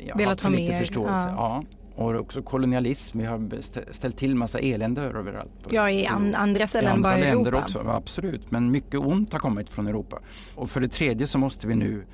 ja, 0.07 0.15
Velat 0.17 0.41
ha 0.41 0.51
mer. 0.51 0.79
förståelse. 0.79 1.29
Ja. 1.29 1.35
ja. 1.37 1.65
Och 1.97 2.15
också 2.15 2.43
kolonialism. 2.43 3.19
Vi 3.19 3.25
har 3.25 3.63
ställt 3.93 4.17
till 4.17 4.35
massa 4.35 4.59
elände 4.59 5.03
överallt. 5.03 5.51
Ja, 5.71 5.91
i 5.91 6.07
an 6.07 6.35
andra 6.35 6.67
ställen 6.67 6.93
än 6.93 7.03
bara 7.03 7.17
länder 7.17 7.51
Europa. 7.51 7.65
också, 7.65 7.79
absolut. 7.79 8.51
Men 8.51 8.71
mycket 8.71 9.01
ont 9.01 9.33
har 9.33 9.41
kommit 9.41 9.69
från 9.69 9.87
Europa. 9.87 10.19
Och 10.55 10.71
för 10.71 10.81
det 10.81 10.89
tredje 10.89 11.27
så 11.27 11.39
måste 11.39 11.67
vi 11.67 11.75
nu 11.75 12.05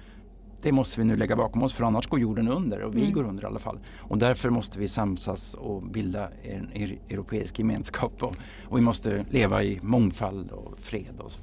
det 0.63 0.73
måste 0.73 1.01
vi 1.01 1.05
nu 1.05 1.17
lägga 1.17 1.37
bakom 1.37 1.63
oss 1.63 1.75
för 1.75 1.85
annars 1.85 2.07
går 2.07 2.21
jorden 2.21 2.49
under 2.49 2.81
och 2.81 2.97
vi 2.97 3.01
mm. 3.01 3.13
går 3.13 3.25
under 3.25 3.43
i 3.43 3.47
alla 3.47 3.59
fall. 3.59 3.79
Och 3.99 4.19
därför 4.19 4.51
måste 4.51 4.79
vi 4.79 4.89
samsas 4.89 5.55
och 5.55 5.83
bilda 5.83 6.29
en 6.43 6.69
europeisk 7.11 7.59
gemenskap 7.59 8.23
och, 8.23 8.37
och 8.69 8.77
vi 8.79 8.83
måste 8.83 9.25
leva 9.31 9.63
i 9.63 9.79
mångfald 9.83 10.51
och 10.51 10.79
fred. 10.79 11.15
Och 11.19 11.31
så 11.33 11.41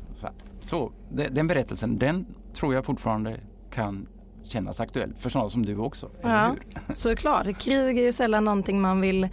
så 0.59 0.91
den 1.09 1.47
berättelsen, 1.47 1.97
den 1.97 2.25
tror 2.53 2.73
jag 2.73 2.85
fortfarande 2.85 3.39
kan 3.71 4.07
kännas 4.51 4.79
aktuell 4.79 5.13
för 5.19 5.29
sådana 5.29 5.49
som 5.49 5.65
du 5.65 5.77
också. 5.77 6.09
Ja, 6.21 6.55
såklart. 6.93 7.59
Krig 7.59 7.97
är 7.97 8.03
ju 8.03 8.11
sällan 8.11 8.45
någonting 8.45 8.81
man 8.81 9.01
vill 9.01 9.29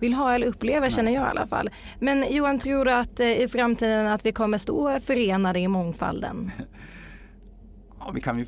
vill 0.00 0.14
ha 0.14 0.34
eller 0.34 0.46
uppleva 0.46 0.80
Nej. 0.80 0.90
känner 0.90 1.12
jag 1.12 1.22
i 1.22 1.30
alla 1.30 1.46
fall. 1.46 1.70
Men 1.98 2.34
Johan, 2.34 2.58
tror 2.58 2.84
du 2.84 2.92
att 2.92 3.20
eh, 3.20 3.40
i 3.42 3.48
framtiden 3.48 4.06
att 4.06 4.26
vi 4.26 4.32
kommer 4.32 4.58
stå 4.58 5.00
förenade 5.00 5.58
i 5.60 5.68
mångfalden? 5.68 6.50
ja, 7.98 8.10
vi 8.14 8.20
kan 8.20 8.38
ju 8.38 8.46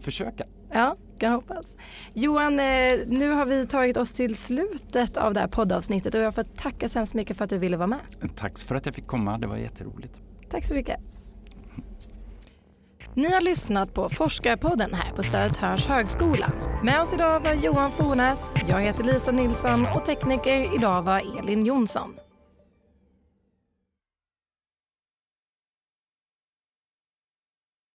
försöka. 0.00 0.44
Ja, 0.72 0.96
kan 1.18 1.32
hoppas. 1.32 1.76
Johan, 2.14 2.60
eh, 2.60 2.98
nu 3.06 3.30
har 3.30 3.46
vi 3.46 3.66
tagit 3.66 3.96
oss 3.96 4.12
till 4.12 4.36
slutet 4.36 5.16
av 5.16 5.34
det 5.34 5.40
här 5.40 5.48
poddavsnittet 5.48 6.14
och 6.14 6.20
jag 6.20 6.34
får 6.34 6.42
tacka 6.42 6.88
så 6.88 6.98
hemskt 6.98 7.14
mycket 7.14 7.36
för 7.36 7.44
att 7.44 7.50
du 7.50 7.58
ville 7.58 7.76
vara 7.76 7.86
med. 7.86 8.00
Tack 8.36 8.58
för 8.58 8.74
att 8.74 8.86
jag 8.86 8.94
fick 8.94 9.06
komma, 9.06 9.38
det 9.38 9.46
var 9.46 9.56
jätteroligt. 9.56 10.20
Tack 10.50 10.64
så 10.64 10.74
mycket. 10.74 11.00
Ni 13.16 13.32
har 13.32 13.40
lyssnat 13.40 13.94
på 13.94 14.08
Forskarpodden 14.08 14.94
här 14.94 15.12
på 15.12 15.22
Södertörns 15.22 15.86
högskola. 15.86 16.50
Med 16.82 17.00
oss 17.00 17.12
idag 17.12 17.40
var 17.40 17.52
Johan 17.52 17.92
Fornäs, 17.92 18.40
jag 18.68 18.80
heter 18.80 19.04
Lisa 19.04 19.32
Nilsson 19.32 19.86
och 19.94 20.04
tekniker 20.04 20.74
idag 20.74 21.02
var 21.02 21.38
Elin 21.38 21.66
Jonsson. 21.66 22.14